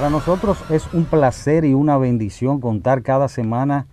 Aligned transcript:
Para 0.00 0.08
nosotros 0.08 0.64
es 0.70 0.88
un 0.94 1.04
placer 1.04 1.66
y 1.66 1.74
una 1.74 1.98
bendición 1.98 2.58
contar 2.58 3.02
cada 3.02 3.28
semana 3.28 3.86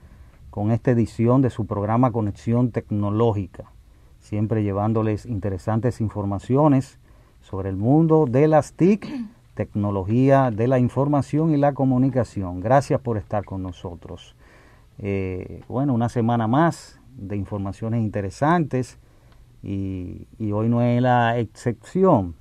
con 0.50 0.72
esta 0.72 0.92
edición 0.92 1.42
de 1.42 1.50
su 1.50 1.66
programa 1.66 2.14
Conexión 2.14 2.72
Tecnológica, 2.72 3.74
siempre 4.22 4.64
llevándoles 4.64 5.26
interesantes 5.26 6.00
informaciones 6.00 6.98
sobre 7.42 7.68
el 7.68 7.76
mundo 7.76 8.26
de 8.26 8.48
las 8.48 8.72
TIC, 8.72 9.06
tecnología 9.54 10.50
de 10.50 10.70
la 10.70 10.80
información 10.80 11.54
y 11.54 11.58
la 11.58 11.74
comunicación. 11.74 12.62
Gracias 12.62 13.02
por 13.02 13.18
estar 13.18 13.44
con 13.44 13.62
nosotros. 13.62 14.38
Eh, 15.00 15.62
bueno, 15.68 15.94
una 15.94 16.08
semana 16.08 16.48
más 16.48 17.02
de 17.18 17.36
informaciones 17.36 18.02
interesantes 18.02 18.98
y, 19.62 20.26
y 20.40 20.54
hoy 20.54 20.70
no 20.70 20.82
es 20.82 21.02
la 21.02 21.38
excepción. 21.38 22.36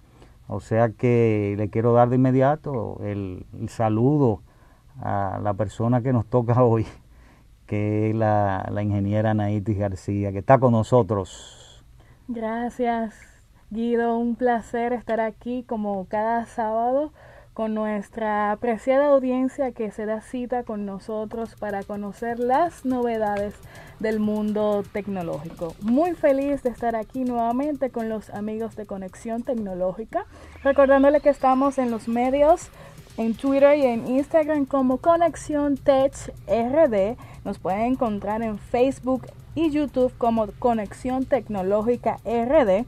O 0.48 0.60
sea 0.60 0.91
que 0.91 1.55
le 1.56 1.70
quiero 1.70 1.92
dar 1.92 2.09
de 2.09 2.16
inmediato 2.16 3.00
el, 3.02 3.46
saludo 3.68 4.42
a 5.00 5.41
la 5.42 5.54
persona 5.54 6.02
que 6.02 6.12
nos 6.12 6.26
toca 6.26 6.62
hoy, 6.65 6.87
que 7.66 8.10
es 8.10 8.16
la, 8.16 8.68
la 8.71 8.82
ingeniera 8.82 9.34
Naitis 9.34 9.79
García, 9.79 10.32
que 10.32 10.38
está 10.38 10.59
con 10.59 10.73
nosotros. 10.73 11.84
Gracias, 12.29 13.15
Guido. 13.71 14.18
Un 14.18 14.37
placer 14.37 14.93
estar 14.93 15.21
aquí 15.21 15.65
como 15.65 16.06
cada 16.06 16.46
sábado 16.46 17.12
con 17.57 17.73
nuestra 17.73 18.52
apreciada 18.52 19.07
audiencia 19.07 19.73
que 19.73 19.90
se 19.90 20.04
da 20.04 20.21
cita 20.21 20.62
con 20.62 20.85
nosotros 20.85 21.54
para 21.59 21.82
conocer 21.85 22.38
las 22.38 22.85
novedades 22.85 23.54
del 23.99 24.21
mundo 24.21 24.85
tecnológico. 24.93 25.74
Muy 25.80 26.12
feliz 26.12 26.62
de 26.62 26.68
estar 26.68 26.95
aquí 26.95 27.24
nuevamente 27.24 27.88
con 27.88 28.10
los 28.10 28.29
amigos 28.29 28.77
de 28.77 28.84
Conexión 28.84 29.43
Tecnológica, 29.43 30.27
recordándole 30.62 31.23
que 31.23 31.30
estamos 31.30 31.79
en 31.79 31.90
los 31.90 32.09
medios 32.09 32.68
en 33.16 33.34
Twitter 33.34 33.79
y 33.79 33.87
en 33.87 34.07
Instagram 34.07 34.66
como 34.66 34.99
Conexión 34.99 35.79
Tech 35.79 36.12
RD. 36.46 37.16
Nos 37.46 37.59
pueden 37.59 37.93
encontrar 37.93 38.43
en 38.43 38.59
Facebook 38.59 39.29
y 39.54 39.71
YouTube 39.71 40.12
como 40.18 40.49
Conexión 40.59 41.24
Tecnológica 41.24 42.18
RD. 42.27 42.84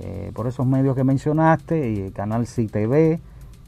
eh, 0.00 0.30
por 0.34 0.46
esos 0.46 0.66
medios 0.66 0.94
que 0.96 1.04
mencionaste, 1.04 1.90
y 1.92 2.00
el 2.00 2.12
canal 2.12 2.46
CTV, 2.46 3.20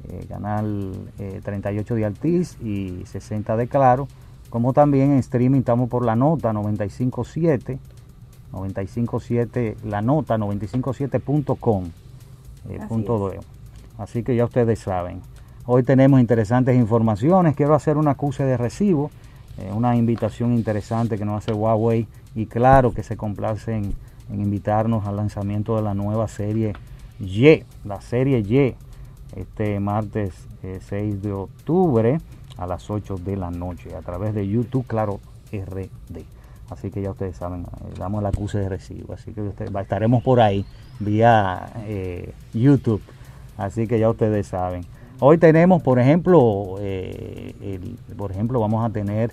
eh, 0.09 0.27
canal 0.29 0.93
eh, 1.19 1.41
38 1.43 1.95
de 1.95 2.05
Altiz 2.05 2.57
y 2.63 3.03
60 3.05 3.57
de 3.57 3.69
Claro, 3.69 4.09
como 4.51 4.73
también 4.73 5.13
en 5.13 5.19
streaming 5.19 5.61
estamos 5.61 5.89
por 5.89 6.05
la 6.05 6.17
nota 6.17 6.53
957, 6.53 7.79
957, 8.53 9.77
la 9.85 10.01
nota 10.01 10.39
957.com. 10.39 11.85
Eh, 12.69 12.79
Así, 12.81 13.07
Así 13.99 14.23
que 14.23 14.37
ya 14.37 14.45
ustedes 14.45 14.79
saben. 14.79 15.21
Hoy 15.67 15.83
tenemos 15.83 16.21
interesantes 16.21 16.77
informaciones. 16.77 17.55
Quiero 17.55 17.75
hacer 17.75 17.99
un 17.99 18.09
acuse 18.09 18.45
de 18.45 18.57
recibo 18.57 19.11
eh, 19.59 19.73
una 19.73 19.97
invitación 19.97 20.55
interesante 20.55 21.19
que 21.19 21.25
nos 21.25 21.43
hace 21.43 21.53
Huawei 21.53 22.07
y 22.35 22.47
claro 22.47 22.93
que 22.93 23.03
se 23.03 23.17
complace 23.17 23.75
en, 23.75 23.95
invitarnos 24.31 25.07
al 25.07 25.17
lanzamiento 25.17 25.77
de 25.77 25.83
la 25.83 25.95
nueva 25.95 26.29
serie 26.29 26.75
Y, 27.19 27.65
la 27.85 28.01
serie 28.01 28.41
Y, 28.41 28.75
este 29.35 29.81
martes 29.81 30.35
eh, 30.63 30.81
6 30.87 31.23
de 31.23 31.33
octubre 31.33 32.19
a 32.57 32.67
las 32.67 32.91
8 32.91 33.17
de 33.17 33.37
la 33.37 33.51
noche 33.51 33.95
a 33.95 34.01
través 34.01 34.35
de 34.35 34.47
YouTube, 34.47 34.87
claro, 34.87 35.21
RD. 35.53 36.25
Así 36.71 36.91
que 36.91 37.01
ya 37.01 37.11
ustedes 37.11 37.37
saben, 37.37 37.63
eh, 37.63 37.95
damos 37.99 38.21
el 38.21 38.27
acuse 38.27 38.59
de 38.59 38.69
recibo, 38.69 39.15
así 39.15 39.33
que 39.33 39.41
ustedes, 39.41 39.75
estaremos 39.75 40.23
por 40.23 40.41
ahí 40.41 40.67
vía 40.99 41.73
eh, 41.87 42.35
YouTube, 42.53 43.01
así 43.57 43.87
que 43.87 43.99
ya 43.99 44.11
ustedes 44.11 44.49
saben. 44.49 44.85
Hoy 45.21 45.37
tenemos, 45.37 45.83
por 45.83 45.99
ejemplo, 45.99 46.77
eh, 46.79 47.53
el, 47.61 48.15
por 48.15 48.31
ejemplo, 48.31 48.61
vamos 48.61 48.85
a 48.85 48.91
tener 48.91 49.33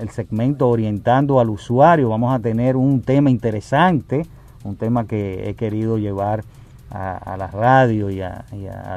el 0.00 0.10
segmento 0.10 0.68
orientando 0.68 1.40
al 1.40 1.50
usuario. 1.50 2.08
Vamos 2.08 2.32
a 2.32 2.38
tener 2.38 2.76
un 2.76 3.02
tema 3.02 3.30
interesante, 3.30 4.26
un 4.62 4.76
tema 4.76 5.06
que 5.08 5.50
he 5.50 5.54
querido 5.54 5.98
llevar 5.98 6.44
a, 6.90 7.16
a 7.16 7.36
la 7.36 7.48
radio 7.48 8.10
y 8.10 8.20
a, 8.20 8.44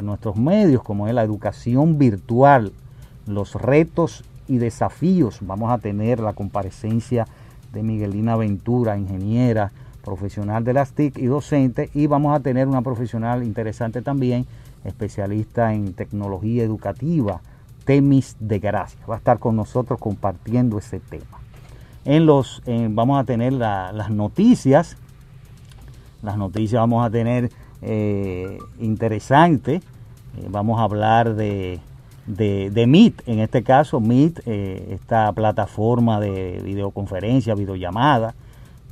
nuestros 0.04 0.36
medios, 0.36 0.84
como 0.84 1.08
es 1.08 1.16
la 1.16 1.24
educación 1.24 1.98
virtual, 1.98 2.72
los 3.26 3.56
retos 3.56 4.24
y 4.48 4.60
desafíos. 4.60 5.40
Vamos 5.42 5.72
a 5.72 5.80
tener 5.80 6.20
la 6.20 6.34
comparecencia 6.34 7.26
de 7.74 7.82
Miguelina 7.82 8.36
Ventura, 8.36 8.96
ingeniera, 8.96 9.72
profesional 10.04 10.64
de 10.64 10.74
las 10.74 10.92
TIC 10.92 11.18
y 11.18 11.26
docente, 11.26 11.90
y 11.96 12.06
vamos 12.06 12.36
a 12.36 12.42
tener 12.42 12.68
una 12.68 12.84
profesional 12.84 13.44
interesante 13.44 14.04
también 14.04 14.46
especialista 14.84 15.74
en 15.74 15.94
tecnología 15.94 16.64
educativa, 16.64 17.42
Temis 17.86 18.36
de 18.40 18.60
Gracia. 18.60 19.00
Va 19.10 19.16
a 19.16 19.18
estar 19.18 19.40
con 19.40 19.56
nosotros 19.56 20.00
compartiendo 20.00 20.78
ese 20.78 21.00
tema. 21.00 21.40
En 22.06 22.26
los, 22.26 22.62
eh, 22.66 22.88
vamos 22.90 23.20
a 23.20 23.24
tener 23.24 23.54
la, 23.54 23.92
las 23.92 24.10
noticias. 24.10 24.98
Las 26.22 26.38
noticias 26.38 26.80
vamos 26.80 27.06
a 27.06 27.10
tener 27.10 27.50
eh, 27.82 28.58
interesante. 28.80 29.76
Eh, 29.76 29.82
vamos 30.50 30.80
a 30.80 30.84
hablar 30.84 31.36
de, 31.36 31.80
de, 32.26 32.70
de, 32.72 32.88
Meet, 32.88 33.28
en 33.28 33.40
este 33.40 33.64
caso 33.64 34.00
Meet, 34.00 34.42
eh, 34.46 34.90
esta 34.92 35.32
plataforma 35.34 36.20
de 36.20 36.62
videoconferencia, 36.64 37.56
videollamada, 37.56 38.34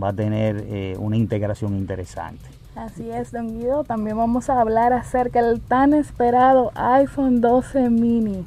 va 0.01 0.09
a 0.09 0.13
tener 0.13 0.97
una 0.99 1.15
integración 1.15 1.75
interesante. 1.75 2.54
Así 2.75 3.09
es, 3.09 3.31
don 3.31 3.57
Guido. 3.57 3.85
También 3.85 4.17
vamos 4.17 4.49
a 4.49 4.59
hablar 4.59 4.91
acerca 4.91 5.41
del 5.41 5.61
tan 5.61 5.93
esperado 5.93 6.73
iPhone 6.75 7.39
12 7.39 7.89
mini 7.89 8.43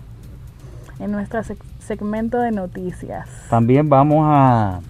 en 0.99 1.13
nuestro 1.13 1.41
segmento 1.79 2.39
de 2.39 2.51
noticias. 2.51 3.27
También 3.49 3.89
vamos 3.89 4.27
a, 4.29 4.81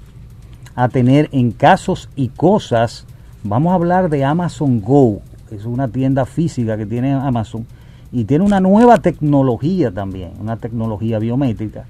a 0.75 0.89
tener 0.89 1.29
en 1.31 1.53
casos 1.53 2.09
y 2.17 2.31
cosas, 2.31 3.07
vamos 3.45 3.71
a 3.71 3.75
hablar 3.77 4.09
de 4.09 4.25
Amazon 4.25 4.81
Go. 4.81 5.21
Es 5.53 5.65
una 5.67 5.87
tienda 5.87 6.27
física 6.27 6.77
que 6.77 6.85
tiene 6.85 7.13
Amazon 7.13 7.65
y 8.11 8.25
tiene 8.25 8.45
una 8.45 8.59
nueva 8.59 8.99
tecnología 8.99 9.93
también, 9.93 10.33
una 10.41 10.57
tecnología 10.57 11.21
biométrica 11.21 11.85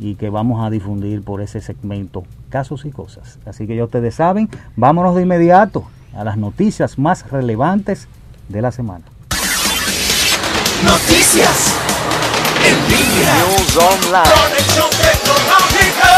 y 0.00 0.16
que 0.16 0.30
vamos 0.30 0.64
a 0.66 0.68
difundir 0.68 1.22
por 1.22 1.42
ese 1.42 1.60
segmento 1.60 2.24
casos 2.48 2.84
y 2.86 2.90
cosas. 2.90 3.38
Así 3.46 3.68
que 3.68 3.76
ya 3.76 3.84
ustedes 3.84 4.16
saben, 4.16 4.48
vámonos 4.74 5.14
de 5.14 5.22
inmediato 5.22 5.84
a 6.14 6.24
las 6.24 6.36
noticias 6.36 6.98
más 6.98 7.30
relevantes 7.30 8.08
de 8.48 8.62
la 8.62 8.72
semana. 8.72 9.04
Noticias 10.84 11.76
en 12.64 12.74
línea. 12.88 13.34
News 13.38 13.76
Online. 13.76 14.34
Conexión 14.48 14.90
tecnológica. 14.90 16.08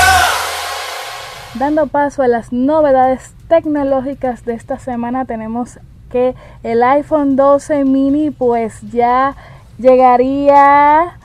Dando 1.54 1.86
paso 1.86 2.22
a 2.22 2.28
las 2.28 2.52
novedades 2.52 3.34
tecnológicas 3.48 4.44
de 4.44 4.54
esta 4.54 4.78
semana, 4.78 5.24
tenemos 5.24 5.78
que 6.10 6.34
el 6.62 6.82
iPhone 6.82 7.36
12 7.36 7.84
mini 7.84 8.30
pues 8.30 8.80
ya 8.90 9.34
llegaría 9.78 11.18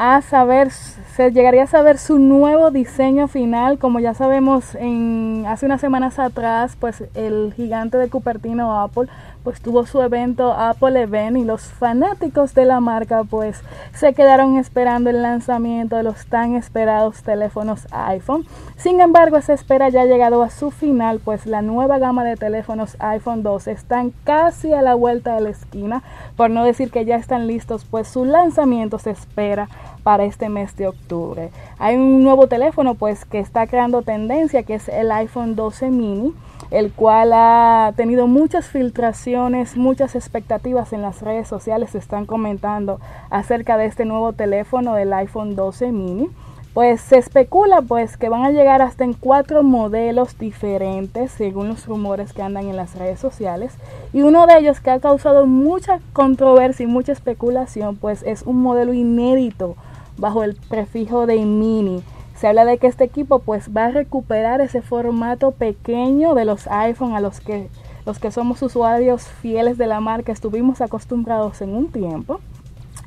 a 0.00 0.22
saber 0.22 0.70
se 0.70 1.30
llegaría 1.30 1.64
a 1.64 1.66
saber 1.66 1.98
su 1.98 2.18
nuevo 2.18 2.70
diseño 2.70 3.28
final 3.28 3.78
como 3.78 4.00
ya 4.00 4.14
sabemos 4.14 4.74
en 4.76 5.44
hace 5.46 5.66
unas 5.66 5.82
semanas 5.82 6.18
atrás 6.18 6.74
pues 6.80 7.04
el 7.12 7.52
gigante 7.54 7.98
de 7.98 8.08
Cupertino 8.08 8.80
Apple 8.80 9.08
pues 9.42 9.60
tuvo 9.60 9.86
su 9.86 10.00
evento 10.02 10.52
Apple 10.52 11.00
Event 11.00 11.36
y 11.36 11.44
los 11.44 11.62
fanáticos 11.62 12.54
de 12.54 12.64
la 12.64 12.80
marca 12.80 13.24
pues 13.24 13.62
se 13.94 14.12
quedaron 14.14 14.56
esperando 14.56 15.10
el 15.10 15.22
lanzamiento 15.22 15.96
de 15.96 16.02
los 16.02 16.26
tan 16.26 16.54
esperados 16.54 17.22
teléfonos 17.22 17.86
iPhone. 17.90 18.46
Sin 18.76 19.00
embargo, 19.00 19.36
esa 19.36 19.52
espera 19.52 19.88
ya 19.88 20.02
ha 20.02 20.06
llegado 20.06 20.42
a 20.42 20.50
su 20.50 20.70
final, 20.70 21.20
pues 21.22 21.46
la 21.46 21.62
nueva 21.62 21.98
gama 21.98 22.24
de 22.24 22.36
teléfonos 22.36 22.96
iPhone 22.98 23.42
12 23.42 23.72
están 23.72 24.12
casi 24.24 24.72
a 24.72 24.82
la 24.82 24.94
vuelta 24.94 25.34
de 25.34 25.40
la 25.42 25.50
esquina, 25.50 26.02
por 26.36 26.50
no 26.50 26.64
decir 26.64 26.90
que 26.90 27.04
ya 27.04 27.16
están 27.16 27.46
listos, 27.46 27.84
pues 27.84 28.08
su 28.08 28.24
lanzamiento 28.24 28.98
se 28.98 29.10
espera 29.10 29.68
para 30.02 30.24
este 30.24 30.48
mes 30.48 30.76
de 30.76 30.88
octubre. 30.88 31.50
Hay 31.78 31.96
un 31.96 32.22
nuevo 32.22 32.46
teléfono 32.46 32.94
pues 32.94 33.24
que 33.24 33.38
está 33.38 33.66
creando 33.66 34.02
tendencia 34.02 34.62
que 34.62 34.74
es 34.74 34.88
el 34.88 35.12
iPhone 35.12 35.56
12 35.56 35.90
mini 35.90 36.34
el 36.70 36.92
cual 36.92 37.32
ha 37.32 37.92
tenido 37.96 38.26
muchas 38.26 38.68
filtraciones, 38.68 39.76
muchas 39.76 40.14
expectativas 40.14 40.92
en 40.92 41.02
las 41.02 41.20
redes 41.20 41.48
sociales 41.48 41.90
se 41.90 41.98
están 41.98 42.26
comentando 42.26 43.00
acerca 43.28 43.76
de 43.76 43.86
este 43.86 44.04
nuevo 44.04 44.32
teléfono 44.32 44.94
del 44.94 45.12
iPhone 45.12 45.56
12 45.56 45.92
mini. 45.92 46.28
Pues 46.72 47.00
se 47.00 47.18
especula 47.18 47.82
pues 47.82 48.16
que 48.16 48.28
van 48.28 48.44
a 48.44 48.50
llegar 48.50 48.80
hasta 48.80 49.02
en 49.02 49.12
cuatro 49.12 49.64
modelos 49.64 50.38
diferentes 50.38 51.32
según 51.32 51.66
los 51.66 51.86
rumores 51.86 52.32
que 52.32 52.42
andan 52.42 52.68
en 52.68 52.76
las 52.76 52.94
redes 52.94 53.18
sociales 53.18 53.74
y 54.12 54.22
uno 54.22 54.46
de 54.46 54.58
ellos 54.58 54.78
que 54.78 54.90
ha 54.90 55.00
causado 55.00 55.46
mucha 55.46 55.98
controversia 56.12 56.84
y 56.84 56.86
mucha 56.86 57.10
especulación 57.10 57.96
pues 57.96 58.22
es 58.22 58.42
un 58.42 58.62
modelo 58.62 58.94
inédito 58.94 59.74
bajo 60.16 60.44
el 60.44 60.54
prefijo 60.54 61.26
de 61.26 61.44
mini 61.44 62.04
se 62.40 62.48
habla 62.48 62.64
de 62.64 62.78
que 62.78 62.86
este 62.86 63.04
equipo 63.04 63.40
pues 63.40 63.68
va 63.76 63.86
a 63.86 63.90
recuperar 63.90 64.62
ese 64.62 64.80
formato 64.80 65.50
pequeño 65.50 66.34
de 66.34 66.46
los 66.46 66.68
iPhone 66.68 67.14
a 67.14 67.20
los 67.20 67.38
que 67.38 67.68
los 68.06 68.18
que 68.18 68.30
somos 68.30 68.62
usuarios 68.62 69.24
fieles 69.28 69.76
de 69.76 69.86
la 69.86 70.00
marca 70.00 70.32
estuvimos 70.32 70.80
acostumbrados 70.80 71.60
en 71.60 71.74
un 71.74 71.92
tiempo 71.92 72.40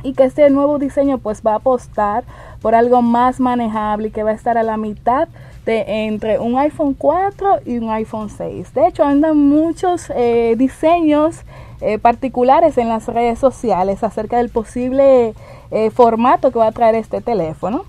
y 0.04 0.14
que 0.14 0.26
este 0.26 0.48
nuevo 0.52 0.78
diseño 0.78 1.18
pues 1.18 1.42
va 1.42 1.54
a 1.54 1.56
apostar 1.56 2.26
por 2.62 2.76
algo 2.76 3.02
más 3.02 3.40
manejable 3.40 4.10
y 4.10 4.12
que 4.12 4.22
va 4.22 4.30
a 4.30 4.36
estar 4.36 4.56
a 4.56 4.62
la 4.62 4.78
mitad 4.78 5.28
de 5.66 6.06
entre 6.06 6.38
un 6.38 6.56
iPhone 6.60 6.94
4 6.94 7.62
y 7.66 7.80
un 7.80 7.90
iPhone 7.90 8.30
6. 8.30 8.72
De 8.76 8.86
hecho, 8.86 9.04
andan 9.04 9.36
muchos 9.38 10.12
eh, 10.16 10.54
diseños 10.60 11.42
eh, 11.82 11.98
particulares 11.98 12.78
en 12.78 12.88
las 12.88 13.08
redes 13.08 13.40
sociales 13.40 14.04
acerca 14.04 14.38
del 14.38 14.50
posible 14.50 15.34
eh, 15.72 15.90
formato 15.90 16.52
que 16.52 16.60
va 16.60 16.68
a 16.68 16.72
traer 16.72 16.94
este 16.96 17.20
teléfono. 17.22 17.86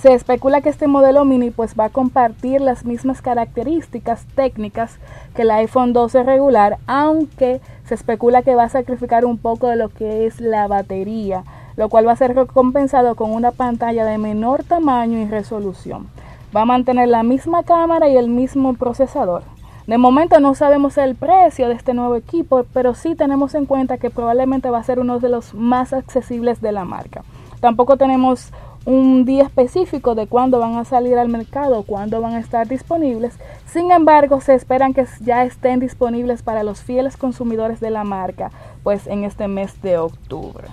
Se 0.00 0.12
especula 0.12 0.60
que 0.60 0.68
este 0.68 0.86
modelo 0.86 1.24
mini 1.24 1.50
pues 1.50 1.74
va 1.78 1.86
a 1.86 1.90
compartir 1.90 2.60
las 2.60 2.84
mismas 2.84 3.22
características 3.22 4.26
técnicas 4.34 4.98
que 5.34 5.42
el 5.42 5.50
iPhone 5.50 5.92
12 5.92 6.22
regular, 6.24 6.78
aunque 6.86 7.60
se 7.84 7.94
especula 7.94 8.42
que 8.42 8.54
va 8.54 8.64
a 8.64 8.68
sacrificar 8.68 9.24
un 9.24 9.38
poco 9.38 9.68
de 9.68 9.76
lo 9.76 9.88
que 9.88 10.26
es 10.26 10.40
la 10.40 10.66
batería, 10.66 11.44
lo 11.76 11.88
cual 11.88 12.06
va 12.06 12.12
a 12.12 12.16
ser 12.16 12.34
recompensado 12.34 13.14
con 13.14 13.32
una 13.32 13.50
pantalla 13.50 14.04
de 14.04 14.18
menor 14.18 14.62
tamaño 14.64 15.18
y 15.18 15.26
resolución. 15.26 16.08
Va 16.54 16.62
a 16.62 16.66
mantener 16.66 17.08
la 17.08 17.22
misma 17.22 17.62
cámara 17.62 18.08
y 18.08 18.16
el 18.16 18.28
mismo 18.28 18.74
procesador. 18.74 19.42
De 19.86 19.98
momento 19.98 20.40
no 20.40 20.54
sabemos 20.54 20.96
el 20.96 21.14
precio 21.14 21.68
de 21.68 21.74
este 21.74 21.92
nuevo 21.92 22.16
equipo, 22.16 22.64
pero 22.72 22.94
sí 22.94 23.14
tenemos 23.14 23.54
en 23.54 23.66
cuenta 23.66 23.98
que 23.98 24.08
probablemente 24.08 24.70
va 24.70 24.78
a 24.78 24.84
ser 24.84 24.98
uno 24.98 25.18
de 25.18 25.28
los 25.28 25.52
más 25.52 25.92
accesibles 25.92 26.60
de 26.62 26.72
la 26.72 26.84
marca. 26.84 27.22
Tampoco 27.60 27.96
tenemos 27.96 28.50
un 28.86 29.24
día 29.24 29.44
específico 29.44 30.14
de 30.14 30.26
cuándo 30.26 30.58
van 30.58 30.76
a 30.76 30.84
salir 30.84 31.16
al 31.18 31.28
mercado, 31.28 31.82
cuándo 31.84 32.20
van 32.20 32.34
a 32.34 32.40
estar 32.40 32.68
disponibles. 32.68 33.34
Sin 33.66 33.90
embargo, 33.90 34.40
se 34.40 34.54
esperan 34.54 34.92
que 34.92 35.06
ya 35.20 35.44
estén 35.44 35.80
disponibles 35.80 36.42
para 36.42 36.62
los 36.62 36.82
fieles 36.82 37.16
consumidores 37.16 37.80
de 37.80 37.90
la 37.90 38.04
marca, 38.04 38.50
pues 38.82 39.06
en 39.06 39.24
este 39.24 39.48
mes 39.48 39.80
de 39.82 39.98
octubre. 39.98 40.68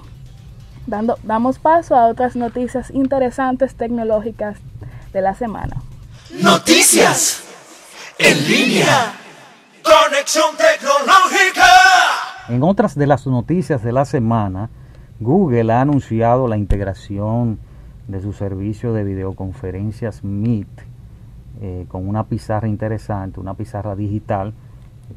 Dando, 0.87 1.17
damos 1.23 1.59
paso 1.59 1.95
a 1.95 2.07
otras 2.07 2.35
noticias 2.35 2.91
interesantes 2.91 3.75
tecnológicas 3.75 4.57
de 5.13 5.21
la 5.21 5.33
semana. 5.35 5.81
Noticias 6.41 7.43
en 8.17 8.47
línea. 8.47 9.13
Conexión 9.83 10.55
tecnológica. 10.57 11.65
En 12.49 12.63
otras 12.63 12.95
de 12.95 13.07
las 13.07 13.25
noticias 13.25 13.83
de 13.83 13.91
la 13.91 14.05
semana, 14.05 14.69
Google 15.19 15.71
ha 15.71 15.81
anunciado 15.81 16.47
la 16.47 16.57
integración 16.57 17.59
de 18.11 18.19
su 18.19 18.33
servicio 18.33 18.93
de 18.93 19.05
videoconferencias 19.05 20.23
Meet 20.23 20.67
eh, 21.61 21.85
con 21.87 22.07
una 22.07 22.25
pizarra 22.25 22.67
interesante, 22.67 23.39
una 23.39 23.53
pizarra 23.53 23.95
digital 23.95 24.53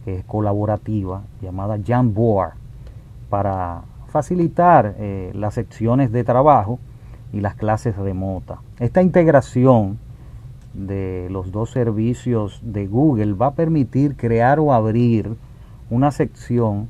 que 0.04 0.18
es 0.18 0.24
colaborativa 0.24 1.22
llamada 1.42 1.78
Jamboard 1.84 2.52
para 3.30 3.82
facilitar 4.08 4.94
eh, 4.98 5.32
las 5.34 5.54
secciones 5.54 6.12
de 6.12 6.22
trabajo 6.22 6.78
y 7.32 7.40
las 7.40 7.56
clases 7.56 7.96
remotas. 7.96 8.58
Esta 8.78 9.02
integración 9.02 9.98
de 10.72 11.28
los 11.30 11.50
dos 11.50 11.70
servicios 11.70 12.60
de 12.62 12.86
Google 12.86 13.32
va 13.32 13.48
a 13.48 13.54
permitir 13.54 14.16
crear 14.16 14.60
o 14.60 14.72
abrir 14.72 15.36
una 15.90 16.12
sección 16.12 16.88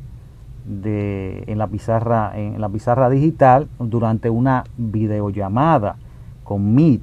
de, 0.64 1.44
en, 1.46 1.58
la 1.58 1.66
pizarra, 1.66 2.32
en 2.34 2.60
la 2.60 2.68
pizarra 2.68 3.10
digital 3.10 3.68
durante 3.78 4.30
una 4.30 4.64
videollamada 4.76 5.96
con 6.42 6.74
Meet, 6.74 7.02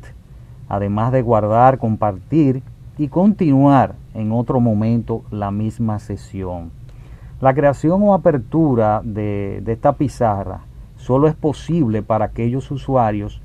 además 0.67 1.11
de 1.11 1.21
guardar, 1.21 1.77
compartir 1.77 2.63
y 2.97 3.07
continuar 3.07 3.95
en 4.13 4.31
otro 4.31 4.59
momento 4.59 5.23
la 5.31 5.51
misma 5.51 5.99
sesión. 5.99 6.71
La 7.39 7.53
creación 7.53 8.03
o 8.03 8.13
apertura 8.13 9.01
de, 9.03 9.61
de 9.63 9.71
esta 9.71 9.93
pizarra 9.93 10.61
solo 10.95 11.27
es 11.27 11.35
posible 11.35 12.03
para 12.03 12.25
aquellos 12.25 12.69
usuarios 12.69 13.41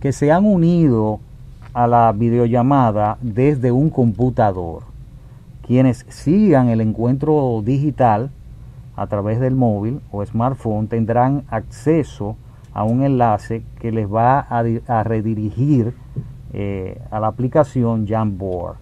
que 0.00 0.12
se 0.12 0.32
han 0.32 0.44
unido 0.44 1.20
a 1.72 1.86
la 1.86 2.12
videollamada 2.12 3.18
desde 3.20 3.70
un 3.70 3.90
computador. 3.90 4.84
Quienes 5.66 6.06
sigan 6.08 6.68
el 6.68 6.80
encuentro 6.80 7.60
digital 7.64 8.30
a 8.96 9.06
través 9.06 9.38
del 9.40 9.54
móvil 9.54 10.00
o 10.10 10.24
smartphone 10.24 10.88
tendrán 10.88 11.44
acceso 11.48 12.36
a 12.72 12.84
un 12.84 13.02
enlace 13.02 13.62
que 13.78 13.92
les 13.92 14.12
va 14.12 14.40
a, 14.40 15.02
redirigir 15.04 15.94
eh, 16.52 17.00
a 17.10 17.20
la 17.20 17.28
aplicación 17.28 18.06
Jamboard. 18.06 18.76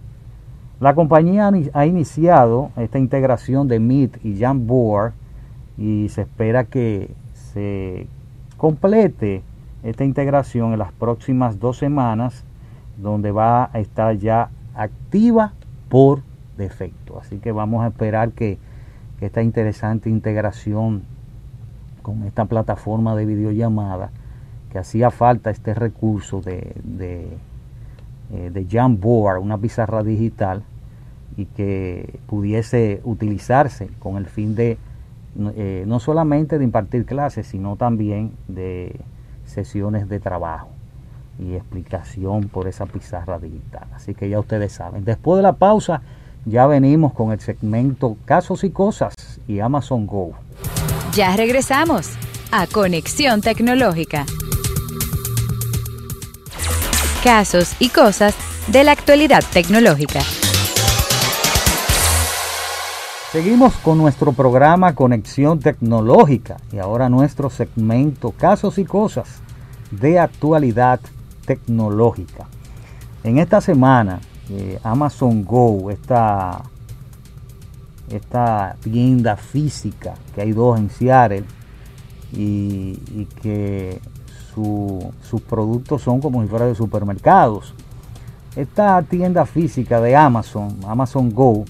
La 0.79 0.93
compañía 0.93 1.49
ha 1.73 1.85
iniciado 1.85 2.71
esta 2.75 2.99
integración 2.99 3.67
de 3.67 3.79
Meet 3.79 4.25
y 4.25 4.37
Jamboard 4.37 5.13
y 5.77 6.09
se 6.09 6.21
espera 6.23 6.65
que 6.65 7.13
se 7.33 8.07
complete 8.57 9.43
esta 9.83 10.03
integración 10.03 10.73
en 10.73 10.79
las 10.79 10.91
próximas 10.91 11.59
dos 11.59 11.77
semanas 11.77 12.43
donde 12.97 13.31
va 13.31 13.69
a 13.71 13.79
estar 13.79 14.17
ya 14.17 14.49
activa 14.73 15.53
por 15.89 16.21
defecto. 16.57 17.19
Así 17.19 17.37
que 17.37 17.51
vamos 17.51 17.83
a 17.83 17.87
esperar 17.87 18.31
que 18.31 18.57
esta 19.21 19.41
interesante 19.41 20.09
integración 20.09 21.03
con 22.01 22.23
esta 22.23 22.45
plataforma 22.45 23.15
de 23.15 23.25
videollamada, 23.25 24.11
que 24.71 24.77
hacía 24.77 25.09
falta 25.09 25.49
este 25.49 25.73
recurso 25.73 26.41
de, 26.41 26.73
de, 26.83 27.27
eh, 28.31 28.49
de 28.53 28.67
Jamboard, 28.69 29.39
una 29.39 29.57
pizarra 29.57 30.03
digital, 30.03 30.63
y 31.37 31.45
que 31.45 32.19
pudiese 32.27 33.01
utilizarse 33.03 33.89
con 33.99 34.17
el 34.17 34.25
fin 34.25 34.55
de 34.55 34.77
eh, 35.37 35.83
no 35.85 35.99
solamente 35.99 36.57
de 36.57 36.63
impartir 36.63 37.05
clases, 37.05 37.47
sino 37.47 37.75
también 37.75 38.31
de 38.47 39.01
sesiones 39.45 40.07
de 40.07 40.21
trabajo 40.21 40.69
y 41.37 41.55
explicación 41.55 42.47
por 42.47 42.69
esa 42.69 42.85
pizarra 42.85 43.37
digital. 43.37 43.85
Así 43.93 44.15
que 44.15 44.29
ya 44.29 44.39
ustedes 44.39 44.71
saben. 44.71 45.03
Después 45.03 45.37
de 45.37 45.43
la 45.43 45.53
pausa, 45.53 46.01
ya 46.45 46.67
venimos 46.67 47.13
con 47.13 47.31
el 47.31 47.39
segmento 47.39 48.17
Casos 48.25 48.63
y 48.63 48.69
Cosas 48.69 49.15
y 49.47 49.59
Amazon 49.59 50.05
Go. 50.05 50.33
Ya 51.13 51.35
regresamos 51.35 52.11
a 52.51 52.67
Conexión 52.67 53.41
Tecnológica. 53.41 54.25
Casos 57.23 57.75
y 57.79 57.89
cosas 57.89 58.35
de 58.67 58.83
la 58.83 58.91
actualidad 58.91 59.43
tecnológica. 59.51 60.21
Seguimos 63.31 63.73
con 63.77 63.97
nuestro 63.97 64.31
programa 64.31 64.93
Conexión 64.93 65.59
Tecnológica 65.59 66.57
y 66.71 66.77
ahora 66.77 67.09
nuestro 67.09 67.49
segmento 67.49 68.31
Casos 68.31 68.77
y 68.77 68.85
cosas 68.85 69.41
de 69.91 70.19
actualidad 70.19 70.99
tecnológica. 71.45 72.45
En 73.23 73.39
esta 73.39 73.59
semana 73.59 74.19
Amazon 74.83 75.43
Go, 75.43 75.89
esta, 75.89 76.61
esta 78.09 78.75
tienda 78.81 79.35
física, 79.35 80.13
que 80.33 80.41
hay 80.41 80.51
dos 80.51 80.79
en 80.79 80.89
Seattle, 80.89 81.45
y, 82.31 83.27
que 83.41 83.99
sus 84.53 85.41
productos 85.41 86.01
son 86.01 86.21
como 86.21 86.41
si 86.41 86.47
fuera 86.47 86.65
de 86.65 86.75
supermercados. 86.75 87.73
Esta 88.55 89.01
tienda 89.01 89.45
física 89.45 89.99
de 89.99 90.15
Amazon, 90.15 90.77
Amazon 90.87 91.29
Go, 91.29 91.65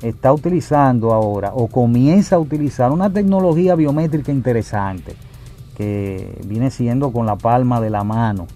está 0.00 0.32
utilizando 0.32 1.12
ahora 1.12 1.52
o 1.54 1.66
comienza 1.68 2.36
a 2.36 2.38
utilizar 2.38 2.90
una 2.90 3.10
tecnología 3.10 3.74
biométrica 3.74 4.32
interesante 4.32 5.16
que 5.76 6.40
viene 6.46 6.70
siendo 6.70 7.12
con 7.12 7.26
la 7.26 7.36
palma 7.36 7.80
de 7.80 7.90
la 7.90 8.02
mano 8.04 8.46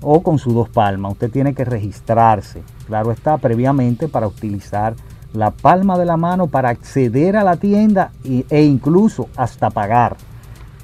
o 0.00 0.22
con 0.22 0.38
sus 0.38 0.54
dos 0.54 0.68
palmas. 0.68 1.12
Usted 1.12 1.30
tiene 1.30 1.54
que 1.54 1.64
registrarse, 1.64 2.62
claro 2.86 3.12
está, 3.12 3.38
previamente 3.38 4.08
para 4.08 4.26
utilizar 4.26 4.94
la 5.32 5.50
palma 5.50 5.98
de 5.98 6.06
la 6.06 6.16
mano 6.16 6.46
para 6.46 6.70
acceder 6.70 7.36
a 7.36 7.44
la 7.44 7.56
tienda 7.56 8.10
e 8.24 8.64
incluso 8.64 9.28
hasta 9.36 9.70
pagar. 9.70 10.16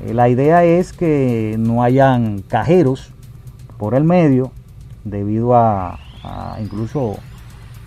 Eh, 0.04 0.14
la 0.14 0.28
idea 0.28 0.64
es 0.64 0.92
que 0.92 1.56
no 1.58 1.82
hayan 1.82 2.42
cajeros 2.42 3.12
por 3.78 3.94
el 3.94 4.04
medio 4.04 4.52
debido 5.04 5.56
a, 5.56 5.98
incluso 6.60 7.16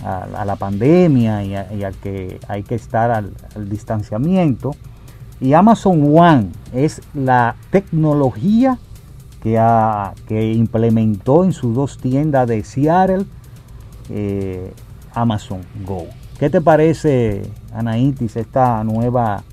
a, 0.04 0.44
la 0.44 0.56
pandemia 0.56 1.44
y 1.44 1.56
a, 1.56 1.92
que 1.92 2.40
hay 2.48 2.64
que 2.64 2.76
estar 2.76 3.12
al, 3.12 3.34
distanciamiento. 3.70 4.76
Y 5.40 5.54
Amazon 5.54 6.18
One 6.18 6.50
es 6.74 7.02
la 7.14 7.56
tecnología 7.70 8.78
que, 9.44 9.62
que 10.28 10.54
implementó 10.54 11.44
en 11.44 11.54
sus 11.54 11.76
dos 11.76 11.98
tiendas 11.98 12.48
de 12.48 12.64
Seattle 12.64 13.26
eh, 14.10 14.72
Amazon 15.14 15.62
Go. 15.86 16.06
¿Qué 16.40 16.50
te 16.50 16.62
parece, 16.62 17.44
Anaitis, 17.74 18.36
esta 18.36 18.84
nueva 18.84 19.44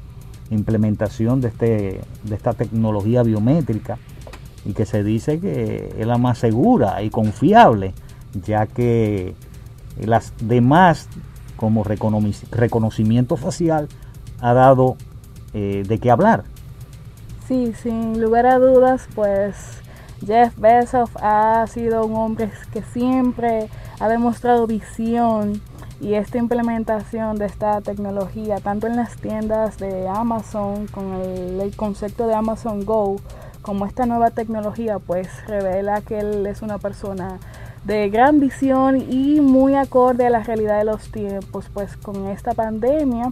implementación 0.50 1.40
de, 1.40 1.48
este, 1.48 2.00
de 2.24 2.34
esta 2.34 2.52
tecnología 2.52 3.22
biométrica 3.22 3.98
y 4.64 4.74
que 4.74 4.86
se 4.86 5.02
dice 5.02 5.40
que 5.40 5.94
es 5.96 6.06
la 6.06 6.18
más 6.18 6.38
segura 6.38 7.02
y 7.02 7.10
confiable, 7.10 7.94
ya 8.34 8.66
que 8.66 9.34
las 10.00 10.32
demás, 10.40 11.08
como 11.56 11.84
reconocimiento 11.84 13.36
facial, 13.36 13.88
ha 14.40 14.52
dado 14.52 14.96
eh, 15.54 15.84
de 15.86 15.98
qué 15.98 16.10
hablar. 16.10 16.44
Sí, 17.46 17.72
sin 17.82 18.20
lugar 18.20 18.46
a 18.46 18.58
dudas, 18.58 19.08
pues 19.14 19.82
Jeff 20.26 20.56
Bezos 20.58 21.10
ha 21.20 21.66
sido 21.66 22.06
un 22.06 22.16
hombre 22.16 22.50
que 22.72 22.82
siempre 22.82 23.68
ha 24.02 24.08
demostrado 24.08 24.66
visión 24.66 25.62
y 26.00 26.14
esta 26.14 26.36
implementación 26.36 27.38
de 27.38 27.46
esta 27.46 27.80
tecnología, 27.82 28.56
tanto 28.56 28.88
en 28.88 28.96
las 28.96 29.14
tiendas 29.16 29.78
de 29.78 30.08
Amazon, 30.08 30.88
con 30.88 31.12
el, 31.22 31.72
concepto 31.76 32.26
de 32.26 32.34
Amazon 32.34 32.84
Go, 32.84 33.20
como 33.60 33.86
esta 33.86 34.04
nueva 34.04 34.30
tecnología, 34.30 34.98
pues 34.98 35.28
revela 35.46 36.00
que 36.00 36.18
él 36.18 36.44
es 36.46 36.62
una 36.62 36.78
persona 36.78 37.38
de 37.84 38.10
gran 38.10 38.40
visión 38.40 39.06
y 39.08 39.40
muy 39.40 39.76
acorde 39.76 40.26
a 40.26 40.30
la 40.30 40.40
realidad 40.40 40.78
de 40.78 40.84
los 40.84 41.12
tiempos, 41.12 41.66
pues 41.72 41.96
con 41.96 42.26
esta 42.26 42.54
pandemia, 42.54 43.30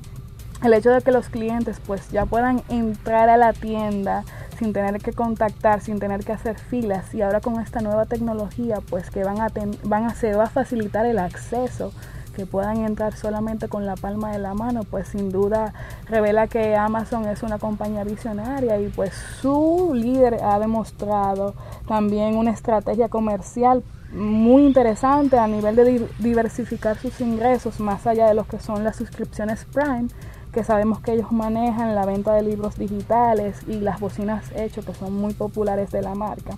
el 0.63 0.73
hecho 0.73 0.91
de 0.91 1.01
que 1.01 1.11
los 1.11 1.29
clientes 1.31 1.81
pues 1.85 2.13
ya 2.13 2.27
puedan 2.27 2.63
entrar 2.69 3.29
a 3.29 3.37
la 3.37 3.53
tienda 3.53 4.23
sin 4.61 4.75
tener 4.75 5.01
que 5.01 5.15
contactar, 5.15 5.81
sin 5.81 5.99
tener 5.99 6.23
que 6.23 6.33
hacer 6.33 6.59
filas. 6.59 7.15
Y 7.15 7.23
ahora 7.23 7.41
con 7.41 7.59
esta 7.61 7.81
nueva 7.81 8.05
tecnología 8.05 8.77
pues 8.91 9.11
que 9.11 9.25
van 9.25 9.41
a, 9.41 9.49
van 9.85 10.05
a, 10.05 10.15
se 10.15 10.35
va 10.35 10.45
a 10.45 10.51
facilitar 10.51 11.07
el 11.07 11.19
acceso 11.19 11.93
que 12.37 12.45
puedan 12.45 12.85
entrar 12.85 13.17
solamente 13.17 13.69
con 13.69 13.87
la 13.87 13.97
palma 13.97 14.31
de 14.31 14.39
la 14.39 14.55
mano, 14.55 14.85
pues 14.85 15.09
sin 15.09 15.33
duda 15.33 15.73
revela 16.07 16.47
que 16.47 16.77
Amazon 16.77 17.27
es 17.27 17.43
una 17.43 17.59
compañía 17.59 18.05
visionaria 18.05 18.79
y 18.79 18.89
pues 18.89 19.15
su 19.41 19.93
líder 19.95 20.45
ha 20.45 20.59
demostrado 20.59 21.55
también 21.89 22.37
una 22.37 22.53
estrategia 22.53 23.09
comercial 23.09 23.83
muy 24.13 24.67
interesante 24.67 25.39
a 25.39 25.47
nivel 25.47 25.75
de 25.75 26.07
diversificar 26.19 26.99
sus 26.99 27.21
ingresos 27.21 27.81
más 27.81 28.07
allá 28.07 28.29
de 28.29 28.35
lo 28.35 28.45
que 28.45 28.61
son 28.61 28.85
las 28.85 28.97
suscripciones 28.97 29.65
Prime 29.73 30.09
que 30.51 30.65
sabemos 30.65 31.01
que 31.01 31.13
ellos 31.13 31.33
manejan 31.33 31.95
la 31.95 32.07
venta 32.07 32.33
de 32.35 32.43
libros 32.43 32.77
digitales 32.79 33.57
y 33.67 33.81
las 33.81 34.01
bocinas 34.01 34.45
hechos 34.55 34.85
que 34.85 34.95
son 34.95 35.15
muy 35.15 35.35
populares 35.35 35.91
de 35.91 36.03
la 36.03 36.15
marca. 36.15 36.57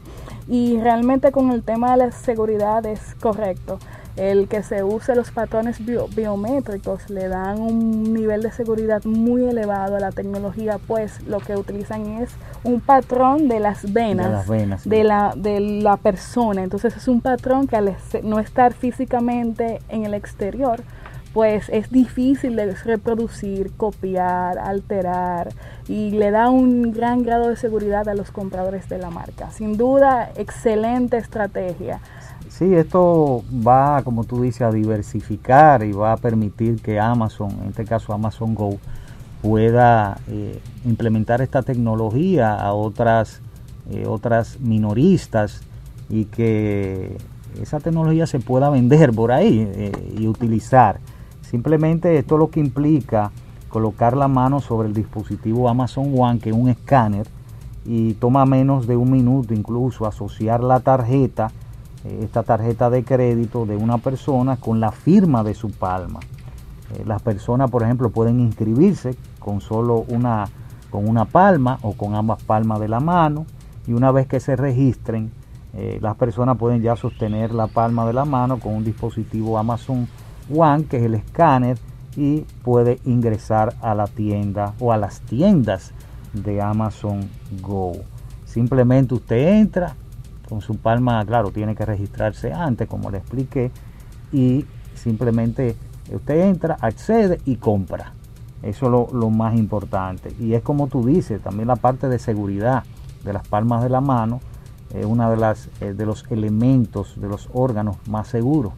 Y 0.48 0.78
realmente 0.80 1.32
con 1.32 1.50
el 1.50 1.62
tema 1.62 1.92
de 1.92 1.98
la 1.98 2.12
seguridad 2.12 2.84
es 2.86 3.14
correcto 3.20 3.78
el 4.16 4.48
que 4.48 4.62
se 4.62 4.82
use 4.82 5.14
los 5.14 5.30
patrones 5.30 5.78
biométricos 6.14 7.08
le 7.08 7.28
dan 7.28 7.60
un 7.60 8.12
nivel 8.12 8.42
de 8.42 8.52
seguridad 8.52 9.02
muy 9.04 9.44
elevado 9.44 9.96
a 9.96 10.00
la 10.00 10.12
tecnología, 10.12 10.78
pues 10.86 11.22
lo 11.26 11.40
que 11.40 11.56
utilizan 11.56 12.06
es 12.22 12.30
un 12.62 12.80
patrón 12.80 13.48
de 13.48 13.60
las 13.60 13.92
venas 13.92 14.46
de, 14.84 15.04
la, 15.04 15.32
de 15.34 15.60
la 15.60 15.96
persona. 15.96 16.62
Entonces 16.62 16.96
es 16.96 17.08
un 17.08 17.20
patrón 17.20 17.66
que 17.66 17.76
al 17.76 17.96
no 18.22 18.38
estar 18.38 18.74
físicamente 18.74 19.80
en 19.88 20.04
el 20.04 20.14
exterior, 20.14 20.82
pues 21.32 21.68
es 21.70 21.90
difícil 21.90 22.56
de 22.56 22.74
reproducir, 22.74 23.72
copiar, 23.76 24.58
alterar 24.58 25.48
y 25.88 26.10
le 26.10 26.30
da 26.30 26.50
un 26.50 26.92
gran 26.92 27.22
grado 27.22 27.48
de 27.48 27.56
seguridad 27.56 28.08
a 28.08 28.14
los 28.14 28.30
compradores 28.30 28.88
de 28.88 28.98
la 28.98 29.10
marca. 29.10 29.50
Sin 29.50 29.76
duda, 29.76 30.30
excelente 30.36 31.16
estrategia. 31.16 32.00
Sí, 32.48 32.74
esto 32.74 33.42
va, 33.66 34.02
como 34.04 34.24
tú 34.24 34.42
dices, 34.42 34.62
a 34.62 34.70
diversificar 34.70 35.82
y 35.82 35.92
va 35.92 36.12
a 36.12 36.16
permitir 36.18 36.82
que 36.82 37.00
Amazon, 37.00 37.50
en 37.62 37.70
este 37.70 37.86
caso 37.86 38.12
Amazon 38.12 38.54
Go, 38.54 38.78
pueda 39.40 40.18
eh, 40.28 40.60
implementar 40.84 41.40
esta 41.40 41.62
tecnología 41.62 42.54
a 42.54 42.74
otras, 42.74 43.40
eh, 43.90 44.04
otras 44.06 44.60
minoristas 44.60 45.62
y 46.10 46.26
que 46.26 47.16
esa 47.60 47.80
tecnología 47.80 48.26
se 48.26 48.38
pueda 48.38 48.70
vender 48.70 49.12
por 49.12 49.32
ahí 49.32 49.66
eh, 49.74 49.92
y 50.18 50.28
utilizar. 50.28 51.00
Simplemente 51.52 52.18
esto 52.18 52.36
lo 52.36 52.50
que 52.50 52.58
implica 52.58 53.30
colocar 53.68 54.16
la 54.16 54.26
mano 54.26 54.60
sobre 54.60 54.88
el 54.88 54.94
dispositivo 54.94 55.68
Amazon 55.68 56.12
One, 56.18 56.40
que 56.40 56.50
es 56.50 56.56
un 56.56 56.68
escáner, 56.68 57.28
y 57.84 58.14
toma 58.14 58.46
menos 58.46 58.86
de 58.86 58.96
un 58.96 59.10
minuto 59.10 59.54
incluso 59.54 60.06
asociar 60.06 60.64
la 60.64 60.80
tarjeta 60.80 61.50
eh, 62.04 62.20
esta 62.22 62.42
tarjeta 62.42 62.90
de 62.90 63.04
crédito 63.04 63.64
de 63.64 63.76
una 63.76 63.98
persona 63.98 64.56
con 64.56 64.80
la 64.80 64.90
firma 64.92 65.44
de 65.44 65.54
su 65.54 65.70
palma. 65.70 66.20
Eh, 66.94 67.04
las 67.06 67.22
personas, 67.22 67.70
por 67.70 67.82
ejemplo, 67.82 68.10
pueden 68.10 68.40
inscribirse 68.40 69.14
con 69.38 69.60
solo 69.60 70.06
una, 70.08 70.48
con 70.90 71.06
una 71.06 71.26
palma 71.26 71.78
o 71.82 71.92
con 71.92 72.14
ambas 72.14 72.42
palmas 72.42 72.80
de 72.80 72.88
la 72.88 73.00
mano 73.00 73.46
y 73.86 73.92
una 73.92 74.10
vez 74.10 74.26
que 74.26 74.40
se 74.40 74.56
registren, 74.56 75.30
eh, 75.74 75.98
las 76.00 76.16
personas 76.16 76.56
pueden 76.56 76.82
ya 76.82 76.96
sostener 76.96 77.52
la 77.52 77.66
palma 77.66 78.06
de 78.06 78.14
la 78.14 78.24
mano 78.24 78.58
con 78.58 78.74
un 78.74 78.84
dispositivo 78.84 79.58
Amazon 79.58 80.08
One, 80.54 80.84
que 80.84 80.98
es 80.98 81.02
el 81.04 81.14
escáner, 81.14 81.78
y 82.16 82.40
puede 82.62 83.00
ingresar 83.04 83.74
a 83.80 83.94
la 83.94 84.06
tienda 84.06 84.74
o 84.78 84.92
a 84.92 84.96
las 84.96 85.20
tiendas 85.20 85.92
de 86.32 86.60
Amazon 86.60 87.28
Go. 87.60 87.92
Simplemente 88.44 89.14
usted 89.14 89.60
entra, 89.60 89.94
con 90.48 90.60
su 90.60 90.76
palma, 90.76 91.24
claro, 91.24 91.50
tiene 91.50 91.74
que 91.74 91.86
registrarse 91.86 92.52
antes, 92.52 92.88
como 92.88 93.10
le 93.10 93.18
expliqué, 93.18 93.70
y 94.30 94.66
simplemente 94.94 95.76
usted 96.12 96.40
entra, 96.48 96.76
accede 96.80 97.40
y 97.44 97.56
compra. 97.56 98.12
Eso 98.62 98.86
es 98.86 99.12
lo, 99.12 99.30
más 99.30 99.56
importante. 99.56 100.32
Y 100.38 100.54
es 100.54 100.62
como 100.62 100.86
tú 100.86 101.04
dices, 101.04 101.42
también 101.42 101.68
la 101.68 101.76
parte 101.76 102.08
de 102.08 102.18
seguridad 102.18 102.84
de 103.24 103.32
las 103.32 103.46
palmas 103.48 103.82
de 103.82 103.88
la 103.88 104.00
mano 104.00 104.40
es 104.94 105.04
uno 105.06 105.30
de, 105.30 105.36
las, 105.36 105.68
eh, 105.80 105.94
de 105.94 106.06
los 106.06 106.24
elementos, 106.30 107.20
de 107.20 107.28
los 107.28 107.48
órganos 107.52 107.96
más 108.06 108.28
seguros 108.28 108.74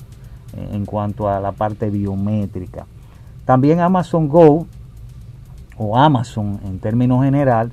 en 0.57 0.85
cuanto 0.87 1.29
a 1.29 1.41
la 1.41 1.53
parte 1.53 1.91
biométrica. 1.91 2.87
También 3.45 3.81
Amazon 3.81 4.29
Go 4.29 4.67
o 5.77 5.97
Amazon 5.97 6.61
en 6.65 6.79
términos 6.79 7.23
general 7.25 7.73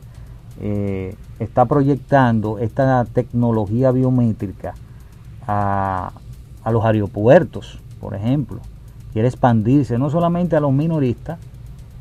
eh, 0.60 1.16
está 1.40 1.66
proyectando 1.66 2.60
esta 2.60 3.06
tecnología 3.06 3.92
biométrica 3.92 4.76
a, 5.48 6.12
los 6.72 6.86
aeropuertos, 6.86 7.80
por 8.00 8.14
ejemplo. 8.14 8.60
Quiere 9.14 9.28
expandirse 9.28 9.98
no 9.98 10.10
solamente 10.10 10.56
a 10.56 10.60
los 10.60 10.72
minoristas, 10.72 11.40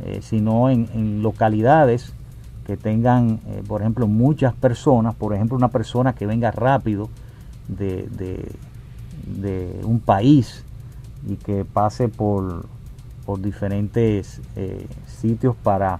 eh, 0.04 0.20
sino 0.22 0.68
en, 0.68 1.22
localidades 1.22 2.12
que 2.66 2.76
tengan, 2.76 3.40
eh, 3.46 3.62
por 3.66 3.80
ejemplo, 3.80 4.06
muchas 4.06 4.54
personas, 4.54 5.14
por 5.14 5.34
ejemplo, 5.34 5.56
una 5.56 5.68
persona 5.68 6.14
que 6.14 6.26
venga 6.26 6.50
rápido 6.50 7.08
de, 7.68 8.08
de, 9.26 9.80
un 9.84 10.00
país 10.00 10.64
y 11.26 11.36
que 11.36 11.64
pase 11.64 12.08
por, 12.08 12.66
por 13.26 13.40
diferentes 13.40 14.40
sitios 15.06 15.54
para 15.56 15.98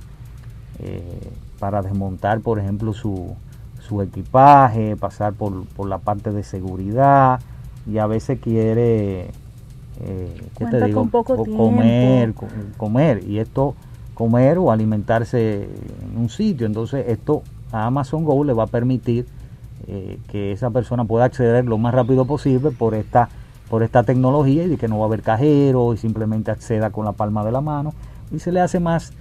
para 1.60 1.82
desmontar, 1.82 2.40
por 2.40 2.58
ejemplo, 2.58 2.92
su, 2.92 3.36
su 3.86 4.02
equipaje, 4.02 4.96
pasar 4.96 5.34
por, 5.34 5.66
por, 5.66 5.88
la 5.88 5.98
parte 5.98 6.32
de 6.32 6.42
seguridad 6.42 7.38
y 7.86 7.98
a 7.98 8.06
veces 8.06 8.40
quiere, 8.40 9.28
eh, 10.00 10.48
¿qué 10.58 10.66
te 10.66 10.86
digo? 10.86 11.08
comer, 11.10 12.34
comer 12.76 13.22
y 13.28 13.38
esto 13.38 13.74
comer 14.14 14.58
o 14.58 14.72
alimentarse 14.72 15.64
en 15.64 16.18
un 16.18 16.30
sitio. 16.30 16.66
Entonces 16.66 17.06
esto 17.08 17.42
a 17.70 17.86
Amazon 17.86 18.24
Go 18.24 18.42
le 18.42 18.54
va 18.54 18.64
a 18.64 18.68
permitir 18.68 19.26
eh, 19.86 20.18
que 20.28 20.52
esa 20.52 20.70
persona 20.70 21.04
pueda 21.04 21.26
acceder 21.26 21.66
lo 21.66 21.78
más 21.78 21.94
rápido 21.94 22.24
posible 22.24 22.70
por 22.70 22.94
esta 22.94 23.28
por 23.70 23.84
esta 23.84 24.02
tecnología 24.02 24.64
y 24.64 24.68
de 24.68 24.76
que 24.76 24.88
no 24.88 24.98
va 24.98 25.04
a 25.04 25.06
haber 25.06 25.22
cajero 25.22 25.94
y 25.94 25.96
simplemente 25.96 26.50
acceda 26.50 26.90
con 26.90 27.04
la 27.04 27.12
palma 27.12 27.44
de 27.44 27.52
la 27.52 27.60
mano 27.60 27.94
y 28.32 28.40
se 28.40 28.50
le 28.50 28.60
hace 28.60 28.80
más 28.80 29.12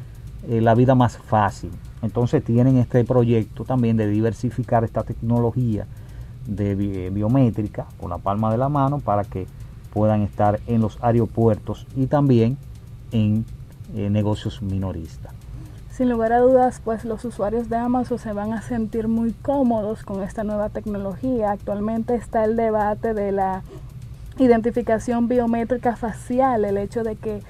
eh, 0.49 0.59
la 0.59 0.73
vida 0.73 0.95
más 0.95 1.17
fácil. 1.19 1.71
Entonces 2.01 2.43
tienen 2.43 2.77
este 2.77 3.03
proyecto 3.05 3.63
también 3.63 3.95
de 3.95 4.07
diversificar 4.07 4.83
esta 4.83 5.03
tecnología 5.03 5.85
de 6.47 7.09
biométrica 7.11 7.85
con 7.99 8.09
la 8.09 8.17
palma 8.17 8.51
de 8.51 8.57
la 8.57 8.69
mano 8.69 8.99
para 8.99 9.23
que 9.23 9.45
puedan 9.93 10.23
estar 10.23 10.59
en 10.65 10.81
los 10.81 10.97
aeropuertos 11.01 11.85
y 11.95 12.07
también 12.07 12.57
en 13.11 13.45
eh, 13.93 14.09
negocios 14.09 14.63
minoristas. 14.63 15.33
Sin 15.91 16.09
lugar 16.09 16.31
a 16.31 16.39
dudas, 16.39 16.81
pues 16.83 17.05
los 17.05 17.25
usuarios 17.25 17.69
de 17.69 17.75
Amazon 17.75 18.17
se 18.17 18.33
van 18.33 18.53
a 18.53 18.61
sentir 18.61 19.07
muy 19.07 19.33
cómodos 19.33 20.03
con 20.03 20.23
esta 20.23 20.43
nueva 20.43 20.69
tecnología. 20.69 21.51
Actualmente 21.51 22.15
está 22.15 22.45
el 22.45 22.55
debate 22.55 23.13
de 23.13 23.31
la 23.33 23.63
identificación 24.43 25.27
biométrica 25.27 25.95
facial, 25.95 26.65
el 26.65 26.77
hecho 26.77 27.03
de 27.03 27.15
que 27.15 27.41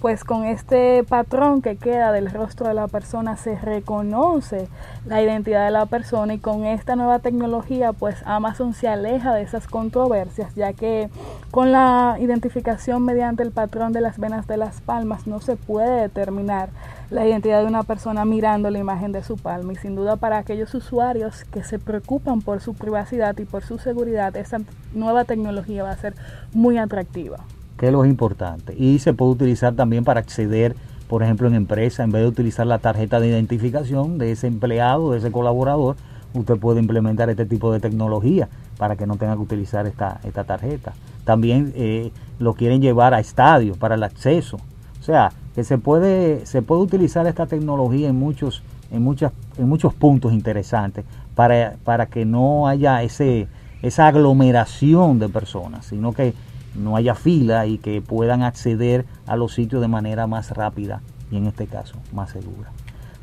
pues 0.00 0.22
con 0.22 0.44
este 0.44 1.02
patrón 1.04 1.60
que 1.60 1.76
queda 1.76 2.12
del 2.12 2.30
rostro 2.30 2.68
de 2.68 2.74
la 2.74 2.86
persona 2.86 3.36
se 3.36 3.56
reconoce 3.56 4.68
la 5.06 5.20
identidad 5.22 5.64
de 5.64 5.72
la 5.72 5.86
persona 5.86 6.34
y 6.34 6.38
con 6.38 6.64
esta 6.64 6.94
nueva 6.94 7.18
tecnología 7.18 7.92
pues 7.92 8.16
Amazon 8.24 8.74
se 8.74 8.86
aleja 8.86 9.34
de 9.34 9.42
esas 9.42 9.66
controversias 9.66 10.54
ya 10.54 10.72
que 10.72 11.10
con 11.50 11.72
la 11.72 12.16
identificación 12.20 13.04
mediante 13.04 13.42
el 13.42 13.50
patrón 13.50 13.92
de 13.92 14.00
las 14.00 14.18
venas 14.18 14.46
de 14.46 14.56
las 14.56 14.80
palmas 14.80 15.26
no 15.26 15.40
se 15.40 15.56
puede 15.56 16.02
determinar 16.02 16.68
la 17.10 17.26
identidad 17.26 17.60
de 17.60 17.66
una 17.66 17.82
persona 17.82 18.24
mirando 18.24 18.70
la 18.70 18.78
imagen 18.78 19.12
de 19.12 19.24
su 19.24 19.36
palma. 19.36 19.72
Y 19.72 19.76
sin 19.76 19.94
duda 19.94 20.16
para 20.16 20.36
aquellos 20.36 20.74
usuarios 20.74 21.44
que 21.44 21.64
se 21.64 21.78
preocupan 21.78 22.42
por 22.42 22.60
su 22.60 22.74
privacidad 22.74 23.36
y 23.38 23.46
por 23.46 23.64
su 23.64 23.78
seguridad 23.78 24.36
esta 24.36 24.58
nueva 24.92 25.24
tecnología 25.24 25.82
va 25.82 25.90
a 25.90 25.96
ser 25.96 26.14
muy 26.52 26.76
atractiva 26.76 27.38
que 27.78 27.86
es 27.86 27.92
lo 27.92 28.04
importante. 28.04 28.74
Y 28.76 28.98
se 28.98 29.14
puede 29.14 29.32
utilizar 29.32 29.74
también 29.74 30.04
para 30.04 30.20
acceder, 30.20 30.74
por 31.08 31.22
ejemplo, 31.22 31.48
en 31.48 31.54
empresa, 31.54 32.02
en 32.02 32.10
vez 32.10 32.22
de 32.22 32.28
utilizar 32.28 32.66
la 32.66 32.78
tarjeta 32.78 33.20
de 33.20 33.28
identificación 33.28 34.18
de 34.18 34.32
ese 34.32 34.48
empleado, 34.48 35.12
de 35.12 35.18
ese 35.18 35.32
colaborador, 35.32 35.96
usted 36.34 36.58
puede 36.58 36.80
implementar 36.80 37.30
este 37.30 37.46
tipo 37.46 37.72
de 37.72 37.80
tecnología 37.80 38.48
para 38.76 38.96
que 38.96 39.06
no 39.06 39.16
tenga 39.16 39.34
que 39.34 39.42
utilizar 39.42 39.86
esta, 39.86 40.20
esta 40.24 40.44
tarjeta. 40.44 40.92
También 41.24 41.72
eh, 41.76 42.10
lo 42.38 42.54
quieren 42.54 42.82
llevar 42.82 43.14
a 43.14 43.20
estadios 43.20 43.78
para 43.78 43.94
el 43.94 44.02
acceso. 44.02 44.58
O 45.00 45.02
sea, 45.02 45.32
que 45.54 45.64
se 45.64 45.78
puede, 45.78 46.44
se 46.46 46.62
puede 46.62 46.82
utilizar 46.82 47.26
esta 47.26 47.46
tecnología 47.46 48.08
en 48.08 48.16
muchos, 48.16 48.62
en 48.90 49.02
muchas, 49.02 49.32
en 49.56 49.68
muchos 49.68 49.94
puntos 49.94 50.32
interesantes 50.32 51.04
para, 51.34 51.76
para 51.84 52.06
que 52.06 52.24
no 52.24 52.66
haya 52.66 53.02
ese, 53.02 53.48
esa 53.82 54.08
aglomeración 54.08 55.18
de 55.18 55.28
personas, 55.28 55.86
sino 55.86 56.12
que 56.12 56.34
no 56.74 56.96
haya 56.96 57.14
fila 57.14 57.66
y 57.66 57.78
que 57.78 58.00
puedan 58.00 58.42
acceder 58.42 59.04
a 59.26 59.36
los 59.36 59.54
sitios 59.54 59.80
de 59.80 59.88
manera 59.88 60.26
más 60.26 60.50
rápida 60.50 61.00
y 61.30 61.36
en 61.36 61.46
este 61.46 61.66
caso 61.66 61.96
más 62.12 62.30
segura. 62.30 62.70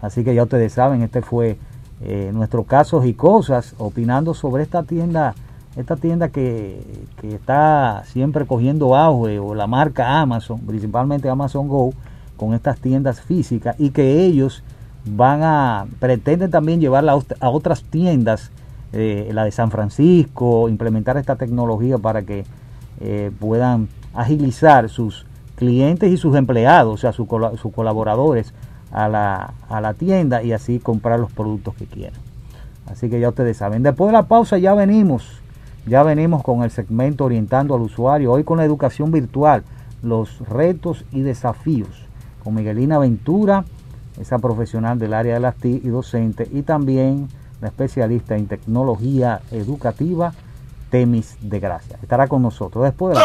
Así 0.01 0.23
que 0.23 0.35
ya 0.35 0.43
ustedes 0.43 0.73
saben, 0.73 1.01
este 1.01 1.21
fue 1.21 1.57
eh, 2.01 2.31
nuestro 2.33 2.63
casos 2.63 3.05
y 3.05 3.13
cosas 3.13 3.75
opinando 3.77 4.33
sobre 4.33 4.63
esta 4.63 4.83
tienda, 4.83 5.33
esta 5.75 5.95
tienda 5.95 6.29
que, 6.29 6.81
que 7.21 7.33
está 7.33 8.03
siempre 8.05 8.45
cogiendo 8.45 8.95
auge 8.95 9.39
o 9.39 9.55
la 9.55 9.67
marca 9.67 10.19
Amazon, 10.19 10.59
principalmente 10.59 11.29
Amazon 11.29 11.67
Go, 11.67 11.93
con 12.37 12.53
estas 12.53 12.79
tiendas 12.79 13.21
físicas 13.21 13.75
y 13.79 13.91
que 13.91 14.25
ellos 14.25 14.63
van 15.05 15.43
a 15.43 15.85
pretenden 15.99 16.51
también 16.51 16.79
llevarla 16.79 17.17
a 17.39 17.49
otras 17.49 17.83
tiendas, 17.83 18.51
eh, 18.93 19.29
la 19.31 19.45
de 19.45 19.51
San 19.51 19.71
Francisco, 19.71 20.67
implementar 20.69 21.17
esta 21.17 21.35
tecnología 21.35 21.97
para 21.97 22.23
que 22.23 22.43
eh, 22.99 23.31
puedan 23.39 23.87
agilizar 24.13 24.89
sus 24.89 25.25
clientes 25.55 26.11
y 26.11 26.17
sus 26.17 26.35
empleados, 26.35 26.93
o 26.93 26.97
sea, 26.97 27.13
sus, 27.13 27.27
colaboradores 27.27 28.53
a 28.91 29.07
la, 29.07 29.53
a 29.69 29.81
la 29.81 29.93
tienda 29.93 30.43
y 30.43 30.53
así 30.53 30.79
comprar 30.79 31.19
los 31.19 31.31
productos 31.31 31.75
que 31.75 31.85
quieran. 31.85 32.19
Así 32.87 33.09
que 33.09 33.19
ya 33.19 33.29
ustedes 33.29 33.57
saben. 33.57 33.83
Después 33.83 34.09
de 34.09 34.13
la 34.13 34.23
pausa 34.23 34.57
ya 34.57 34.73
venimos, 34.73 35.41
ya 35.87 36.03
venimos 36.03 36.43
con 36.43 36.63
el 36.63 36.71
segmento 36.71 37.25
orientando 37.25 37.75
al 37.75 37.81
usuario, 37.81 38.31
hoy 38.31 38.43
con 38.43 38.57
la 38.57 38.65
educación 38.65 39.11
virtual, 39.11 39.63
los 40.03 40.39
retos 40.47 41.03
y 41.11 41.21
desafíos, 41.21 42.05
con 42.43 42.53
Miguelina 42.53 42.99
Ventura, 42.99 43.65
esa 44.19 44.39
profesional 44.39 44.99
del 44.99 45.13
área 45.13 45.35
de 45.35 45.39
las 45.39 45.55
TI 45.55 45.81
y 45.83 45.89
docente, 45.89 46.47
y 46.51 46.61
también 46.61 47.27
la 47.61 47.67
especialista 47.69 48.35
en 48.35 48.47
tecnología 48.47 49.41
educativa 49.51 50.33
Temis 50.95 51.35
de 51.41 51.59
Gracia. 51.59 51.99
Estará 52.01 52.25
con 52.29 52.41
nosotros 52.41 52.85
después 52.85 53.17
de 53.17 53.21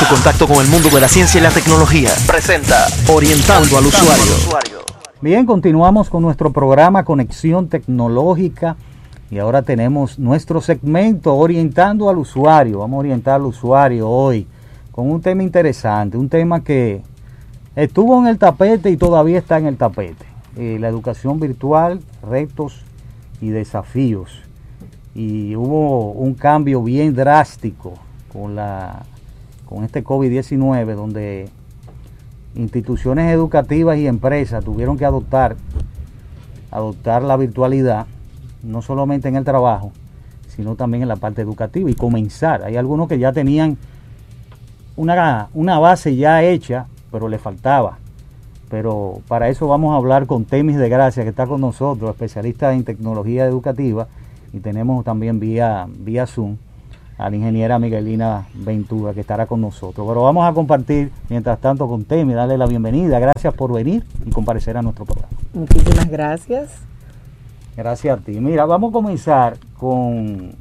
Su 0.00 0.06
contacto 0.08 0.48
con 0.48 0.56
el 0.56 0.66
mundo 0.66 0.88
de 0.88 1.00
la 1.00 1.06
ciencia 1.06 1.38
y 1.38 1.42
la 1.44 1.52
tecnología 1.52 2.10
presenta 2.26 2.88
Orientando 3.08 3.78
al 3.78 3.86
usuario. 3.86 4.32
Bien, 5.20 5.46
continuamos 5.46 6.10
con 6.10 6.22
nuestro 6.22 6.52
programa 6.52 7.04
Conexión 7.04 7.68
Tecnológica 7.68 8.74
y 9.30 9.38
ahora 9.38 9.62
tenemos 9.62 10.18
nuestro 10.18 10.60
segmento 10.60 11.36
Orientando 11.36 12.10
al 12.10 12.18
usuario. 12.18 12.80
Vamos 12.80 12.96
a 12.96 13.00
orientar 13.00 13.34
al 13.34 13.46
usuario 13.46 14.08
hoy 14.08 14.48
con 14.90 15.08
un 15.08 15.20
tema 15.22 15.44
interesante, 15.44 16.16
un 16.16 16.28
tema 16.28 16.64
que 16.64 17.00
estuvo 17.76 18.18
en 18.18 18.26
el 18.26 18.38
tapete 18.38 18.90
y 18.90 18.96
todavía 18.96 19.38
está 19.38 19.58
en 19.58 19.66
el 19.66 19.76
tapete. 19.76 20.26
Eh, 20.56 20.78
la 20.80 20.88
educación 20.88 21.38
virtual, 21.38 22.00
retos 22.28 22.82
y 23.40 23.50
desafíos 23.50 24.49
y 25.14 25.56
hubo 25.56 26.12
un 26.12 26.34
cambio 26.34 26.82
bien 26.82 27.14
drástico 27.14 27.94
con, 28.32 28.54
la, 28.54 29.02
con 29.66 29.84
este 29.84 30.04
COVID-19 30.04 30.94
donde 30.94 31.48
instituciones 32.54 33.32
educativas 33.32 33.98
y 33.98 34.06
empresas 34.06 34.64
tuvieron 34.64 34.96
que 34.96 35.04
adoptar, 35.04 35.56
adoptar 36.70 37.22
la 37.22 37.36
virtualidad, 37.36 38.06
no 38.62 38.82
solamente 38.82 39.28
en 39.28 39.36
el 39.36 39.44
trabajo, 39.44 39.92
sino 40.48 40.76
también 40.76 41.02
en 41.02 41.08
la 41.08 41.16
parte 41.16 41.42
educativa 41.42 41.90
y 41.90 41.94
comenzar. 41.94 42.64
Hay 42.64 42.76
algunos 42.76 43.08
que 43.08 43.18
ya 43.18 43.32
tenían 43.32 43.78
una, 44.96 45.48
una 45.54 45.78
base 45.78 46.14
ya 46.16 46.42
hecha, 46.42 46.86
pero 47.10 47.28
le 47.28 47.38
faltaba. 47.38 47.98
Pero 48.68 49.20
para 49.26 49.48
eso 49.48 49.66
vamos 49.66 49.92
a 49.92 49.96
hablar 49.96 50.26
con 50.26 50.44
Temis 50.44 50.76
de 50.76 50.88
Gracia, 50.88 51.24
que 51.24 51.30
está 51.30 51.46
con 51.46 51.60
nosotros, 51.60 52.10
especialista 52.10 52.72
en 52.72 52.84
tecnología 52.84 53.44
educativa 53.44 54.06
y 54.52 54.60
tenemos 54.60 55.04
también 55.04 55.40
vía, 55.40 55.86
vía 55.88 56.26
Zoom 56.26 56.56
a 57.20 57.28
la 57.28 57.36
ingeniera 57.36 57.78
Miguelina 57.78 58.46
Ventura 58.54 59.12
que 59.12 59.20
estará 59.20 59.46
con 59.46 59.60
nosotros. 59.60 60.06
Pero 60.08 60.22
vamos 60.22 60.48
a 60.48 60.54
compartir 60.54 61.12
mientras 61.28 61.60
tanto 61.60 61.86
con 61.86 62.04
Temi, 62.04 62.32
darle 62.32 62.56
la 62.56 62.66
bienvenida. 62.66 63.18
Gracias 63.18 63.52
por 63.52 63.72
venir 63.72 64.04
y 64.24 64.30
comparecer 64.30 64.76
a 64.78 64.82
nuestro 64.82 65.04
programa. 65.04 65.32
Muchísimas 65.52 66.08
gracias. 66.08 66.80
Gracias 67.76 68.18
a 68.18 68.22
ti. 68.22 68.40
Mira, 68.40 68.64
vamos 68.64 68.90
a 68.90 68.92
comenzar 68.92 69.58
con, 69.76 70.52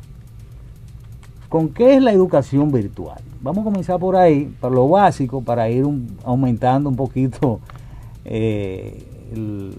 con 1.47 1.69
qué 1.69 1.95
es 1.95 2.01
la 2.01 2.11
educación 2.11 2.71
virtual. 2.71 3.21
Vamos 3.41 3.61
a 3.61 3.63
comenzar 3.63 3.97
por 3.97 4.17
ahí, 4.17 4.53
por 4.59 4.73
lo 4.73 4.89
básico, 4.89 5.41
para 5.41 5.69
ir 5.69 5.85
aumentando 6.25 6.89
un 6.89 6.97
poquito 6.97 7.61
eh, 8.25 9.05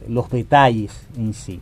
los 0.09 0.31
detalles 0.31 1.07
en 1.16 1.35
sí. 1.35 1.61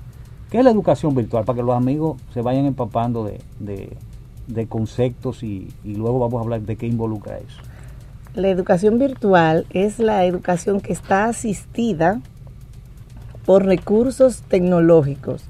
¿Qué 0.50 0.58
es 0.58 0.64
la 0.64 0.70
educación 0.70 1.14
virtual? 1.14 1.44
Para 1.44 1.56
que 1.56 1.62
los 1.62 1.76
amigos 1.76 2.20
se 2.32 2.40
vayan 2.40 2.64
empapando 2.64 3.24
de, 3.24 4.66
conceptos 4.68 5.42
y, 5.42 5.68
y, 5.84 5.94
luego 5.94 6.18
vamos 6.18 6.38
a 6.38 6.42
hablar 6.42 6.62
de 6.62 6.76
qué 6.76 6.86
involucra 6.86 7.38
eso. 7.38 7.60
La 8.34 8.48
educación 8.48 8.98
virtual 8.98 9.66
es 9.70 9.98
la 9.98 10.24
educación 10.24 10.80
que 10.80 10.92
está 10.92 11.26
asistida 11.26 12.20
por 13.44 13.64
recursos 13.66 14.42
tecnológicos. 14.42 15.44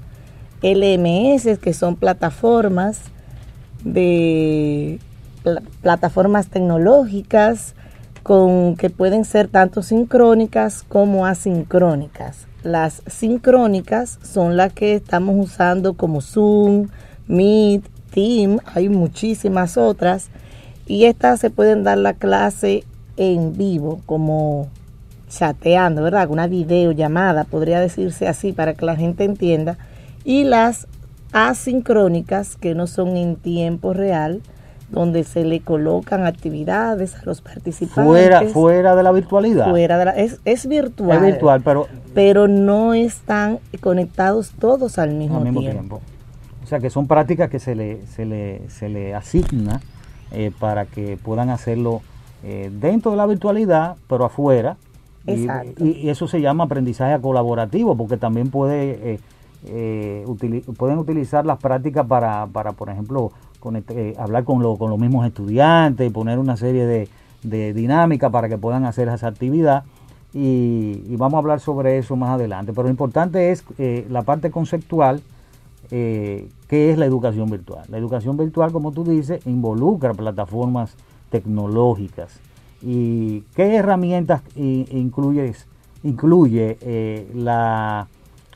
LMS, 0.61 1.57
que 1.59 1.73
son 1.73 1.95
plataformas 1.95 3.01
de 3.83 4.99
plataformas 5.81 6.47
tecnológicas 6.47 7.75
con 8.23 8.75
que 8.75 8.89
pueden 8.89 9.25
ser 9.25 9.47
tanto 9.47 9.81
sincrónicas 9.81 10.83
como 10.83 11.25
asincrónicas. 11.25 12.47
Las 12.63 13.01
sincrónicas 13.07 14.19
son 14.21 14.57
las 14.57 14.73
que 14.73 14.95
estamos 14.95 15.35
usando 15.37 15.93
como 15.93 16.21
Zoom, 16.21 16.87
Meet, 17.27 17.85
Team, 18.11 18.59
hay 18.73 18.89
muchísimas 18.89 19.77
otras. 19.77 20.29
Y 20.85 21.05
estas 21.05 21.39
se 21.39 21.49
pueden 21.49 21.83
dar 21.83 21.97
la 21.97 22.13
clase 22.13 22.83
en 23.15 23.55
vivo, 23.55 24.01
como 24.05 24.67
chateando, 25.29 26.01
¿verdad? 26.01 26.29
Una 26.29 26.47
videollamada, 26.47 27.43
podría 27.43 27.79
decirse 27.79 28.27
así 28.27 28.51
para 28.51 28.73
que 28.73 28.85
la 28.85 28.95
gente 28.95 29.23
entienda. 29.23 29.77
Y 30.23 30.43
las 30.43 30.87
asincrónicas, 31.31 32.55
que 32.55 32.73
no 32.73 32.87
son 32.87 33.15
en 33.17 33.35
tiempo 33.35 33.93
real, 33.93 34.41
donde 34.91 35.23
se 35.23 35.43
le 35.45 35.59
colocan 35.61 36.25
actividades 36.25 37.15
a 37.15 37.21
los 37.25 37.41
participantes. 37.41 38.05
Fuera, 38.05 38.41
fuera 38.49 38.95
de 38.95 39.03
la 39.03 39.11
virtualidad. 39.11 39.69
Fuera 39.69 39.97
de 39.97 40.05
la, 40.05 40.11
es, 40.11 40.39
es 40.45 40.67
virtual. 40.67 41.17
Es 41.17 41.23
virtual, 41.23 41.61
pero... 41.61 41.87
Pero 42.13 42.47
no 42.47 42.93
están 42.93 43.59
conectados 43.81 44.51
todos 44.59 44.97
al 44.97 45.13
mismo, 45.13 45.41
tiempo. 45.53 46.01
O 46.63 46.67
sea 46.67 46.79
que 46.79 46.89
son 46.89 47.07
prácticas 47.07 47.49
que 47.49 47.59
se 47.59 47.75
le, 47.75 48.05
se 48.07 48.25
le, 48.25 48.61
se 48.69 48.89
le 48.89 49.13
asigna 49.15 49.79
eh, 50.31 50.51
para 50.59 50.85
que 50.85 51.17
puedan 51.17 51.49
hacerlo 51.49 52.01
eh, 52.43 52.71
dentro 52.71 53.11
de 53.11 53.17
la 53.17 53.25
virtualidad, 53.25 53.95
pero 54.07 54.25
afuera. 54.25 54.77
Y, 55.25 55.43
Exacto. 55.43 55.85
y- 55.85 55.91
y 55.91 56.09
eso 56.09 56.27
se 56.27 56.41
llama 56.41 56.63
aprendizaje 56.63 57.19
colaborativo, 57.21 57.95
porque 57.95 58.17
también 58.17 58.49
puede, 58.49 59.13
eh, 59.13 59.19
eh, 59.65 60.25
pueden 60.77 60.97
utilizar 60.97 61.45
las 61.45 61.59
prácticas 61.59 62.05
para, 62.07 62.47
para 62.47 62.71
por 62.71 62.89
ejemplo, 62.89 63.31
eh, 63.89 64.15
hablar 64.17 64.43
con, 64.43 64.61
lo- 64.61 64.77
con 64.77 64.89
los 64.89 64.99
mismos 64.99 65.25
estudiantes, 65.25 66.11
poner 66.11 66.39
una 66.39 66.57
serie 66.57 66.85
de, 66.85 67.07
de 67.43 67.73
dinámicas 67.73 68.31
para 68.31 68.49
que 68.49 68.57
puedan 68.57 68.85
hacer 68.85 69.07
esa 69.09 69.27
actividad. 69.27 69.83
Y, 70.33 71.15
vamos 71.15 71.33
a 71.35 71.37
hablar 71.39 71.59
sobre 71.59 71.97
eso 71.97 72.15
más 72.15 72.29
adelante. 72.31 72.71
Pero 72.71 72.83
lo 72.83 72.89
importante 72.89 73.51
es 73.51 73.63
eh, 73.79 74.05
la 74.09 74.21
parte 74.21 74.51
conceptual, 74.51 75.21
eh, 75.91 76.47
que 76.67 76.91
es 76.91 76.97
la 76.99 77.05
educación 77.05 77.49
virtual. 77.49 77.85
La 77.89 77.97
educación 77.97 78.37
virtual, 78.37 78.71
como 78.71 78.91
tú 78.91 79.03
dices, 79.03 79.45
involucra 79.47 80.13
plataformas 80.13 80.95
tecnológicas. 81.31 82.39
¿Y 82.81 83.41
qué 83.55 83.75
herramientas 83.75 84.41
i- 84.55 84.85
incluyes, 84.91 85.65
incluye 86.03 86.77
eh, 86.81 87.29
la, 87.33 88.07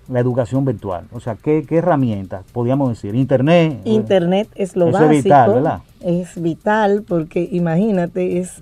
la 0.08 0.20
educación 0.20 0.66
virtual? 0.66 1.06
O 1.12 1.20
sea, 1.20 1.36
¿qué, 1.36 1.66
qué 1.68 1.78
herramientas? 1.78 2.44
Podríamos 2.52 2.90
decir, 2.90 3.16
Internet. 3.16 3.80
eh, 3.86 3.90
Internet 3.90 4.50
es 4.56 4.76
lo 4.76 4.90
Eso 4.90 4.94
básico. 4.94 5.12
es 5.14 5.24
vital, 5.24 5.54
¿verdad? 5.54 5.80
Es 6.02 6.42
vital 6.42 7.04
porque 7.08 7.48
imagínate, 7.52 8.40
es 8.40 8.62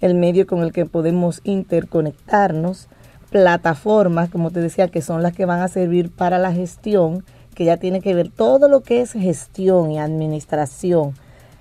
el 0.00 0.14
medio 0.14 0.46
con 0.46 0.60
el 0.62 0.72
que 0.72 0.86
podemos 0.86 1.40
interconectarnos. 1.44 2.88
Plataformas, 3.30 4.30
como 4.30 4.50
te 4.50 4.60
decía, 4.60 4.88
que 4.88 5.02
son 5.02 5.22
las 5.22 5.34
que 5.34 5.44
van 5.44 5.60
a 5.60 5.68
servir 5.68 6.10
para 6.10 6.38
la 6.38 6.52
gestión, 6.52 7.24
que 7.54 7.64
ya 7.64 7.76
tiene 7.76 8.00
que 8.00 8.14
ver 8.14 8.30
todo 8.30 8.68
lo 8.68 8.80
que 8.80 9.00
es 9.02 9.12
gestión 9.12 9.90
y 9.90 9.98
administración 9.98 11.12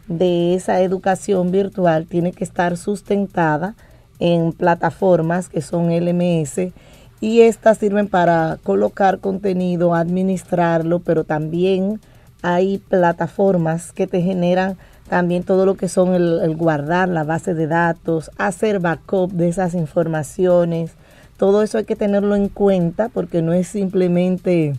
de 0.08 0.54
esa 0.56 0.80
educación 0.82 1.52
virtual, 1.52 2.06
tiene 2.08 2.32
que 2.32 2.44
estar 2.46 2.78
sustentada 2.78 3.76
en 4.20 4.54
plataformas 4.54 5.50
que 5.50 5.62
son 5.62 5.90
LMS 5.90 6.72
y 7.20 7.42
estas 7.42 7.78
sirven 7.78 8.08
para 8.08 8.58
colocar 8.64 9.20
contenido, 9.20 9.96
administrarlo, 9.96 11.00
pero 11.00 11.24
también 11.24 12.00
hay 12.42 12.78
plataformas 12.78 13.92
que 13.92 14.08
te 14.08 14.22
generan 14.22 14.78
también 15.10 15.44
todo 15.44 15.66
lo 15.66 15.76
que 15.76 15.88
son 15.88 16.14
el, 16.14 16.56
guardar 16.56 17.10
la 17.10 17.24
base 17.24 17.54
de 17.54 17.68
datos, 17.68 18.30
hacer 18.38 18.80
backup 18.80 19.32
de 19.32 19.48
esas 19.48 19.74
informaciones. 19.74 20.92
Todo 21.38 21.64
eso 21.64 21.78
hay 21.78 21.86
que 21.86 21.96
tenerlo 21.96 22.36
en 22.36 22.50
cuenta 22.50 23.10
porque 23.10 23.42
no 23.42 23.54
es 23.54 23.68
simplemente 23.68 24.76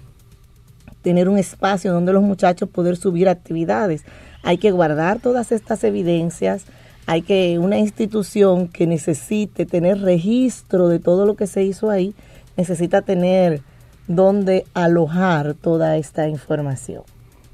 tener 1.02 1.28
un 1.28 1.38
espacio 1.38 1.92
donde 1.92 2.12
los 2.12 2.22
muchachos 2.22 2.68
poder 2.68 2.96
subir 2.96 3.28
actividades. 3.28 4.04
Hay 4.42 4.58
que 4.58 4.70
guardar 4.70 5.20
todas 5.20 5.50
estas 5.52 5.82
evidencias. 5.84 6.64
Hay 7.06 7.22
que 7.22 7.58
una 7.58 7.78
institución 7.78 8.68
que 8.68 8.86
necesite 8.86 9.64
tener 9.64 10.02
registro 10.02 10.88
de 10.88 10.98
todo 10.98 11.24
lo 11.24 11.36
que 11.36 11.46
se 11.46 11.62
hizo 11.62 11.88
ahí, 11.88 12.14
necesita 12.58 13.02
tener 13.02 13.62
donde 14.08 14.66
alojar 14.74 15.54
toda 15.54 15.96
esta 15.96 16.28
información. 16.28 17.04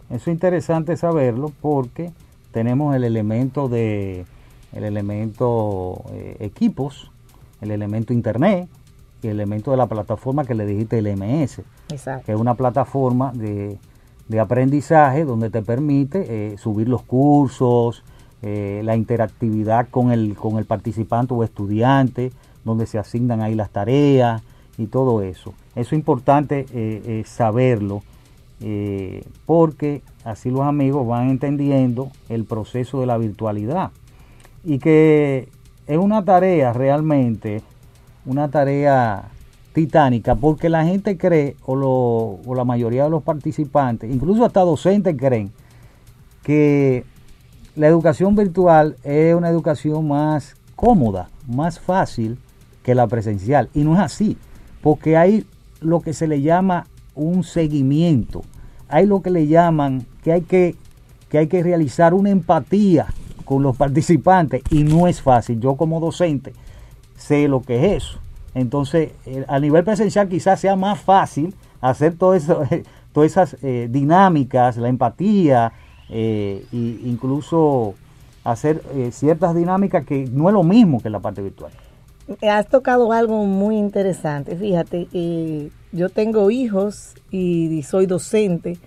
Eso 0.09 0.31
es 0.31 0.35
interesante 0.35 0.97
saberlo 0.97 1.53
porque 1.61 2.11
tenemos 2.53 2.97
el 2.97 3.05
elemento 3.05 3.69
de 3.69 4.25
el 4.73 4.83
elemento 4.83 6.03
eh, 6.11 6.37
equipos, 6.41 7.13
el 7.61 7.71
elemento 7.71 8.13
internet 8.13 8.69
y 9.23 9.29
el 9.29 9.35
elemento 9.35 9.71
de 9.71 9.77
la 9.77 9.87
plataforma 9.87 10.45
que 10.45 10.55
le 10.55 10.67
dijiste 10.67 11.01
LMS, 11.01 11.61
Exacto. 11.91 12.27
que 12.27 12.33
es 12.33 12.41
una 12.41 12.55
plataforma 12.55 13.31
de, 13.35 13.79
de 14.29 14.41
aprendizaje 14.41 15.25
donde 15.25 15.51
te 15.51 15.63
permite 15.63 16.25
eh, 16.29 16.59
subir 16.59 16.89
los 16.89 17.03
cursos, 17.03 18.03
eh, 18.43 18.81
la 18.85 18.97
interactividad 18.97 19.89
con 19.91 20.13
el, 20.13 20.35
con 20.35 20.57
el 20.59 20.65
participante 20.65 21.35
o 21.35 21.45
estudiante, 21.45 22.33
donde 22.65 22.87
se 22.87 22.99
asignan 22.99 23.43
ahí 23.43 23.55
las 23.55 23.71
tareas 23.71 24.43
y 24.79 24.87
todo 24.87 25.23
eso. 25.23 25.55
Eso 25.75 25.89
es 25.89 25.93
importante 25.93 26.67
eh, 26.73 27.03
eh, 27.07 27.23
saberlo 27.27 28.03
eh, 28.61 29.25
porque 29.47 30.03
así 30.25 30.51
los 30.51 30.63
amigos 30.63 31.07
van 31.07 31.29
entendiendo 31.31 32.11
el 32.29 32.45
proceso 32.45 33.01
de 33.01 33.07
la 33.07 33.19
virtualidad 33.19 33.91
y 34.65 34.79
que 34.79 35.49
es 35.87 35.99
una 35.99 36.25
tarea 36.25 36.73
realmente, 36.73 37.63
una 38.25 38.49
tarea 38.51 39.25
titánica, 39.75 40.35
porque 40.37 40.69
la 40.69 40.85
gente 40.85 41.19
cree, 41.19 41.57
o, 41.67 41.75
lo- 41.77 42.39
o 42.49 42.55
la 42.55 42.65
mayoría 42.65 43.05
de 43.05 43.11
los 43.11 43.23
participantes, 43.23 44.11
incluso 44.15 44.45
hasta 44.45 44.61
docentes 44.61 45.17
creen, 45.19 45.51
que 46.43 47.05
la 47.77 47.89
educación 47.89 48.37
virtual 48.37 48.97
es 49.03 49.35
una 49.35 49.49
educación 49.51 50.07
más 50.09 50.55
cómoda, 50.77 51.29
más 51.49 51.81
fácil 51.81 52.39
que 52.83 52.95
la 52.95 53.07
presencial. 53.07 53.69
Y 53.75 53.83
no 53.83 53.95
es 53.95 54.01
así, 54.01 54.37
porque 54.85 55.17
hay 55.17 55.47
lo 55.81 56.01
que 56.01 56.13
se 56.13 56.29
le 56.29 56.43
llama 56.43 56.87
un 57.15 57.43
seguimiento, 57.43 58.43
hay 58.87 59.07
lo 59.07 59.23
que 59.23 59.31
le 59.31 59.47
llaman 59.47 60.05
que 60.23 60.31
hay 60.31 60.43
que, 60.43 60.77
que, 61.31 61.39
hay 61.39 61.47
que 61.47 61.63
realizar 61.63 62.13
una 62.13 62.29
empatía 62.29 63.07
con 63.47 63.63
los 63.63 63.79
participantes 63.79 64.63
y 64.71 64.85
no 64.85 65.09
es 65.09 65.23
fácil. 65.23 65.59
Yo 65.59 65.77
como 65.77 66.01
docente 66.01 66.53
sé 67.17 67.49
lo 67.49 67.63
que 67.63 67.79
es 67.79 68.05
eso. 68.05 68.19
Entonces, 68.55 69.13
eh, 69.25 69.47
a 69.49 69.59
nivel 69.59 69.85
presencial 69.85 70.29
quizás 70.29 70.61
sea 70.61 70.77
más 70.77 71.01
fácil 71.01 71.55
hacer 71.81 72.17
todas 72.19 72.45
esas 73.15 73.57
eh, 73.63 73.89
dinámicas, 73.91 74.77
la 74.77 74.91
empatía, 74.91 75.73
e 76.11 76.63
incluso 76.73 77.95
hacer 78.45 78.83
ciertas 79.11 79.55
dinámicas 79.55 80.05
que 80.05 80.29
no 80.31 80.51
es 80.51 80.53
lo 80.53 80.63
mismo 80.63 81.01
que 81.01 81.09
la 81.09 81.21
parte 81.21 81.41
virtual. 81.41 81.73
Has 82.43 82.69
tocado 82.69 83.13
algo 83.13 83.45
muy 83.45 83.77
interesante. 83.77 84.57
Fíjate, 84.57 85.09
eh, 85.13 85.71
yo 85.93 86.09
tengo 86.09 86.51
hijos 86.51 87.15
y 87.31 87.83
soy 87.83 88.07
docente. 88.07 88.79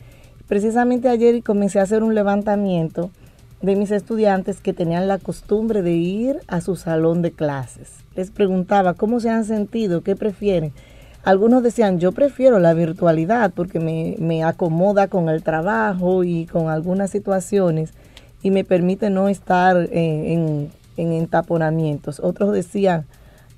Precisamente 0.47 1.07
ayer 1.07 1.43
comencé 1.43 1.79
a 1.79 1.83
hacer 1.83 2.03
un 2.03 2.15
levantamiento 2.15 3.11
de 3.61 3.75
mis 3.75 3.91
estudiantes 3.91 4.59
que 4.59 4.73
tenían 4.73 5.07
la 5.07 5.19
costumbre 5.19 5.81
de 5.83 5.93
ir 5.93 6.39
a 6.47 6.61
su 6.61 6.75
salón 6.75 7.21
de 7.21 7.31
clases. 7.31 7.91
Les 8.15 8.31
preguntaba 8.31 8.95
cómo 8.95 9.19
se 9.19 9.29
han 9.29 9.45
sentido, 9.45 10.01
qué 10.01 10.15
prefieren. 10.15 10.73
Algunos 11.23 11.61
decían, 11.61 11.99
yo 11.99 12.13
prefiero 12.13 12.57
la 12.59 12.73
virtualidad 12.73 13.51
porque 13.53 13.79
me, 13.79 14.15
me 14.19 14.43
acomoda 14.43 15.07
con 15.07 15.29
el 15.29 15.43
trabajo 15.43 16.23
y 16.23 16.45
con 16.45 16.69
algunas 16.69 17.11
situaciones 17.11 17.93
y 18.41 18.49
me 18.49 18.63
permite 18.63 19.09
no 19.09 19.27
estar 19.27 19.77
eh, 19.77 20.33
en, 20.33 20.71
en 20.95 21.11
entaponamientos. 21.11 22.19
Otros 22.19 22.53
decían, 22.53 23.05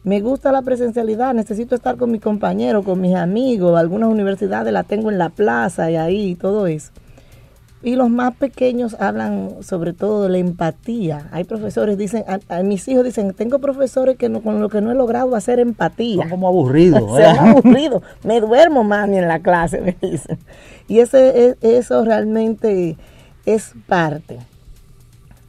me 0.04 0.22
gusta 0.22 0.52
la 0.52 0.62
presencialidad, 0.62 1.34
necesito 1.34 1.76
estar 1.76 1.98
con 1.98 2.12
mis 2.12 2.22
compañeros, 2.22 2.86
con 2.86 3.02
mis 3.02 3.16
amigos, 3.16 3.78
algunas 3.78 4.10
universidades 4.10 4.72
las 4.72 4.88
tengo 4.88 5.12
en 5.12 5.18
la 5.18 5.30
plaza 5.30 5.92
y 5.92 5.98
ahí 5.98 6.36
todo 6.36 6.68
eso. 6.68 6.92
Y 7.82 7.96
los 7.96 8.10
más 8.10 8.36
pequeños 8.36 8.98
hablan 9.00 9.58
sobre 9.62 9.94
todo 9.94 10.24
de 10.24 10.30
la 10.30 10.38
empatía. 10.38 11.30
Hay 11.32 11.46
profesores, 11.46 11.98
dicen, 11.98 12.26
a, 12.28 12.58
a 12.58 12.62
mis 12.62 12.86
hijos 12.90 13.06
dicen, 13.06 13.34
tengo 13.34 13.60
profesores 13.60 14.18
que 14.18 14.28
no, 14.28 14.42
con 14.42 14.60
lo 14.60 14.68
que 14.68 14.82
no 14.82 14.92
he 14.92 14.96
logrado 14.96 15.34
hacer 15.34 15.60
empatía. 15.60 16.24
Son 16.24 16.30
como 16.30 16.50
aburridos. 16.50 17.04
Me 18.24 18.42
duermo, 18.42 18.84
mami, 18.84 19.18
en 19.18 19.30
la 19.30 19.40
clase, 19.40 19.80
me 19.80 19.96
dicen. 20.02 20.38
Y 20.90 21.00
ese, 21.00 21.56
eso 21.62 22.04
realmente 22.04 22.98
es 23.46 23.74
parte 23.88 24.40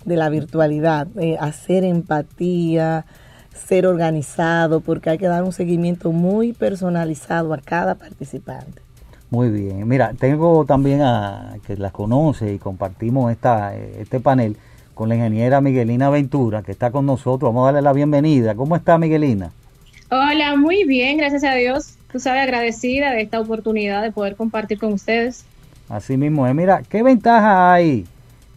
de 0.05 0.17
la 0.17 0.29
virtualidad, 0.29 1.09
eh, 1.19 1.37
hacer 1.41 1.83
empatía, 1.85 3.07
ser 3.67 3.87
organizado, 3.87 4.81
porque 4.81 5.11
hay 5.11 5.19
que 5.19 5.27
dar 5.27 5.43
un 5.43 5.53
seguimiento 5.53 6.13
muy 6.13 6.53
personalizado 6.53 7.55
a 7.55 7.59
cada 7.59 7.95
participante. 7.95 8.83
Muy 9.31 9.49
bien. 9.51 9.87
Mira, 9.87 10.13
tengo 10.19 10.65
también 10.65 11.03
a 11.03 11.57
que 11.67 11.77
las 11.77 11.93
conoce 11.93 12.53
y 12.53 12.59
compartimos 12.59 13.31
esta, 13.31 13.77
este 13.77 14.19
panel 14.19 14.57
con 14.95 15.09
la 15.09 15.15
ingeniera 15.15 15.61
Miguelina 15.61 16.11
Ventura, 16.11 16.63
que 16.63 16.73
está 16.73 16.91
con 16.91 17.07
nosotros. 17.07 17.51
Vamos 17.51 17.63
a 17.63 17.67
darle 17.67 17.83
la 17.83 17.93
bienvenida. 17.93 18.55
¿Cómo 18.57 18.75
está 18.75 18.99
Miguelina? 18.99 19.53
Hola, 20.11 20.57
muy 20.57 20.85
bien, 20.85 21.19
gracias 21.19 21.45
a 21.45 21.55
Dios. 21.55 21.95
Tú 22.11 22.19
sabes, 22.19 22.43
agradecida 22.43 23.13
de 23.13 23.23
esta 23.23 23.41
oportunidad 23.41 24.03
de 24.03 24.11
poder 24.11 24.35
compartir 24.35 24.81
con 24.81 24.93
ustedes. 24.93 25.45
Así 25.89 26.17
mismo 26.17 26.47
es. 26.47 26.55
Mira, 26.55 26.83
¿qué 26.89 27.05
ventaja 27.05 27.73
hay 27.73 28.07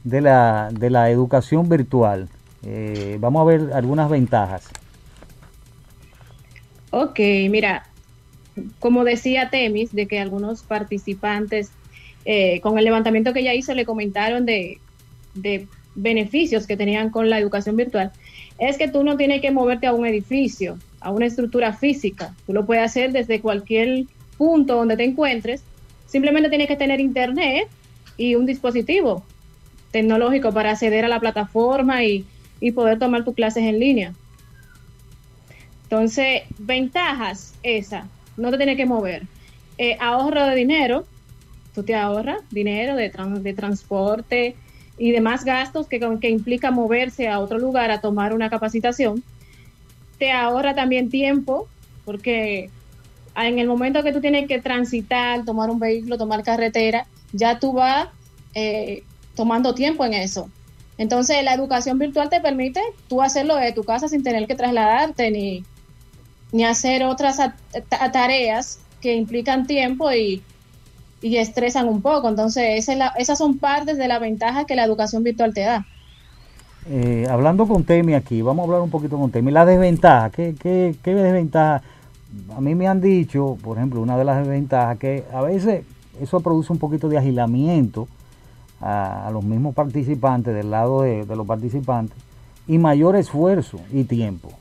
de 0.03 0.21
la, 0.21 0.69
de 0.71 0.89
la 0.89 1.11
educación 1.11 1.69
virtual? 1.69 2.29
Eh, 2.63 3.17
vamos 3.19 3.41
a 3.41 3.45
ver 3.45 3.73
algunas 3.73 4.09
ventajas. 4.09 4.69
Ok, 6.95 7.17
mira, 7.49 7.87
como 8.79 9.03
decía 9.03 9.49
Temis, 9.49 9.95
de 9.95 10.05
que 10.05 10.19
algunos 10.19 10.61
participantes 10.61 11.71
eh, 12.23 12.59
con 12.61 12.77
el 12.77 12.85
levantamiento 12.85 13.33
que 13.33 13.39
ella 13.39 13.55
hizo 13.55 13.73
le 13.73 13.83
comentaron 13.83 14.45
de, 14.45 14.77
de, 15.33 15.65
beneficios 15.95 16.67
que 16.67 16.77
tenían 16.77 17.09
con 17.09 17.31
la 17.31 17.39
educación 17.39 17.77
virtual, 17.77 18.11
es 18.59 18.77
que 18.77 18.87
tú 18.87 19.03
no 19.03 19.17
tienes 19.17 19.41
que 19.41 19.49
moverte 19.49 19.87
a 19.87 19.93
un 19.93 20.05
edificio, 20.05 20.77
a 20.99 21.09
una 21.09 21.25
estructura 21.25 21.73
física, 21.73 22.35
tú 22.45 22.53
lo 22.53 22.63
puedes 22.63 22.83
hacer 22.83 23.11
desde 23.11 23.41
cualquier 23.41 24.05
punto 24.37 24.75
donde 24.75 24.95
te 24.95 25.03
encuentres, 25.03 25.63
simplemente 26.05 26.49
tienes 26.49 26.67
que 26.67 26.75
tener 26.75 26.99
internet 26.99 27.69
y 28.17 28.35
un 28.35 28.45
dispositivo. 28.45 29.23
tecnológico 29.89 30.51
para 30.51 30.69
acceder 30.69 31.05
a 31.05 31.07
la 31.07 31.19
plataforma 31.19 32.03
y, 32.03 32.23
y 32.59 32.71
poder 32.71 32.99
tomar 32.99 33.23
tus 33.23 33.33
clases 33.33 33.63
en 33.63 33.79
línea. 33.79 34.13
Entonces, 35.93 36.41
ventajas 36.57 37.53
esa, 37.61 38.07
no 38.35 38.49
te 38.49 38.57
tienes 38.57 38.77
que 38.77 38.87
mover. 38.87 39.27
Eh, 39.77 39.95
ahorro 39.99 40.47
de 40.47 40.55
dinero, 40.55 41.05
tú 41.75 41.83
te 41.83 41.93
ahorras 41.93 42.39
dinero 42.49 42.95
de, 42.95 43.11
de 43.11 43.53
transporte 43.53 44.55
y 44.97 45.11
demás 45.11 45.45
gastos 45.45 45.87
que, 45.87 45.99
que 46.19 46.31
implica 46.31 46.71
moverse 46.71 47.27
a 47.27 47.37
otro 47.37 47.59
lugar 47.59 47.91
a 47.91 48.01
tomar 48.01 48.33
una 48.33 48.49
capacitación. 48.49 49.23
Te 50.17 50.31
ahorra 50.31 50.73
también 50.73 51.11
tiempo, 51.11 51.67
porque 52.05 52.71
en 53.35 53.59
el 53.59 53.67
momento 53.67 54.01
que 54.01 54.13
tú 54.13 54.19
tienes 54.19 54.47
que 54.47 54.59
transitar, 54.59 55.45
tomar 55.45 55.69
un 55.69 55.77
vehículo, 55.77 56.17
tomar 56.17 56.41
carretera, 56.41 57.05
ya 57.33 57.59
tú 57.59 57.71
vas 57.71 58.07
eh, 58.55 59.03
tomando 59.35 59.75
tiempo 59.75 60.03
en 60.05 60.15
eso. 60.15 60.49
Entonces, 60.97 61.43
la 61.43 61.53
educación 61.53 61.99
virtual 61.99 62.31
te 62.31 62.41
permite 62.41 62.81
tú 63.07 63.21
hacerlo 63.21 63.57
de 63.57 63.73
tu 63.73 63.83
casa 63.83 64.07
sin 64.07 64.23
tener 64.23 64.47
que 64.47 64.55
trasladarte 64.55 65.29
ni, 65.29 65.63
ni 66.53 66.63
hacer 66.63 67.03
otras 67.03 67.39
tareas 68.13 68.79
que 69.01 69.15
implican 69.15 69.67
tiempo 69.67 70.09
y, 70.13 70.41
estresan 71.21 71.87
un 71.87 72.01
poco. 72.01 72.29
Entonces, 72.29 72.87
esas 73.17 73.37
son 73.37 73.57
partes 73.57 73.97
de 73.97 74.07
la 74.07 74.19
ventaja 74.19 74.65
que 74.65 74.75
la 74.75 74.83
educación 74.83 75.23
virtual 75.23 75.53
te 75.53 75.61
da. 75.61 75.85
Eh, 76.89 77.25
hablando 77.29 77.65
con 77.65 77.85
Temi 77.85 78.13
aquí, 78.13 78.41
vamos 78.41 78.63
a 78.63 78.65
hablar 78.65 78.81
un 78.81 78.89
poquito 78.89 79.17
con 79.17 79.31
Temi. 79.31 79.51
La 79.51 79.65
desventaja, 79.65 80.29
¿qué, 80.29 80.53
qué, 80.59 80.95
qué 81.01 81.15
desventaja? 81.15 81.81
A 82.55 82.61
mí 82.61 82.75
me 82.75 82.87
han 82.87 83.01
dicho, 83.01 83.57
por 83.63 83.77
ejemplo, 83.77 84.01
una 84.01 84.17
de 84.17 84.25
las 84.25 84.39
desventajas 84.39 84.97
que 84.97 85.23
a 85.33 85.41
veces 85.41 85.85
eso 86.21 86.41
produce 86.41 86.73
un 86.73 86.79
poquito 86.79 87.07
de 87.07 87.17
agilamiento 87.17 88.07
a, 88.81 89.29
los 89.31 89.43
mismos 89.43 89.73
participantes, 89.73 90.53
del 90.53 90.69
lado 90.69 91.03
de 91.03 91.25
los 91.25 91.47
participantes, 91.47 92.17
y 92.67 92.77
mayor 92.77 93.15
esfuerzo 93.15 93.79
y 93.91 94.03
tiempo. 94.03 94.51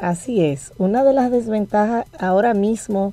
Así 0.00 0.44
es. 0.44 0.72
Una 0.78 1.04
de 1.04 1.12
las 1.12 1.30
desventajas 1.30 2.06
ahora 2.18 2.54
mismo 2.54 3.12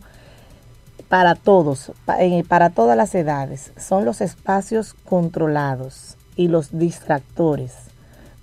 para 1.08 1.36
todos, 1.36 1.92
eh, 2.20 2.44
para 2.48 2.70
todas 2.72 2.98
las 2.98 3.14
edades, 3.16 3.72
son 3.78 4.06
los 4.06 4.22
espacios 4.22 4.94
controlados 5.06 6.18
y 6.36 6.48
los 6.48 6.78
distractores. 6.78 7.74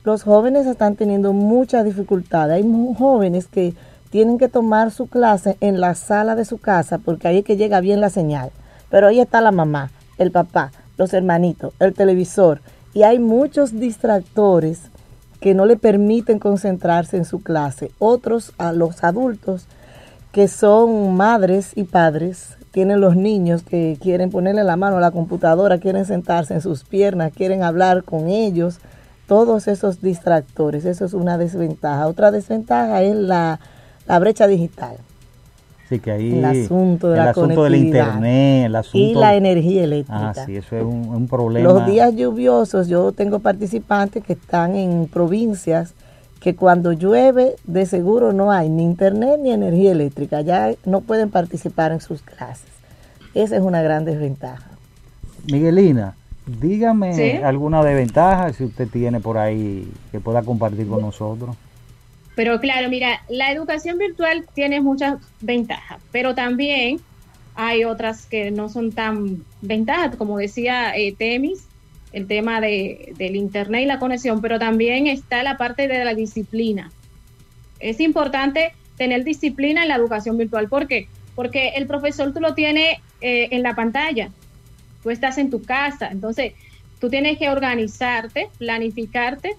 Los 0.05 0.23
jóvenes 0.23 0.67
están 0.67 0.97
teniendo 0.97 1.33
mucha 1.33 1.83
dificultad. 1.85 2.51
Hay 2.51 2.65
jóvenes 2.97 3.47
que 3.47 3.75
tienen 4.11 4.39
que 4.39 4.49
tomar 4.49 4.91
su 4.91 5.07
clase 5.07 5.57
en 5.61 5.81
la 5.81 5.95
sala 5.95 6.35
de 6.35 6.45
su 6.45 6.59
casa 6.59 6.99
porque 6.99 7.29
ahí 7.29 7.39
es 7.39 7.45
que 7.45 7.57
llega 7.57 7.81
bien 7.81 8.01
la 8.01 8.11
señal. 8.11 8.51
Pero 8.89 9.09
ahí 9.09 9.21
está 9.21 9.41
la 9.41 9.53
mamá, 9.53 9.91
el 10.19 10.31
papá, 10.31 10.73
los 10.97 11.13
hermanitos, 11.13 11.75
el 11.79 11.95
televisor 11.95 12.61
y 12.93 13.03
hay 13.05 13.19
muchos 13.19 13.79
distractores 13.79 14.83
que 15.41 15.55
no 15.55 15.67
le 15.67 15.77
permiten 15.77 16.39
concentrarse 16.39 17.17
en 17.17 17.25
su 17.25 17.43
clase. 17.43 17.91
Otros, 17.99 18.53
a 18.59 18.73
los 18.73 19.03
adultos, 19.03 19.67
que 20.33 20.49
son 20.49 21.17
madres 21.17 21.73
y 21.75 21.85
padres, 21.85 22.57
tienen 22.71 23.01
los 23.01 23.17
niños 23.17 23.63
que 23.63 23.99
quieren 24.01 24.31
ponerle 24.31 24.63
la 24.63 24.77
mano 24.77 24.99
a 24.99 25.01
la 25.01 25.11
computadora, 25.11 25.79
quieren 25.79 26.05
sentarse 26.05 26.55
en 26.55 26.61
sus 26.61 26.85
piernas, 26.85 27.33
quieren 27.35 27.63
hablar 27.63 28.05
con 28.05 28.29
ellos. 28.29 28.79
Todos 29.27 29.67
esos 29.67 30.01
distractores, 30.01 30.85
eso 30.85 31.05
es 31.05 31.15
una 31.15 31.39
desventaja. 31.39 32.07
Otra 32.07 32.31
desventaja 32.31 33.03
es 33.03 33.17
la, 33.17 33.59
brecha 34.21 34.47
digital. 34.47 34.97
Sí, 35.91 35.99
que 35.99 36.13
ahí 36.13 36.39
el 36.39 36.45
asunto, 36.45 37.09
de 37.09 37.19
el 37.19 37.25
la 37.25 37.31
asunto 37.31 37.65
del 37.65 37.75
internet, 37.75 38.67
el 38.67 38.77
asunto 38.77 38.97
y 38.97 39.13
la 39.13 39.35
energía 39.35 39.83
eléctrica. 39.83 40.31
Ah, 40.31 40.45
sí, 40.47 40.55
eso 40.55 40.77
es 40.77 40.85
un, 40.85 41.27
problema. 41.27 41.69
Los 41.69 41.85
días 41.85 42.15
lluviosos, 42.15 42.87
yo 42.87 43.11
tengo 43.11 43.41
participantes 43.41 44.23
que 44.23 44.35
están 44.35 44.77
en 44.77 45.09
provincias 45.09 45.95
que 46.39 46.55
cuando 46.55 46.93
llueve 46.93 47.57
de 47.65 47.87
seguro 47.87 48.33
no 48.33 48.53
hay 48.53 48.69
ni 48.69 48.85
internet 48.85 49.41
ni 49.43 49.51
energía 49.51 49.91
eléctrica, 49.91 50.43
ya 50.43 50.75
no 50.85 51.01
pueden 51.01 51.29
participar 51.29 51.91
en 51.91 52.01
sus 52.01 52.23
clases. 52.23 52.71
Esa 53.35 53.57
es 53.57 53.63
una 53.63 53.83
gran 53.83 54.05
desventaja. 54.05 54.71
Miguelina, 55.51 56.15
dígame 56.47 57.43
alguna 57.43 57.83
desventaja 57.83 58.53
si 58.53 58.63
usted 58.63 58.87
tiene 58.87 59.19
por 59.19 59.39
ahí 59.39 59.93
que 60.13 60.21
pueda 60.21 60.45
compartir 60.45 60.87
con 60.87 61.01
nosotros. 61.01 61.57
Pero 62.41 62.59
claro, 62.59 62.89
mira, 62.89 63.21
la 63.29 63.53
educación 63.53 63.99
virtual 63.99 64.47
tiene 64.55 64.81
muchas 64.81 65.19
ventajas, 65.43 66.03
pero 66.11 66.35
también 66.35 66.99
hay 67.55 67.85
otras 67.85 68.25
que 68.25 68.51
no 68.51 68.71
son 68.71 68.93
tan 68.93 69.45
ventajas, 69.61 70.17
como 70.17 70.39
decía 70.39 70.97
eh, 70.97 71.15
Temis, 71.15 71.67
el 72.15 72.27
tema 72.27 72.63
de, 72.63 73.13
del 73.19 73.37
Internet 73.37 73.83
y 73.83 73.85
la 73.85 73.99
conexión, 73.99 74.41
pero 74.41 74.59
también 74.59 75.07
está 75.07 75.43
la 75.43 75.59
parte 75.59 75.87
de 75.87 76.03
la 76.03 76.15
disciplina. 76.15 76.91
Es 77.79 78.01
importante 78.01 78.73
tener 78.97 79.23
disciplina 79.23 79.83
en 79.83 79.89
la 79.91 79.97
educación 79.97 80.39
virtual. 80.39 80.67
¿Por 80.71 80.87
qué? 80.87 81.09
Porque 81.35 81.75
el 81.77 81.87
profesor 81.87 82.33
tú 82.33 82.41
lo 82.41 82.55
tienes 82.55 83.01
eh, 83.21 83.49
en 83.51 83.63
la 83.63 83.75
pantalla, 83.75 84.31
tú 85.03 85.11
estás 85.11 85.37
en 85.37 85.51
tu 85.51 85.63
casa, 85.63 86.09
entonces 86.11 86.55
tú 87.01 87.11
tienes 87.11 87.37
que 87.37 87.51
organizarte, 87.51 88.49
planificarte 88.57 89.57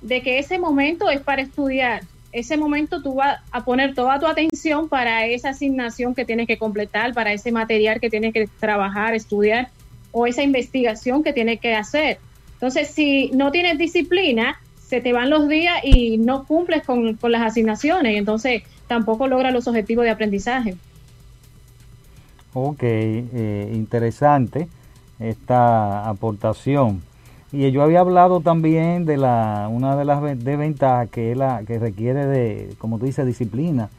de 0.00 0.22
que 0.22 0.38
ese 0.38 0.58
momento 0.58 1.10
es 1.10 1.20
para 1.20 1.42
estudiar, 1.42 2.00
ese 2.34 2.56
momento 2.56 3.00
tú 3.00 3.14
vas 3.14 3.40
a 3.52 3.64
poner 3.64 3.94
toda 3.94 4.18
tu 4.18 4.26
atención 4.26 4.88
para 4.88 5.24
esa 5.24 5.50
asignación 5.50 6.16
que 6.16 6.24
tienes 6.24 6.48
que 6.48 6.58
completar, 6.58 7.14
para 7.14 7.32
ese 7.32 7.52
material 7.52 8.00
que 8.00 8.10
tienes 8.10 8.34
que 8.34 8.48
trabajar, 8.58 9.14
estudiar 9.14 9.68
o 10.10 10.26
esa 10.26 10.42
investigación 10.42 11.22
que 11.22 11.32
tienes 11.32 11.60
que 11.60 11.76
hacer. 11.76 12.18
Entonces, 12.54 12.88
si 12.88 13.30
no 13.30 13.52
tienes 13.52 13.78
disciplina, 13.78 14.60
se 14.84 15.00
te 15.00 15.12
van 15.12 15.30
los 15.30 15.48
días 15.48 15.76
y 15.84 16.18
no 16.18 16.44
cumples 16.44 16.82
con, 16.82 17.16
las 17.22 17.42
asignaciones, 17.42 18.14
y 18.14 18.16
entonces 18.16 18.64
tampoco 18.88 19.28
logras 19.28 19.52
los 19.52 19.68
objetivos 19.68 20.04
de 20.04 20.10
aprendizaje. 20.10 20.74
Ok, 22.52 22.82
eh, 22.82 23.70
interesante 23.72 24.68
esta 25.20 26.08
aportación. 26.08 27.00
Y 27.54 27.70
yo 27.70 27.84
había 27.84 28.00
hablado 28.00 28.40
también 28.40 29.04
de 29.04 29.16
la 29.16 29.68
una 29.70 29.94
de 29.94 30.04
las 30.04 30.20
desventajas 30.20 31.08
que 31.08 31.30
es 31.30 31.38
la 31.38 31.62
que 31.62 31.78
requiere 31.78 32.26
de, 32.26 32.74
como 32.78 32.98
tú 32.98 33.06
dices, 33.06 33.24
disciplina 33.24 33.90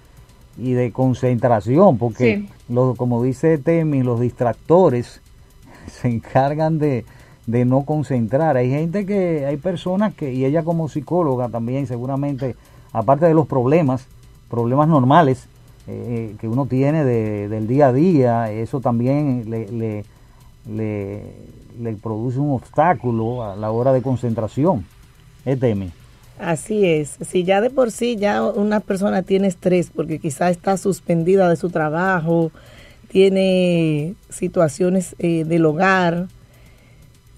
y 0.58 0.74
de 0.74 0.92
concentración, 0.92 1.98
porque 1.98 2.50
como 2.98 3.24
dice 3.24 3.58
Temi, 3.58 4.04
los 4.04 4.20
distractores 4.20 5.22
se 5.88 6.10
encargan 6.10 6.80
de, 6.80 7.06
no 7.48 7.86
concentrar. 7.86 8.58
Hay 8.58 8.72
gente 8.72 9.06
que, 9.06 9.46
hay 9.46 9.56
personas 9.56 10.14
que, 10.14 10.34
y 10.34 10.44
ella 10.44 10.64
como 10.64 10.90
psicóloga 10.90 11.48
también 11.48 11.88
seguramente, 11.88 12.58
aparte 12.92 13.26
de 13.26 13.34
los 13.34 13.48
problemas, 13.48 14.06
problemas 14.50 14.90
normales 14.90 15.48
eh, 15.88 16.34
eh, 16.34 16.36
que 16.42 16.50
uno 16.50 16.66
tiene 16.66 17.06
del 17.06 17.68
día 17.68 17.88
a 17.88 17.94
día, 17.94 18.52
eso 18.52 18.82
también 18.82 19.50
le, 19.50 19.72
le, 19.72 20.04
le 20.70 21.56
produce 22.02 22.40
un 22.40 22.52
obstáculo 22.52 23.44
a 23.44 23.56
la 23.56 23.72
hora 23.72 23.94
de 23.94 24.02
concentración. 24.02 24.86
Temi. 25.60 25.92
Así 26.40 26.86
es. 26.86 27.18
Si 27.22 27.44
ya 27.44 27.62
de 27.62 27.70
por 27.70 27.92
sí 27.92 28.18
ya 28.18 28.44
una 28.44 28.80
persona 28.80 29.22
tiene 29.22 29.48
estrés 29.48 29.92
porque 29.94 30.20
quizá 30.20 30.50
está 30.50 30.76
suspendida 30.78 31.48
de 31.48 31.56
su 31.56 31.70
trabajo, 31.70 32.52
tiene 33.10 34.16
situaciones 34.30 35.16
eh, 35.20 35.46
del 35.46 35.66
hogar, 35.66 36.28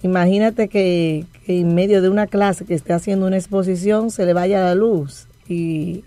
imagínate 0.02 0.69
que, 0.69 1.26
en 1.45 1.76
medio 1.76 2.02
de 2.02 2.10
una 2.10 2.28
clase 2.28 2.65
que 2.65 2.73
esté 2.73 2.93
haciendo 2.93 3.28
una 3.28 3.38
exposición 3.38 4.10
se 4.10 4.26
le 4.26 4.34
vaya 4.34 4.62
la 4.62 4.76
luz 4.76 5.28
y, 5.47 6.04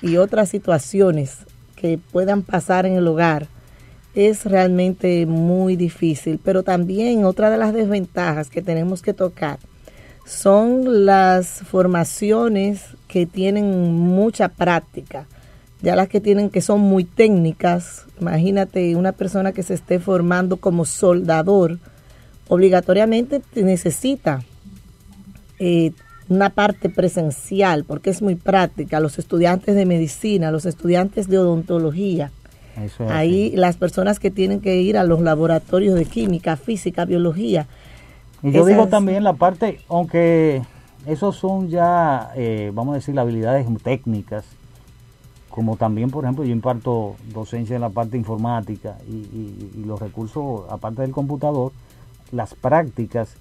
y 0.00 0.16
otras 0.18 0.48
situaciones 0.48 1.38
que 1.76 1.98
puedan 2.12 2.42
pasar 2.42 2.86
en 2.86 2.94
el 2.94 3.08
hogar 3.08 3.48
es 4.14 4.44
realmente 4.44 5.26
muy 5.26 5.76
difícil, 5.76 6.38
pero 6.42 6.62
también 6.62 7.24
otra 7.24 7.50
de 7.50 7.58
las 7.58 7.72
desventajas 7.72 8.50
que 8.50 8.62
tenemos 8.62 9.02
que 9.02 9.14
tocar 9.14 9.58
son 10.26 11.04
las 11.04 11.48
formaciones 11.48 12.82
que 13.08 13.26
tienen 13.26 13.92
mucha 13.92 14.48
práctica, 14.48 15.26
ya 15.80 15.96
las 15.96 16.08
que 16.08 16.20
tienen 16.20 16.50
que 16.50 16.60
son 16.60 16.80
muy 16.80 17.04
técnicas. 17.04 18.04
Imagínate 18.20 18.94
una 18.94 19.12
persona 19.12 19.52
que 19.52 19.62
se 19.62 19.74
esté 19.74 19.98
formando 19.98 20.58
como 20.58 20.84
soldador, 20.84 21.78
obligatoriamente 22.48 23.42
necesita 23.54 24.44
eh, 25.58 25.92
una 26.28 26.50
parte 26.50 26.88
presencial 26.88 27.84
porque 27.84 28.10
es 28.10 28.22
muy 28.22 28.36
práctica. 28.36 29.00
Los 29.00 29.18
estudiantes 29.18 29.74
de 29.74 29.86
medicina, 29.86 30.52
los 30.52 30.66
estudiantes 30.66 31.28
de 31.28 31.38
odontología, 31.38 32.30
Ahí 33.08 33.52
las 33.54 33.76
personas 33.76 34.18
que 34.18 34.30
tienen 34.30 34.60
que 34.60 34.76
ir 34.76 34.96
a 34.96 35.04
los 35.04 35.20
laboratorios 35.20 35.94
de 35.94 36.04
química, 36.04 36.56
física, 36.56 37.04
biología. 37.04 37.66
Y 38.42 38.50
yo 38.50 38.64
digo 38.64 38.88
también 38.88 39.24
la 39.24 39.34
parte, 39.34 39.80
aunque 39.88 40.62
esos 41.06 41.36
son 41.36 41.68
ya, 41.68 42.30
eh, 42.34 42.70
vamos 42.74 42.92
a 42.92 42.96
decir, 42.96 43.18
habilidades 43.18 43.66
técnicas, 43.82 44.44
como 45.50 45.76
también, 45.76 46.10
por 46.10 46.24
ejemplo, 46.24 46.44
yo 46.44 46.52
imparto 46.52 47.16
docencia 47.32 47.74
en 47.74 47.82
la 47.82 47.90
parte 47.90 48.16
informática 48.16 48.96
y, 49.06 49.84
los 49.84 50.00
recursos, 50.00 50.62
aparte 50.70 51.02
del 51.02 51.12
computador, 51.12 51.72
las 52.30 52.54
prácticas 52.54 53.36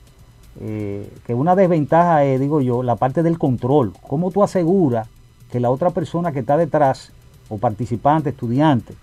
eh, 0.59 1.09
que 1.25 1.33
una 1.33 1.55
desventaja 1.55 2.25
es, 2.25 2.39
digo 2.39 2.59
yo, 2.59 2.83
la 2.83 2.97
parte 2.97 3.23
del 3.23 3.39
control. 3.39 3.93
¿Cómo 4.05 4.31
tú 4.31 4.43
aseguras 4.43 5.07
que 5.49 5.61
la 5.61 5.69
otra 5.69 5.91
persona 5.91 6.33
que 6.33 6.39
está 6.39 6.57
detrás, 6.57 7.11
o 7.47 7.57
participante, 7.57 8.31
estudiante, 8.31 8.95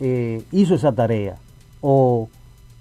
eh, 0.00 0.42
hizo 0.52 0.74
esa 0.74 0.92
tarea? 0.92 1.36
O, 1.80 2.28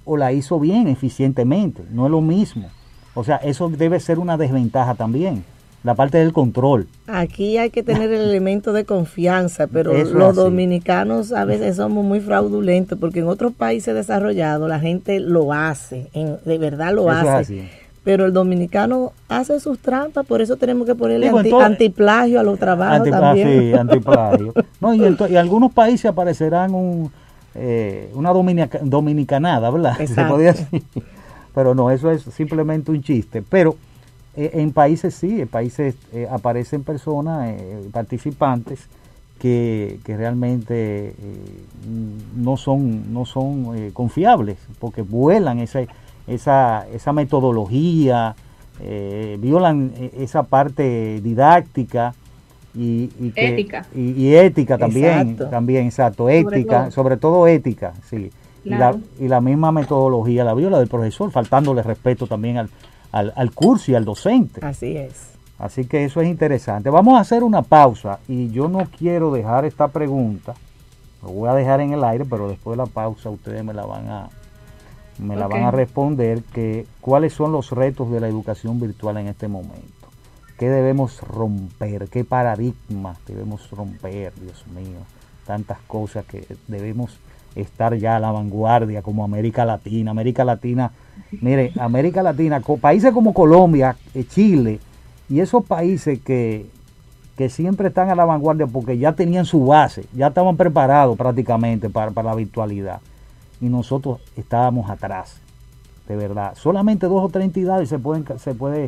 o 0.05 0.17
la 0.17 0.33
hizo 0.33 0.59
bien, 0.59 0.87
eficientemente. 0.87 1.83
No 1.91 2.05
es 2.05 2.11
lo 2.11 2.21
mismo. 2.21 2.69
O 3.13 3.23
sea, 3.23 3.37
eso 3.37 3.69
debe 3.69 3.99
ser 3.99 4.19
una 4.19 4.37
desventaja 4.37 4.95
también 4.95 5.43
la 5.87 5.95
parte 5.95 6.17
del 6.17 6.33
control. 6.33 6.87
Aquí 7.07 7.57
hay 7.57 7.69
que 7.69 7.81
tener 7.81 8.11
el 8.11 8.21
elemento 8.29 8.73
de 8.73 8.83
confianza, 8.83 9.67
pero 9.67 9.93
los 9.93 10.35
dominicanos 10.35 11.31
a 11.31 11.45
veces 11.45 11.77
somos 11.77 12.03
muy 12.03 12.19
fraudulentos 12.19 12.99
porque 12.99 13.19
en 13.19 13.27
otros 13.27 13.53
países 13.53 13.95
desarrollados 13.95 14.67
la 14.67 14.79
gente 14.79 15.19
lo 15.19 15.53
hace, 15.53 16.09
de 16.13 16.57
verdad 16.57 16.93
lo 16.93 17.09
hace. 17.09 17.69
Pero 18.07 18.25
el 18.25 18.31
dominicano 18.31 19.11
hace 19.27 19.59
sus 19.59 19.79
trampas, 19.79 20.25
por 20.25 20.41
eso 20.41 20.55
tenemos 20.55 20.87
que 20.87 20.95
ponerle 20.95 21.27
antiplagio 21.27 22.39
a 22.39 22.43
los 22.43 22.57
trabajos 22.57 23.09
también. 23.09 23.59
Sí, 23.59 23.73
antiplagio. 23.73 24.53
no, 24.79 24.93
y, 24.93 25.03
en, 25.03 25.17
algunos 25.35 25.73
países 25.73 26.05
aparecerán 26.05 26.73
un, 26.73 27.11
eh, 27.53 28.09
una 28.13 28.31
dominicanada, 28.31 29.69
¿verdad? 29.69 29.97
Se 30.07 30.23
podía 30.23 30.53
decir. 30.53 30.83
Pero 31.53 31.75
no, 31.75 31.91
eso 31.91 32.09
es 32.09 32.21
simplemente 32.21 32.91
un 32.91 33.03
chiste. 33.03 33.41
Pero 33.41 33.75
eh, 34.37 34.51
en 34.53 34.71
países 34.71 35.13
sí, 35.13 35.41
en 35.41 35.49
países 35.49 35.95
eh, 36.13 36.29
aparecen 36.31 36.83
personas, 36.83 37.55
participantes, 37.91 38.87
que, 39.37 39.99
realmente 40.05 41.13
no 42.37 42.55
son, 42.55 43.13
no 43.13 43.25
son 43.25 43.91
confiables, 43.91 44.59
porque 44.79 45.01
vuelan 45.01 45.59
esa, 45.59 45.81
esa, 46.27 46.87
esa 46.93 47.13
metodología, 47.13 48.35
violan 49.39 49.91
esa 50.17 50.43
parte 50.43 51.19
didáctica. 51.21 52.13
Y, 52.75 53.09
ética. 53.35 53.85
Y, 53.95 54.35
ética 54.35 54.77
también, 54.77 55.35
también, 55.35 55.87
exacto, 55.87 56.29
ética, 56.29 56.91
sobre 56.91 57.17
todo, 57.17 57.47
ética, 57.47 57.93
sí. 58.07 58.29
Y, 58.63 58.69
la, 58.69 58.95
y 59.19 59.27
la 59.27 59.41
misma 59.41 59.71
metodología 59.71 60.43
la 60.43 60.53
viola 60.53 60.77
del 60.77 60.87
profesor, 60.87 61.31
faltándole 61.31 61.81
respeto 61.81 62.27
también 62.27 62.57
al, 62.57 62.69
al, 63.11 63.51
curso 63.51 63.91
y 63.91 63.95
al 63.95 64.05
docente. 64.05 64.65
Así 64.65 64.95
es. 64.95 65.33
Así 65.57 65.85
que 65.85 66.05
eso 66.05 66.21
es 66.21 66.27
interesante. 66.27 66.89
Vamos 66.89 67.17
a 67.17 67.21
hacer 67.21 67.43
una 67.43 67.63
pausa 67.63 68.19
y 68.27 68.49
yo 68.49 68.67
no 68.67 68.87
quiero 68.97 69.31
dejar 69.31 69.65
esta 69.65 69.87
pregunta, 69.87 70.53
lo 71.23 71.29
voy 71.29 71.49
a 71.49 71.55
dejar 71.55 71.81
en 71.81 71.93
el 71.93 72.03
aire, 72.03 72.25
pero 72.25 72.47
después 72.47 72.77
de 72.77 72.83
la 72.83 72.89
pausa 72.89 73.29
ustedes 73.29 73.63
me 73.63 73.73
la 73.73 73.85
van 73.85 74.07
a 74.07 74.29
me 75.19 75.35
la 75.35 75.47
van 75.47 75.63
a 75.63 75.71
responder 75.71 76.43
que 76.53 76.85
cuáles 77.01 77.33
son 77.33 77.51
los 77.51 77.71
retos 77.71 78.11
de 78.11 78.19
la 78.19 78.27
educación 78.27 78.79
virtual 78.79 79.17
en 79.17 79.27
este 79.27 79.47
momento. 79.47 80.07
¿Qué 80.57 80.69
debemos 80.69 81.21
romper? 81.21 82.07
¿Qué 82.09 82.23
paradigmas 82.23 83.17
debemos 83.25 83.69
romper? 83.71 84.33
Dios 84.41 84.65
mío, 84.67 84.99
tantas 85.45 85.77
cosas 85.87 86.25
que 86.25 86.47
debemos 86.67 87.19
estar 87.55 87.95
ya 87.95 88.15
a 88.15 88.19
la 88.19 88.31
vanguardia 88.31 89.01
como 89.01 89.23
América 89.23 89.65
Latina. 89.65 90.11
América 90.11 90.43
Latina 90.43 90.91
Mire, 91.41 91.71
América 91.79 92.23
Latina, 92.23 92.61
países 92.81 93.11
como 93.11 93.33
Colombia, 93.33 93.95
eh, 94.13 94.23
Chile 94.25 94.79
y 95.29 95.39
esos 95.39 95.65
países 95.65 96.19
que, 96.19 96.65
siempre 97.49 97.89
están 97.89 98.09
a 98.09 98.15
la 98.15 98.25
vanguardia 98.25 98.65
porque 98.65 98.97
ya 98.97 99.13
tenían 99.13 99.45
su 99.45 99.65
base, 99.65 100.05
ya 100.13 100.27
estaban 100.27 100.57
preparados 100.57 101.15
prácticamente 101.17 101.89
para, 101.89 102.11
la 102.23 102.33
virtualidad. 102.33 102.99
Y 103.61 103.65
nosotros 103.65 104.19
estábamos 104.35 104.89
atrás, 104.89 105.37
de 106.07 106.15
verdad. 106.15 106.53
Solamente 106.55 107.07
dos 107.07 107.23
o 107.23 107.29
tres 107.29 107.45
entidades 107.45 107.89
se 107.89 107.99
pueden, 107.99 108.25
se 108.39 108.53
puede, 108.53 108.85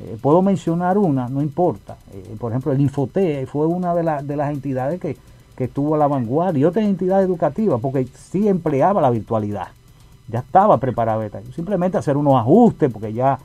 eh, 0.00 0.16
puedo 0.20 0.42
mencionar 0.42 0.98
una, 0.98 1.28
no 1.28 1.42
importa. 1.42 1.96
Eh, 2.12 2.36
por 2.38 2.52
ejemplo, 2.52 2.72
el 2.72 2.80
Infote 2.80 3.46
fue 3.46 3.66
una 3.66 3.94
de, 3.94 4.22
de 4.22 4.36
las 4.36 4.52
entidades 4.52 5.00
que, 5.00 5.16
que 5.56 5.64
estuvo 5.64 5.94
a 5.94 5.98
la 5.98 6.06
vanguardia 6.06 6.60
y 6.60 6.64
otras 6.64 6.84
entidades 6.84 7.26
educativas 7.26 7.80
porque 7.80 8.06
sí 8.06 8.48
empleaba 8.48 9.00
la 9.00 9.10
virtualidad 9.10 9.68
ya 10.28 10.40
estaba 10.40 10.78
preparada 10.78 11.28
Simplemente 11.54 11.98
hacer 11.98 12.16
unos 12.16 12.34
ajustes, 12.34 12.92
porque 12.92 13.12
ya, 13.12 13.38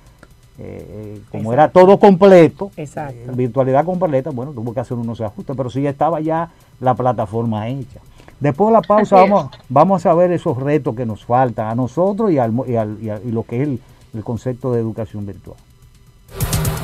eh, 0.58 1.22
como 1.32 1.54
era 1.54 1.70
todo 1.70 2.00
completo, 2.00 2.72
eh, 2.76 2.88
virtualidad 3.34 3.86
completa, 3.86 4.32
bueno, 4.32 4.52
tuvo 4.52 4.74
que 4.74 4.80
hacer 4.80 4.98
unos 4.98 5.22
ajustes, 5.22 5.56
pero 5.56 5.70
sí 5.70 5.86
estaba 5.86 6.20
ya 6.20 6.50
la 6.80 6.96
plataforma 6.96 7.68
hecha. 7.68 8.00
Después 8.42 8.70
de 8.70 8.74
la 8.74 8.82
pausa 8.82 9.18
vamos, 9.18 9.52
vamos 9.70 10.06
a 10.08 10.16
ver 10.16 10.32
esos 10.32 10.58
retos 10.58 10.96
que 10.96 11.06
nos 11.06 11.24
faltan 11.24 11.68
a 11.68 11.76
nosotros 11.76 12.32
y, 12.32 12.40
al, 12.40 12.52
y, 13.00 13.32
lo 13.32 13.44
que 13.44 13.62
es 13.62 13.70
el 14.16 14.24
concepto 14.24 14.74
de 14.74 14.82
educación 14.82 15.28
virtual. 15.28 15.58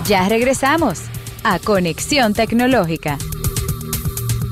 Ya 0.06 0.30
regresamos 0.30 1.02
a 1.44 1.58
Conexión 1.58 2.36
Tecnológica. 2.36 3.18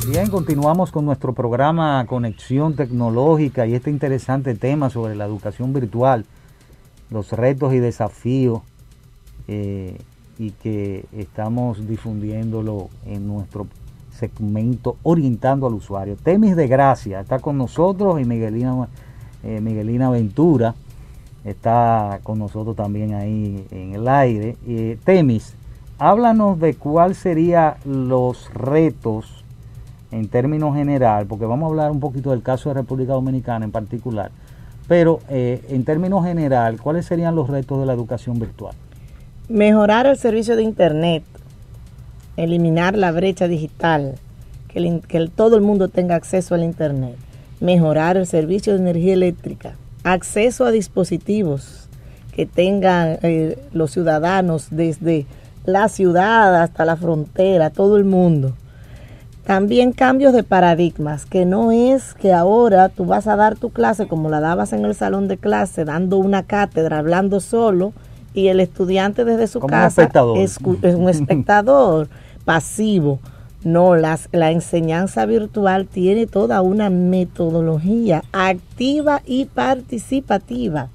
Bien, 0.10 0.30
continuamos 0.30 0.92
con 0.92 1.06
nuestro 1.06 1.34
programa 1.34 2.04
Conexión 2.08 2.76
Tecnológica 2.76 3.68
y 3.68 3.76
este 3.76 3.92
interesante 3.92 4.56
tema 4.56 4.90
sobre 4.90 5.16
la 5.16 5.26
educación 5.26 5.74
virtual, 5.74 6.26
los 7.12 7.32
retos 7.34 7.72
y 7.76 7.80
desafíos 7.80 8.62
eh, 9.48 9.96
y 10.40 10.52
que 10.52 11.06
estamos 11.12 11.88
difundiéndolo 11.88 12.90
en 13.06 13.28
nuestro 13.28 13.68
segmento 14.18 14.98
Orientando 15.04 15.68
al 15.68 15.74
Usuario. 15.74 16.16
Temis 16.16 16.56
de 16.56 16.68
Gracia 16.68 17.20
está 17.20 17.40
con 17.40 17.58
nosotros 17.58 18.20
y 18.20 18.26
Miguelina, 18.26 18.88
eh, 19.44 19.60
Miguelina 19.62 20.10
Ventura 20.10 20.74
está 21.44 22.20
con 22.24 22.40
nosotros 22.40 22.76
también 22.76 23.14
ahí 23.14 23.66
en 23.72 23.94
el 23.94 24.08
aire. 24.08 24.58
Eh, 24.68 24.98
Temis, 25.04 25.54
háblanos 26.00 26.60
de 26.60 26.76
cuáles 26.76 27.18
serían 27.18 27.76
los 27.86 28.52
retos 28.54 29.44
en 30.12 30.28
términos 30.28 30.76
general, 30.76 31.26
porque 31.28 31.46
vamos 31.46 31.68
a 31.68 31.70
hablar 31.70 31.92
un 31.92 32.00
poquito 32.00 32.32
del 32.32 32.42
caso 32.42 32.70
de 32.70 32.76
República 32.76 33.14
Dominicana 33.14 33.66
en 33.66 33.72
particular, 33.72 34.32
pero 34.88 35.20
eh, 35.30 35.64
en 35.70 35.84
términos 35.84 36.24
general, 36.26 36.80
¿cuáles 36.82 37.06
serían 37.06 37.36
los 37.36 37.50
retos 37.50 37.80
de 37.80 37.86
la 37.86 37.94
educación 37.94 38.40
virtual? 38.40 38.76
Mejorar 39.50 40.08
el 40.08 40.18
servicio 40.18 40.56
de 40.56 40.64
Internet, 40.64 41.24
eliminar 42.38 42.98
la 42.98 43.12
brecha 43.12 43.48
digital, 43.48 44.16
que, 44.68 45.02
que 45.08 45.28
todo 45.28 45.56
el 45.56 45.62
mundo 45.62 45.88
tenga 45.88 46.16
acceso 46.16 46.56
al 46.56 46.64
Internet, 46.64 47.16
mejorar 47.60 48.18
el 48.18 48.28
servicio 48.28 48.74
de 48.74 48.80
energía 48.80 49.14
eléctrica, 49.14 49.76
acceso 50.04 50.66
a 50.66 50.72
dispositivos 50.72 51.88
que 52.36 52.46
tengan 52.46 53.18
eh, 53.22 53.58
los 53.72 53.92
ciudadanos 53.92 54.68
desde 54.70 55.26
la 55.66 55.88
ciudad 55.88 56.62
hasta 56.62 56.86
la 56.86 56.98
frontera, 56.98 57.70
todo 57.70 57.98
el 57.98 58.04
mundo. 58.04 58.54
También 59.46 59.94
cambios 59.94 60.34
de 60.34 60.44
paradigmas, 60.44 61.26
que 61.26 61.46
no 61.46 61.72
es 61.72 62.14
que 62.16 62.34
ahora 62.34 62.90
tú 62.90 63.06
vas 63.06 63.28
a 63.28 63.36
dar 63.36 63.56
tu 63.56 63.70
clase 63.70 64.08
como 64.08 64.30
la 64.30 64.40
dabas 64.40 64.74
en 64.74 64.84
el 64.86 64.96
salón 64.96 65.28
de 65.28 65.38
clase, 65.38 65.86
dando 65.86 66.18
una 66.18 66.44
cátedra, 66.44 66.98
hablando 66.98 67.40
solo, 67.40 67.94
y 68.34 68.50
el 68.50 68.60
estudiante 68.60 69.24
desde 69.24 69.48
su 69.48 69.62
casa 69.62 70.10
Es, 70.36 70.58
un 70.60 71.10
espectador 71.10 72.10
pasivo. 72.46 73.20
No, 73.64 73.96
las, 73.96 74.30
la 74.32 74.52
enseñanza 74.52 75.26
virtual 75.26 75.88
tiene 75.88 76.28
toda 76.28 76.62
una 76.62 76.90
metodología 76.90 78.24
activa 78.32 79.22
y 79.26 79.46
participativa 79.46 80.90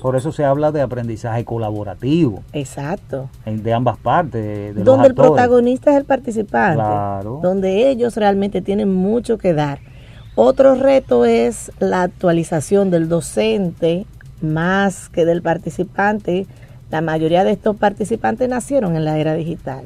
por 0.00 0.16
eso 0.16 0.32
se 0.32 0.44
habla 0.44 0.72
de 0.72 0.80
aprendizaje 0.80 1.44
colaborativo. 1.44 2.42
Exacto. 2.52 3.28
de 3.44 3.72
ambas 3.72 3.98
partes. 3.98 4.74
donde 4.84 5.08
el 5.08 5.14
protagonista 5.14 5.90
es 5.92 5.98
el 5.98 6.04
participante. 6.04 6.76
Claro. 6.76 7.40
Donde 7.42 7.90
ellos 7.90 8.16
realmente 8.16 8.62
tienen 8.62 8.92
mucho 8.92 9.38
que 9.38 9.52
dar. 9.52 9.80
Otro 10.34 10.74
reto 10.74 11.24
es 11.24 11.70
la 11.80 12.02
actualización 12.02 12.90
del 12.90 13.08
docente 13.08 14.06
más 14.40 15.08
que 15.10 15.24
del 15.24 15.42
participante. 15.42 16.46
La 16.90 17.02
mayoría 17.02 17.44
de 17.44 17.52
estos 17.52 17.76
participantes 17.76 18.48
nacieron 18.48 18.96
en 18.96 19.04
la 19.04 19.18
era 19.18 19.34
digital. 19.34 19.84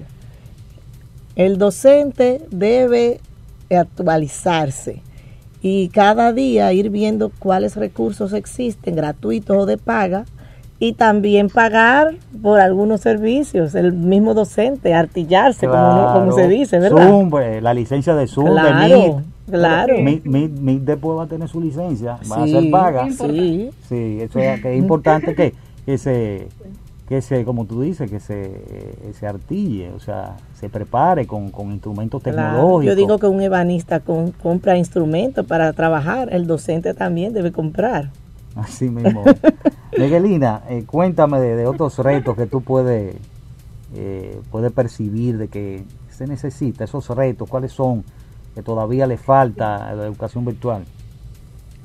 El 1.37 1.59
docente 1.59 2.43
debe 2.51 3.21
actualizarse 3.71 5.03
y 5.63 5.89
cada 5.89 6.33
día 6.33 6.73
ir 6.73 6.91
viendo 6.91 7.33
cuáles 7.39 7.77
recursos 7.77 8.33
existen, 8.33 8.95
gratuitos 8.95 9.57
o 9.57 9.67
de 9.67 9.79
paga, 9.79 10.27
y 10.79 10.93
también 10.93 11.49
pagar 11.49 12.17
por 12.43 12.61
algunos 12.61 13.01
servicios, 13.01 13.75
el 13.75 13.93
mismo 13.93 14.35
docente, 14.35 14.93
artillarse, 14.93 15.67
como, 15.67 16.33
se 16.33 16.49
dice, 16.49 16.79
¿verdad? 16.79 17.09
Zoom, 17.09 17.31
pues, 17.31 17.63
la 17.63 17.73
licencia 17.73 18.15
de 18.15 18.27
Zoom, 18.27 18.51
claro, 18.51 18.79
de 18.79 18.85
Meet. 18.85 19.25
Claro. 19.51 19.95
Meet, 19.99 20.83
después 20.83 21.19
va 21.19 21.25
a 21.25 21.27
tener 21.27 21.49
su 21.49 21.61
licencia, 21.61 22.19
va 22.31 22.43
a 22.43 22.47
ser 22.47 22.71
paga. 22.71 23.11
Sí. 23.11 23.71
Sí, 23.89 24.19
eso 24.21 24.39
es, 24.39 24.61
que 24.61 24.75
es 24.75 24.79
importante 24.79 25.35
que, 25.35 25.55
que 25.87 25.97
se 25.97 26.49
que 27.09 27.21
se, 27.21 27.45
como 27.45 27.67
tú 27.67 27.83
dices, 27.83 28.11
que 28.11 28.19
se, 28.19 28.43
eh, 28.45 29.13
se 29.19 29.27
artille, 29.27 29.91
o 29.91 30.01
sea, 30.01 30.37
se 30.55 30.69
prepare 30.71 31.27
con, 31.27 31.51
instrumentos 31.71 32.23
tecnológicos. 32.23 32.87
Yo 32.87 32.97
digo 32.97 33.19
que 33.19 33.27
un 33.27 33.43
ebanista 33.43 34.01
compra 34.01 34.79
instrumentos 34.79 35.45
para 35.47 35.73
trabajar, 35.75 36.33
el 36.33 36.47
docente 36.47 36.95
también 36.95 37.33
debe 37.35 37.53
comprar. 37.53 38.11
Así 38.57 38.89
mismo. 38.89 39.25
Miguelina, 39.99 40.63
eh, 40.69 40.85
cuéntame 40.87 41.41
de, 41.41 41.67
otros 41.67 41.99
retos 41.99 42.37
que 42.37 42.47
tú 42.47 42.63
puedes, 42.63 43.17
eh, 43.95 44.41
puedes 44.51 44.73
percibir 44.73 45.37
de 45.37 45.49
que 45.49 45.85
se 46.09 46.27
necesita, 46.27 46.85
esos 46.85 47.09
retos, 47.11 47.49
cuáles 47.51 47.73
son 47.73 48.05
que 48.55 48.63
todavía 48.63 49.07
le 49.07 49.19
falta 49.19 49.89
a 49.89 49.95
la 49.95 50.07
educación 50.07 50.45
virtual. 50.45 50.85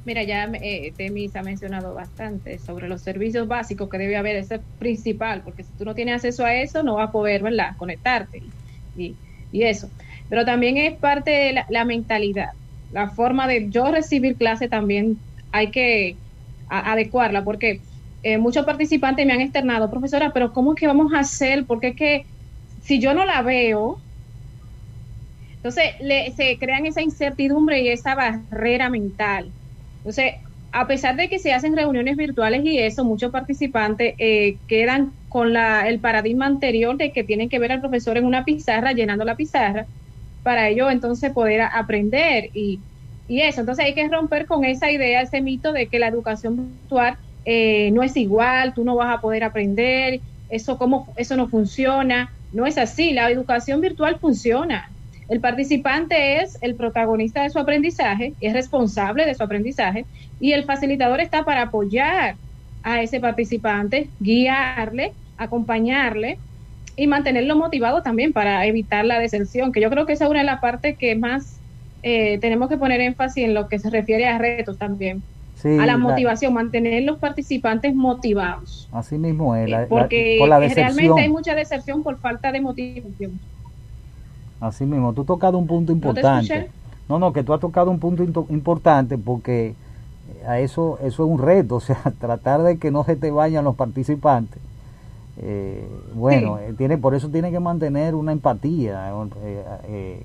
Mira, 0.05 0.23
ya 0.23 0.49
eh, 0.61 0.93
Temis 0.97 1.35
ha 1.35 1.43
mencionado 1.43 1.93
bastante 1.93 2.57
sobre 2.57 2.87
los 2.87 3.01
servicios 3.01 3.47
básicos 3.47 3.89
que 3.89 3.97
debe 3.97 4.17
haber, 4.17 4.37
ese 4.37 4.55
es 4.55 4.61
principal, 4.77 5.43
porque 5.43 5.63
si 5.63 5.73
tú 5.75 5.85
no 5.85 5.93
tienes 5.93 6.15
acceso 6.15 6.45
a 6.45 6.55
eso, 6.55 6.83
no 6.83 6.95
vas 6.95 7.09
a 7.09 7.11
poder, 7.11 7.43
¿verdad?, 7.43 7.71
conectarte 7.77 8.41
y, 8.95 9.19
eso. 9.51 9.91
Pero 10.27 10.45
también 10.45 10.77
es 10.77 10.97
parte 10.99 11.31
de 11.31 11.65
la, 11.69 11.85
mentalidad, 11.85 12.49
la 12.89 13.09
forma 13.09 13.47
de 13.47 13.69
yo 13.69 13.91
recibir 13.91 14.37
clase 14.37 14.69
también 14.69 15.21
hay 15.51 15.71
que 15.71 16.19
adecuarla, 16.67 17.43
porque 17.43 17.81
eh, 18.21 18.37
muchos 18.37 18.65
participantes 18.65 19.25
me 19.25 19.33
han 19.33 19.41
externado, 19.41 19.89
profesora, 19.89 20.31
pero 20.33 20.53
¿cómo 20.53 20.73
es 20.73 20.79
que 20.79 20.87
vamos 20.87 21.13
a 21.13 21.19
hacer? 21.19 21.65
Porque 21.65 21.89
es 21.89 21.95
que 21.95 22.27
si 22.81 22.99
yo 22.99 23.13
no 23.13 23.25
la 23.25 23.41
veo, 23.41 24.01
entonces 25.55 25.91
le, 25.99 26.31
se 26.31 26.57
crean 26.57 26.85
esa 26.85 27.01
incertidumbre 27.01 27.81
y 27.81 27.89
esa 27.89 28.15
barrera 28.15 28.89
mental. 28.89 29.53
Entonces, 30.09 30.41
a 30.71 30.87
pesar 30.87 31.15
de 31.17 31.29
que 31.29 31.37
se 31.37 31.53
hacen 31.53 31.75
reuniones 31.75 32.17
virtuales 32.17 32.65
y 32.65 32.79
eso, 32.79 33.05
muchos 33.05 33.31
participantes 33.31 34.15
eh, 34.17 34.57
quedan 34.67 35.13
con 35.27 35.53
la, 35.53 35.87
el 35.87 35.99
paradigma 35.99 36.47
anterior 36.47 36.97
de 36.97 37.11
que 37.11 37.23
tienen 37.23 37.47
que 37.47 37.59
ver 37.59 37.71
al 37.71 37.79
profesor 37.79 38.17
en 38.17 38.25
una 38.25 38.43
pizarra, 38.43 38.91
llenando 38.91 39.23
la 39.23 39.35
pizarra, 39.35 39.85
para 40.41 40.67
ello 40.67 40.89
entonces 40.89 41.31
poder 41.31 41.61
aprender 41.61 42.49
y, 42.55 42.79
eso. 43.27 43.59
Entonces 43.59 43.85
hay 43.85 43.93
que 43.93 44.07
romper 44.07 44.47
con 44.47 44.65
esa 44.65 44.89
idea, 44.89 45.21
ese 45.21 45.41
mito 45.41 45.73
de 45.73 45.85
que 45.85 45.99
la 45.99 46.07
educación 46.07 46.79
virtual 46.79 47.15
eh, 47.45 47.91
no 47.91 48.01
es 48.01 48.17
igual, 48.17 48.73
tú 48.73 48.83
no 48.83 48.95
vas 48.95 49.15
a 49.15 49.21
poder 49.21 49.43
aprender, 49.43 50.21
eso, 50.49 50.79
eso 51.17 51.37
no 51.37 51.47
funciona. 51.49 52.31
No 52.51 52.65
es 52.65 52.79
así, 52.79 53.13
la 53.13 53.29
educación 53.29 53.79
virtual 53.79 54.17
funciona. 54.19 54.89
El 55.29 55.39
participante 55.39 56.41
es 56.41 56.57
el 56.61 56.75
protagonista 56.75 57.43
de 57.43 57.51
su 57.51 57.59
aprendizaje, 57.59 58.33
es 58.41 58.53
responsable 58.53 59.25
de 59.25 59.35
su 59.35 59.43
aprendizaje 59.43 60.05
y 60.39 60.53
el 60.53 60.63
facilitador 60.63 61.21
está 61.21 61.45
para 61.45 61.63
apoyar 61.63 62.35
a 62.81 63.01
ese 63.01 63.19
participante, 63.19 64.09
guiarle, 64.19 65.13
acompañarle 65.37 66.39
y 66.95 67.07
mantenerlo 67.07 67.55
motivado 67.55 68.01
también 68.01 68.33
para 68.33 68.65
evitar 68.65 69.05
la 69.05 69.19
deserción, 69.19 69.71
que 69.71 69.81
yo 69.81 69.89
creo 69.89 70.05
que 70.05 70.13
esa 70.13 70.25
es 70.25 70.31
una 70.31 70.39
de 70.39 70.45
las 70.45 70.59
partes 70.59 70.97
que 70.97 71.15
más 71.15 71.59
eh, 72.01 72.39
tenemos 72.39 72.67
que 72.69 72.77
poner 72.77 72.99
énfasis 72.99 73.45
en 73.45 73.53
lo 73.53 73.67
que 73.67 73.77
se 73.77 73.89
refiere 73.89 74.27
a 74.27 74.37
retos 74.37 74.77
también. 74.77 75.21
a 75.63 75.85
la 75.85 75.97
motivación, 75.97 76.53
mantener 76.53 77.03
los 77.03 77.19
participantes 77.19 77.93
motivados. 77.93 78.87
Así 78.91 79.17
mismo 79.17 79.55
es. 79.55 79.69
Eh, 79.69 79.85
porque 79.89 80.39
realmente 80.73 81.21
hay 81.21 81.29
mucha 81.29 81.53
deserción 81.53 82.01
por 82.01 82.17
falta 82.17 82.51
de 82.51 82.61
motivación. 82.61 83.39
Así 84.59 84.85
mismo, 84.85 85.13
tú 85.13 85.21
has 85.21 85.27
tocado 85.27 85.57
un 85.57 85.67
punto 85.67 85.91
importante. 85.91 86.69
¿No, 87.07 87.17
no, 87.17 87.33
que 87.33 87.43
tú 87.43 87.53
has 87.53 87.59
tocado 87.59 87.89
un 87.89 87.99
punto 87.99 88.23
importante 88.49 89.17
porque 89.17 89.69
eh, 89.69 90.45
a 90.47 90.59
eso, 90.59 90.99
eso 91.01 91.23
es 91.25 91.31
un 91.31 91.39
reto, 91.39 91.75
o 91.77 91.79
sea, 91.79 92.01
tratar 92.19 92.61
de 92.61 92.77
que 92.77 92.91
no 92.91 93.03
se 93.03 93.15
te 93.15 93.31
vayan 93.31 93.63
los 93.63 93.75
participantes. 93.75 94.59
Eh, 95.41 95.87
bueno, 96.15 96.59
eh, 96.59 96.73
tiene, 96.77 96.97
por 96.97 97.15
eso 97.15 97.29
tiene 97.29 97.49
que 97.49 97.61
mantener 97.61 98.13
una 98.13 98.33
empatía 98.33 99.13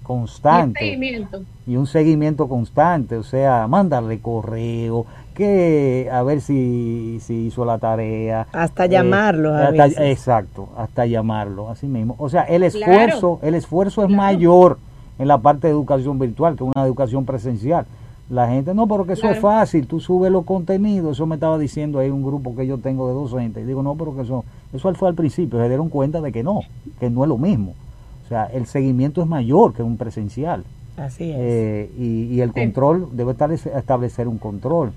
constante 0.03 0.85
y, 0.85 1.29
y, 1.69 1.77
un 1.77 1.87
seguimiento 1.87 2.49
constante, 2.49 3.17
o 3.17 3.23
sea, 3.23 3.69
mandarle 3.69 4.19
correo, 4.19 5.07
que 5.35 6.09
a 6.11 6.23
ver 6.23 6.41
si, 6.41 7.19
si 7.21 7.47
hizo 7.47 7.65
la 7.65 7.79
tarea. 7.79 8.47
Hasta 8.53 8.87
llamarlo. 8.87 9.53
exacto, 9.75 10.69
hasta 10.77 11.05
llamarlo, 11.07 11.69
así 11.69 11.87
mismo. 11.87 12.15
O 12.19 12.29
sea, 12.29 12.43
el 12.45 12.63
esfuerzo, 12.63 13.41
el 13.43 13.55
esfuerzo 13.55 14.05
es 14.05 14.11
mayor 14.11 14.79
en 15.19 15.29
la 15.29 15.39
parte 15.39 15.67
de 15.67 15.73
educación 15.73 16.19
virtual 16.19 16.57
que 16.57 16.65
una 16.65 16.85
educación 16.85 17.25
presencial. 17.25 17.87
La 18.31 18.49
gente, 18.49 18.73
no, 18.73 18.87
pero 18.87 19.05
que 19.05 19.13
eso 19.13 19.29
es 19.29 19.39
fácil, 19.39 19.87
tú 19.87 20.01
subes 20.01 20.33
los 20.33 20.47
contenidos, 20.47 21.17
eso 21.17 21.27
me 21.27 21.35
estaba 21.35 21.59
diciendo 21.59 21.99
ahí 21.99 22.09
un 22.09 22.25
grupo 22.25 22.57
que 22.57 22.67
yo 22.67 22.79
tengo 22.79 23.07
de 23.07 23.13
docentes, 23.13 23.63
y 23.63 23.67
digo, 23.67 23.83
no, 23.83 23.97
pero 23.97 24.17
que 24.17 24.23
eso, 24.23 24.47
eso 24.73 24.95
fue 24.95 25.09
al 25.11 25.15
principio, 25.15 25.61
se 25.61 25.69
dieron 25.69 25.91
cuenta 25.91 26.23
de 26.23 26.33
que 26.33 26.43
no, 26.43 26.63
que 26.99 27.11
no 27.11 27.25
es 27.25 27.29
lo 27.29 27.37
mismo. 27.37 27.75
O 28.25 28.29
sea, 28.29 28.47
el 28.47 28.65
seguimiento 28.65 29.21
es 29.21 29.29
mayor 29.29 29.75
que 29.75 29.83
un 29.83 29.99
presencial. 29.99 30.65
Así 30.97 31.31
es. 31.31 31.37
Eh, 31.39 31.91
y, 31.99 32.35
y, 32.35 32.41
el 32.41 32.53
control, 32.53 33.09
debe 33.13 33.33
estar 33.33 33.53
establecer 33.53 34.27
un 34.27 34.39
control 34.39 34.93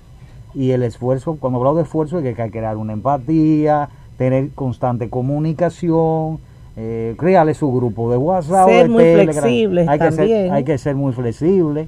y 0.54 0.72
el 0.72 0.84
esfuerzo, 0.84 1.38
cuando 1.40 1.60
hablo 1.60 1.76
de 1.76 1.84
esfuerzo, 1.84 2.18
hay 2.18 2.34
que 2.34 2.52
crear 2.52 2.78
una 2.78 2.94
empatía, 2.94 3.90
tener 4.18 4.50
constante 4.52 5.10
comunicación, 5.10 6.40
eh, 6.76 7.16
crearle 7.18 7.54
su 7.54 7.72
grupo 7.72 8.12
de 8.12 8.18
WhatsApp, 8.18 8.68
ser 8.68 8.90
muy 8.90 9.04
flexible 9.04 9.86
hay 9.88 10.00
Que 10.00 10.12
ser, 10.12 10.52
hay 10.52 10.64
que 10.64 10.78
ser 10.78 10.96
muy 10.96 11.14
flexible. 11.14 11.88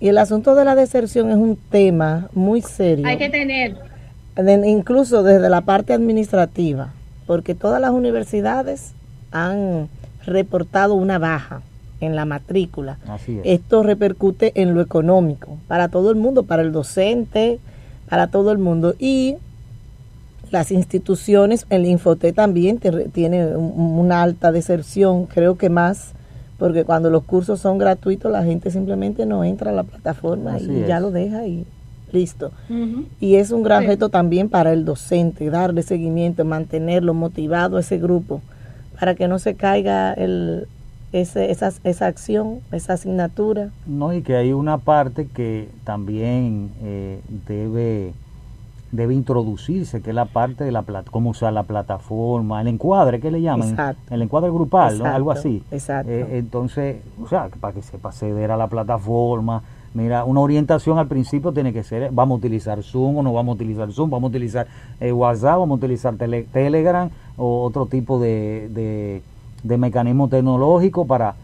Y 0.00 0.08
el 0.08 0.18
asunto 0.18 0.54
de 0.54 0.64
la 0.64 0.74
deserción 0.74 1.30
es 1.30 1.36
un 1.36 1.56
tema 1.56 2.28
muy 2.34 2.60
serio. 2.60 3.06
Hay 3.06 3.16
que 3.16 3.30
tener. 3.30 3.76
incluso 4.66 5.22
desde 5.22 5.48
la 5.48 5.60
parte 5.60 5.92
administrativa, 5.92 6.92
porque 7.26 7.54
todas 7.54 7.80
las 7.80 7.90
universidades 7.90 8.92
han 9.30 9.88
reportado 10.26 10.94
una 10.94 11.18
baja 11.18 11.62
en 12.00 12.16
la 12.16 12.24
matrícula. 12.24 12.98
Así 13.08 13.38
es. 13.38 13.42
Esto 13.44 13.82
repercute 13.82 14.52
en 14.56 14.74
lo 14.74 14.80
económico, 14.80 15.58
para 15.68 15.88
todo 15.88 16.10
el 16.10 16.16
mundo, 16.16 16.42
para 16.42 16.62
el 16.62 16.72
docente, 16.72 17.60
para 18.08 18.28
todo 18.28 18.52
el 18.52 18.58
mundo. 18.58 18.94
Y 18.98 19.36
las 20.50 20.70
instituciones, 20.70 21.66
el 21.70 21.86
Infoté 21.86 22.32
también 22.32 22.78
tiene 23.12 23.56
una 23.56 24.22
alta 24.22 24.52
deserción, 24.52 25.26
creo 25.26 25.56
que 25.56 25.68
más, 25.68 26.12
porque 26.58 26.84
cuando 26.84 27.10
los 27.10 27.24
cursos 27.24 27.60
son 27.60 27.78
gratuitos 27.78 28.30
la 28.30 28.44
gente 28.44 28.70
simplemente 28.70 29.26
no 29.26 29.42
entra 29.42 29.70
a 29.70 29.74
la 29.74 29.82
plataforma 29.82 30.58
y 30.58 30.84
ya 30.86 31.00
lo 31.00 31.10
deja 31.10 31.46
y 31.46 31.66
listo. 32.12 32.52
Y 33.20 33.34
es 33.34 33.50
un 33.50 33.64
gran 33.64 33.84
reto 33.86 34.08
también 34.08 34.48
para 34.48 34.72
el 34.72 34.84
docente, 34.84 35.50
darle 35.50 35.82
seguimiento, 35.82 36.44
mantenerlo 36.44 37.12
motivado 37.12 37.76
a 37.76 37.80
ese 37.80 37.98
grupo, 37.98 38.40
para 38.98 39.16
que 39.16 39.26
no 39.26 39.40
se 39.40 39.54
caiga 39.56 40.12
el, 40.12 40.68
ese, 41.14 41.52
esa, 41.52 41.72
esa 41.84 42.06
acción, 42.06 42.58
esa 42.72 42.94
asignatura. 42.94 43.70
No, 43.86 44.12
y 44.12 44.22
que 44.22 44.34
hay 44.34 44.52
una 44.52 44.78
parte 44.78 45.28
que 45.28 45.68
también 45.84 46.72
eh, 46.82 47.20
debe 47.46 48.12
debe 48.90 49.14
introducirse, 49.14 50.02
que 50.02 50.10
es 50.10 50.14
la 50.14 50.26
parte 50.26 50.62
de 50.62 50.70
la 50.70 50.82
plata, 50.82 51.10
cómo 51.10 51.30
usar 51.30 51.52
la 51.52 51.64
plataforma, 51.64 52.60
el 52.60 52.68
encuadre, 52.68 53.18
¿qué 53.18 53.28
le 53.30 53.40
llaman? 53.40 53.96
El 54.08 54.22
encuadre 54.22 54.50
grupal, 54.50 55.00
¿no? 55.00 55.06
algo 55.06 55.32
así. 55.32 55.64
Exacto. 55.72 56.12
Eh, 56.12 56.38
entonces, 56.38 56.98
o 57.20 57.26
sea, 57.26 57.48
para 57.60 57.74
que 57.74 57.82
sepa 57.82 58.10
acceder 58.10 58.52
a 58.52 58.56
la 58.56 58.68
plataforma, 58.68 59.64
mira, 59.94 60.24
una 60.24 60.38
orientación 60.38 60.98
al 60.98 61.08
principio 61.08 61.52
tiene 61.52 61.72
que 61.72 61.82
ser, 61.82 62.10
vamos 62.12 62.36
a 62.36 62.38
utilizar 62.38 62.80
Zoom 62.84 63.16
o 63.16 63.22
no 63.24 63.32
vamos 63.32 63.54
a 63.54 63.56
utilizar 63.56 63.90
Zoom, 63.90 64.10
vamos 64.10 64.28
a 64.28 64.30
utilizar 64.30 64.66
eh, 65.00 65.10
WhatsApp, 65.10 65.58
vamos 65.58 65.70
a 65.70 65.78
utilizar 65.78 66.14
Telegram 66.14 67.10
o 67.36 67.64
otro 67.64 67.86
tipo 67.86 68.20
de 68.20 68.68
de 68.72 69.22
mecanismo 69.64 70.28
tecnológico 70.28 71.06
para, 71.06 71.34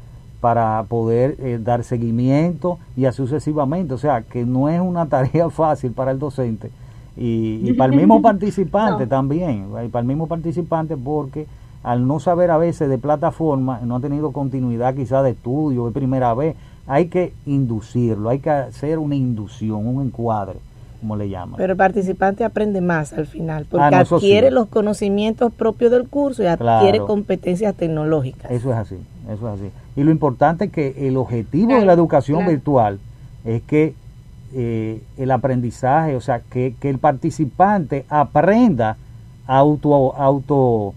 para 0.40 0.84
poder 0.88 1.36
eh, 1.40 1.58
dar 1.62 1.84
seguimiento 1.84 2.78
y 2.96 3.06
así 3.06 3.16
sucesivamente. 3.16 3.94
O 3.94 3.98
sea, 3.98 4.22
que 4.22 4.44
no 4.44 4.68
es 4.68 4.80
una 4.80 5.06
tarea 5.06 5.50
fácil 5.50 5.92
para 5.92 6.10
el 6.10 6.18
docente 6.18 6.70
y, 7.16 7.72
para 7.74 7.92
el 7.92 7.98
mismo 7.98 8.22
participante 8.22 9.06
también, 9.06 9.68
y 9.84 9.88
para 9.88 10.00
el 10.00 10.06
mismo 10.06 10.26
participante 10.26 10.96
porque 10.96 11.46
al 11.82 12.06
no 12.06 12.20
saber 12.20 12.50
a 12.50 12.58
veces 12.58 12.88
de 12.88 12.98
plataforma, 12.98 13.80
no 13.84 13.96
ha 13.96 14.00
tenido 14.00 14.32
continuidad 14.32 14.94
quizá 14.94 15.22
de 15.22 15.30
estudio, 15.30 15.86
de 15.86 15.92
primera 15.92 16.34
vez, 16.34 16.56
hay 16.86 17.08
que 17.08 17.32
inducirlo, 17.46 18.28
hay 18.28 18.40
que 18.40 18.50
hacer 18.50 18.98
una 18.98 19.16
inducción, 19.16 19.86
un 19.86 20.04
encuadre 20.04 20.58
como 21.00 21.16
le 21.16 21.28
llaman. 21.28 21.56
Pero 21.56 21.72
el 21.72 21.76
participante 21.76 22.44
aprende 22.44 22.80
más 22.80 23.12
al 23.12 23.26
final, 23.26 23.66
porque 23.68 23.94
ah, 23.94 24.00
adquiere 24.00 24.50
los 24.50 24.68
conocimientos 24.68 25.52
propios 25.52 25.90
del 25.90 26.08
curso 26.08 26.42
y 26.42 26.46
adquiere 26.46 27.00
competencias 27.00 27.74
tecnológicas. 27.74 28.50
Eso 28.50 28.70
es 28.70 28.76
así, 28.76 28.98
eso 29.28 29.48
es 29.48 29.60
así. 29.60 29.70
Y 29.96 30.02
lo 30.04 30.10
importante 30.10 30.66
es 30.66 30.72
que 30.72 31.08
el 31.08 31.16
objetivo 31.16 31.74
de 31.74 31.84
la 31.84 31.94
educación 31.94 32.46
virtual 32.46 32.98
es 33.44 33.62
que 33.62 33.94
eh, 34.54 35.00
el 35.16 35.30
aprendizaje, 35.30 36.16
o 36.16 36.20
sea, 36.20 36.40
que, 36.40 36.74
el 36.82 36.98
participante 36.98 38.04
aprenda 38.08 38.96
a 39.46 39.58
auto, 39.58 40.14
auto, 40.16 40.94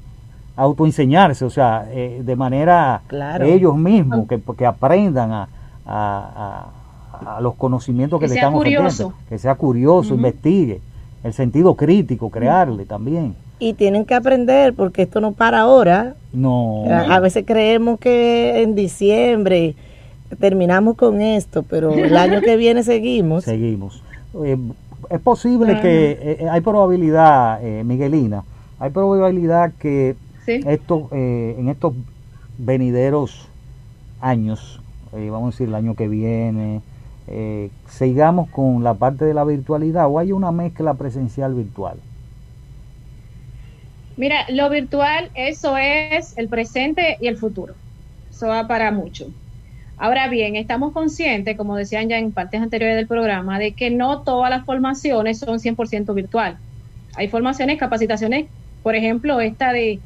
auto 0.55 0.85
enseñarse, 0.85 1.45
o 1.45 1.49
sea, 1.49 1.87
eh, 1.91 2.21
de 2.23 2.35
manera 2.35 3.01
ellos 3.41 3.75
mismos, 3.77 4.27
que, 4.27 4.41
que 4.41 4.65
aprendan 4.65 5.31
a, 5.31 5.47
a 5.85 6.69
a 6.82 6.82
los 7.41 7.55
conocimientos 7.55 8.19
que, 8.19 8.27
le 8.27 8.35
estamos 8.35 8.59
ofreciendo. 8.59 9.13
Que 9.29 9.37
sea 9.37 9.55
curioso, 9.55 10.15
investigue. 10.15 10.81
El 11.23 11.33
sentido 11.33 11.75
crítico, 11.75 12.29
crearle 12.29 12.85
también. 12.85 13.35
Y 13.59 13.73
tienen 13.73 14.03
que 14.03 14.13
aprender, 14.13 14.73
porque 14.73 15.03
esto 15.03 15.21
no 15.21 15.31
para 15.31 15.61
ahora. 15.61 16.15
No. 16.33 16.83
A, 16.89 17.19
veces 17.19 17.45
creemos 17.47 17.99
que 17.99 18.61
en 18.61 18.75
diciembre 18.75 19.75
terminamos 20.39 20.95
con 20.95 21.21
esto, 21.21 21.63
pero 21.63 21.93
el 21.93 22.17
año 22.17 22.41
que 22.41 22.57
viene 22.57 22.83
seguimos. 22.83 23.45
Seguimos. 23.45 24.03
Eh, 24.43 24.57
es 25.09 25.19
posible 25.19 25.79
que 25.81 26.11
eh, 26.11 26.37
eh, 26.39 26.49
hay 26.49 26.61
probabilidad, 26.61 27.63
eh, 27.63 27.83
Miguelina, 27.83 28.43
hay 28.79 28.91
probabilidad 28.91 29.73
que 29.79 30.15
esto, 30.45 31.07
en 31.11 31.69
estos 31.69 31.93
venideros 32.57 33.47
años, 34.19 34.81
vamos 35.13 35.43
a 35.43 35.45
decir 35.51 35.69
el 35.69 35.75
año 35.75 35.95
que 35.95 36.09
viene, 36.09 36.81
sigamos 37.87 38.49
con 38.49 38.83
la 38.83 38.93
parte 38.93 39.25
de 39.25 39.33
la 39.33 39.43
virtualidad 39.43 40.07
o 40.07 40.19
hay 40.19 40.31
una 40.31 40.51
mezcla 40.51 40.93
presencial 40.93 41.53
virtual. 41.53 41.97
Mira, 44.15 44.45
lo 44.49 44.69
virtual, 44.69 45.31
eso 45.33 45.75
es 45.77 46.37
el 46.37 46.47
presente 46.47 47.17
y 47.19 47.27
el 47.27 47.37
futuro. 47.37 47.73
Eso 48.29 48.47
va 48.47 48.67
para 48.67 48.91
mucho. 48.91 49.27
Ahora 49.97 50.27
bien, 50.27 50.55
estamos 50.55 50.91
conscientes, 50.91 51.57
como 51.57 51.75
decían 51.75 52.09
ya 52.09 52.17
en 52.17 52.31
partes 52.31 52.61
anteriores 52.61 52.95
del 52.95 53.07
programa, 53.07 53.57
de 53.57 53.71
que 53.71 53.89
no 53.89 54.21
todas 54.21 54.49
las 54.49 54.65
formaciones 54.65 55.39
son 55.39 55.59
100% 55.59 56.13
virtual. 56.13 56.57
Hay 57.15 57.27
formaciones, 57.27 57.79
capacitaciones, 57.79 58.47
por 58.83 58.95
ejemplo, 58.95 59.39
esta 59.39 59.71
de, 59.71 59.99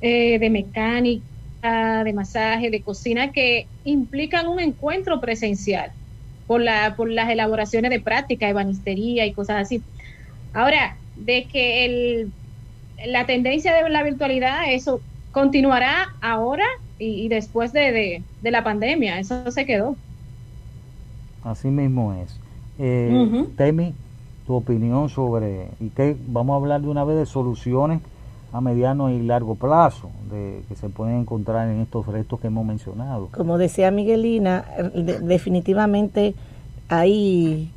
eh, 0.00 0.38
de 0.38 0.50
mecánica, 0.50 2.04
de 2.04 2.12
masaje, 2.12 2.70
de 2.70 2.82
cocina, 2.82 3.32
que 3.32 3.66
implican 3.84 4.46
un 4.46 4.60
encuentro 4.60 5.20
presencial 5.20 5.92
por, 6.52 6.60
la, 6.60 6.96
por 6.98 7.10
las 7.10 7.30
elaboraciones 7.30 7.90
de 7.90 7.98
práctica, 7.98 8.46
de 8.46 8.52
banistería 8.52 9.24
y 9.24 9.32
cosas 9.32 9.62
así. 9.62 9.82
Ahora, 10.52 10.98
de 11.16 11.46
que 11.50 11.86
el 11.86 12.32
la 13.06 13.24
tendencia 13.24 13.72
de 13.74 13.88
la 13.88 14.02
virtualidad, 14.02 14.70
eso 14.70 15.00
continuará 15.30 16.08
ahora 16.20 16.66
y, 16.98 17.30
después 17.30 17.72
de, 17.72 18.22
la 18.42 18.62
pandemia, 18.62 19.18
eso 19.18 19.50
se 19.50 19.64
quedó. 19.64 19.96
Así 21.42 21.68
mismo 21.68 22.12
es. 22.12 22.38
Eh, 22.78 23.46
Temi, 23.56 23.94
tu 24.46 24.54
opinión 24.54 25.08
sobre, 25.08 25.68
y 25.80 25.88
que 25.88 26.18
vamos 26.28 26.52
a 26.52 26.56
hablar 26.58 26.82
de 26.82 26.88
una 26.88 27.04
vez 27.04 27.16
de 27.16 27.24
soluciones 27.24 28.02
a 28.52 28.60
mediano 28.60 29.10
y 29.10 29.22
largo 29.22 29.54
plazo 29.54 30.10
de, 30.30 30.62
que 30.68 30.76
se 30.76 30.88
pueden 30.90 31.20
encontrar 31.20 31.68
en 31.68 31.80
estos 31.80 32.06
restos 32.06 32.38
que 32.40 32.48
hemos 32.48 32.66
mencionado. 32.66 33.28
Como 33.32 33.56
decía 33.56 33.90
Miguelina, 33.90 34.64
definitivamente 35.22 36.34
hay 36.88 37.70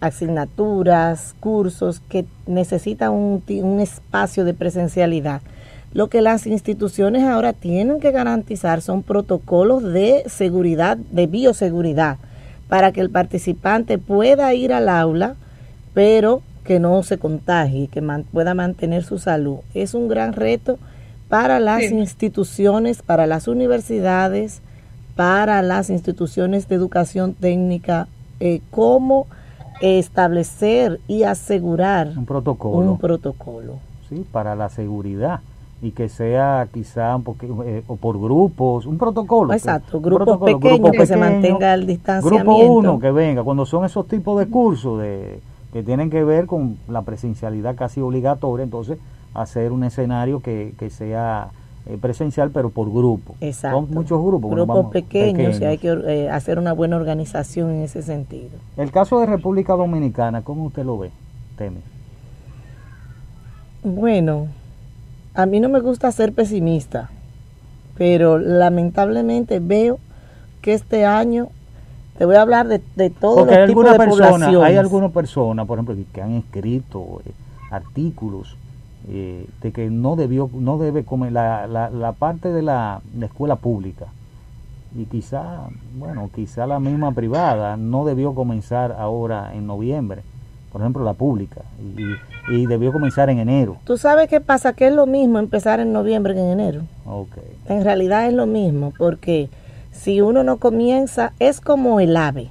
asignaturas, 0.00 1.34
cursos 1.40 2.00
que 2.00 2.26
necesitan 2.46 3.12
un, 3.12 3.42
un 3.62 3.80
espacio 3.80 4.44
de 4.44 4.54
presencialidad. 4.54 5.40
Lo 5.92 6.08
que 6.08 6.20
las 6.20 6.46
instituciones 6.46 7.24
ahora 7.24 7.52
tienen 7.52 7.98
que 7.98 8.12
garantizar 8.12 8.80
son 8.80 9.02
protocolos 9.02 9.82
de 9.82 10.22
seguridad, 10.26 10.96
de 10.96 11.26
bioseguridad, 11.26 12.18
para 12.68 12.92
que 12.92 13.00
el 13.00 13.10
participante 13.10 13.98
pueda 13.98 14.54
ir 14.54 14.72
al 14.72 14.88
aula, 14.88 15.34
pero 15.92 16.42
que 16.64 16.80
no 16.80 17.02
se 17.02 17.18
contagie, 17.18 17.88
que 17.88 18.02
pueda 18.32 18.54
mantener 18.54 19.02
su 19.02 19.18
salud. 19.18 19.58
Es 19.74 19.94
un 19.94 20.08
gran 20.08 20.32
reto 20.32 20.78
para 21.28 21.60
las 21.60 21.82
instituciones, 21.90 23.02
para 23.02 23.26
las 23.26 23.48
universidades, 23.48 24.62
para 25.16 25.62
las 25.62 25.90
instituciones 25.90 26.68
de 26.68 26.74
educación 26.74 27.34
técnica, 27.34 28.08
eh, 28.40 28.60
cómo 28.70 29.26
establecer 29.80 31.00
y 31.08 31.22
asegurar 31.22 32.08
un 32.16 32.26
protocolo. 32.26 32.92
Un 32.92 32.98
protocolo. 32.98 33.78
Sí, 34.08 34.26
para 34.30 34.54
la 34.54 34.68
seguridad 34.68 35.40
y 35.82 35.92
que 35.92 36.08
sea 36.08 36.68
quizá 36.72 37.16
un 37.16 37.22
poquito, 37.22 37.62
eh, 37.64 37.82
o 37.86 37.96
por 37.96 38.20
grupos, 38.20 38.84
un 38.84 38.98
protocolo. 38.98 39.52
Exacto, 39.52 40.00
grupos 40.00 40.38
pequeños 40.42 40.92
que 40.92 41.06
se 41.06 41.16
mantenga 41.16 41.74
el 41.74 41.86
distanciamiento. 41.86 42.52
Grupo 42.52 42.72
uno 42.72 42.98
que 42.98 43.10
venga, 43.10 43.42
cuando 43.42 43.64
son 43.64 43.84
esos 43.84 44.06
tipos 44.06 44.38
de 44.38 44.46
cursos 44.46 45.00
de, 45.00 45.40
que 45.72 45.82
tienen 45.82 46.10
que 46.10 46.24
ver 46.24 46.46
con 46.46 46.78
la 46.88 47.02
presencialidad 47.02 47.76
casi 47.76 48.00
obligatoria, 48.00 48.64
entonces 48.64 48.98
hacer 49.34 49.72
un 49.72 49.84
escenario 49.84 50.40
que, 50.40 50.74
que 50.78 50.90
sea 50.90 51.50
eh, 51.86 51.96
presencial, 51.98 52.50
pero 52.50 52.70
por 52.70 52.92
grupo. 52.92 53.36
Exacto. 53.40 53.78
Son 53.78 53.90
muchos 53.94 54.22
grupos. 54.22 54.50
Grupos 54.50 54.86
pequeños, 54.92 55.60
y 55.60 55.64
hay 55.64 55.78
que 55.78 55.88
eh, 55.88 56.28
hacer 56.28 56.58
una 56.58 56.72
buena 56.72 56.96
organización 56.96 57.70
en 57.70 57.82
ese 57.82 58.02
sentido. 58.02 58.50
El 58.76 58.90
caso 58.90 59.18
de 59.20 59.26
República 59.26 59.74
Dominicana, 59.74 60.42
¿cómo 60.42 60.66
usted 60.66 60.84
lo 60.84 60.98
ve, 60.98 61.10
Teme? 61.56 61.80
Bueno, 63.82 64.48
a 65.34 65.46
mí 65.46 65.58
no 65.58 65.70
me 65.70 65.80
gusta 65.80 66.12
ser 66.12 66.34
pesimista, 66.34 67.10
pero 67.96 68.38
lamentablemente 68.38 69.58
veo 69.58 69.98
que 70.60 70.74
este 70.74 71.06
año 71.06 71.48
te 72.20 72.26
voy 72.26 72.36
a 72.36 72.42
hablar 72.42 72.68
de, 72.68 72.82
de 72.96 73.08
tipos 73.08 73.46
de 73.48 73.96
personas, 73.96 74.54
Hay 74.62 74.76
algunas 74.76 75.10
personas, 75.10 75.66
por 75.66 75.78
ejemplo, 75.78 75.96
que, 76.12 76.20
han 76.20 76.32
escrito 76.32 77.22
eh, 77.24 77.32
artículos 77.70 78.58
eh, 79.08 79.46
de 79.62 79.72
que 79.72 79.88
no 79.88 80.16
debió 80.16 80.50
no 80.52 80.76
debe 80.76 81.02
comer 81.02 81.32
la, 81.32 81.66
la, 81.66 82.12
parte 82.12 82.52
de 82.52 82.60
la, 82.60 83.00
escuela 83.22 83.56
pública 83.56 84.08
y 84.94 85.06
quizá 85.06 85.68
bueno 85.98 86.28
quizá 86.34 86.66
la 86.66 86.78
misma 86.78 87.12
privada 87.12 87.78
no 87.78 88.04
debió 88.04 88.34
comenzar 88.34 88.94
ahora 88.98 89.54
en 89.54 89.66
noviembre 89.66 90.20
por 90.72 90.82
ejemplo 90.82 91.02
la 91.02 91.14
pública 91.14 91.62
y, 91.80 92.54
y, 92.54 92.66
debió 92.66 92.92
comenzar 92.92 93.30
en 93.30 93.38
enero. 93.38 93.78
Tú 93.84 93.96
sabes 93.96 94.28
qué 94.28 94.42
pasa 94.42 94.74
que 94.74 94.88
es 94.88 94.92
lo 94.92 95.06
mismo 95.06 95.38
empezar 95.38 95.80
en 95.80 95.90
noviembre 95.94 96.34
que 96.34 96.40
en 96.40 96.60
enero. 96.60 96.82
Okay. 97.06 97.56
en 97.64 97.82
realidad 97.82 98.26
es 98.26 98.34
lo 98.34 98.46
mismo 98.46 98.92
porque 98.98 99.48
si 99.92 100.20
uno 100.20 100.42
no 100.44 100.58
comienza 100.58 101.32
es 101.38 101.60
como 101.60 102.00
el 102.00 102.16
ave 102.16 102.50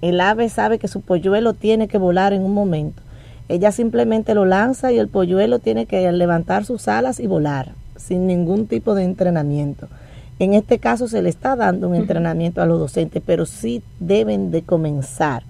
el 0.00 0.20
ave 0.20 0.48
sabe 0.48 0.78
que 0.78 0.88
su 0.88 1.00
polluelo 1.00 1.54
tiene 1.54 1.88
que 1.88 1.98
volar 1.98 2.32
en 2.32 2.42
un 2.42 2.54
momento 2.54 3.02
ella 3.48 3.70
simplemente 3.72 4.34
lo 4.34 4.44
lanza 4.44 4.92
y 4.92 4.98
el 4.98 5.08
polluelo 5.08 5.58
tiene 5.58 5.86
que 5.86 6.10
levantar 6.12 6.64
sus 6.64 6.88
alas 6.88 7.20
y 7.20 7.26
volar 7.26 7.74
sin 7.96 8.26
ningún 8.26 8.66
tipo 8.66 8.94
de 8.94 9.04
entrenamiento. 9.04 9.88
En 10.38 10.54
este 10.54 10.78
caso 10.78 11.06
se 11.06 11.22
le 11.22 11.28
está 11.28 11.54
dando 11.54 11.88
un 11.88 11.94
entrenamiento 11.94 12.62
a 12.62 12.66
los 12.66 12.78
docentes, 12.78 13.22
pero 13.24 13.46
sí 13.46 13.82
deben 14.00 14.50
de 14.50 14.62
comenzar 14.62 15.44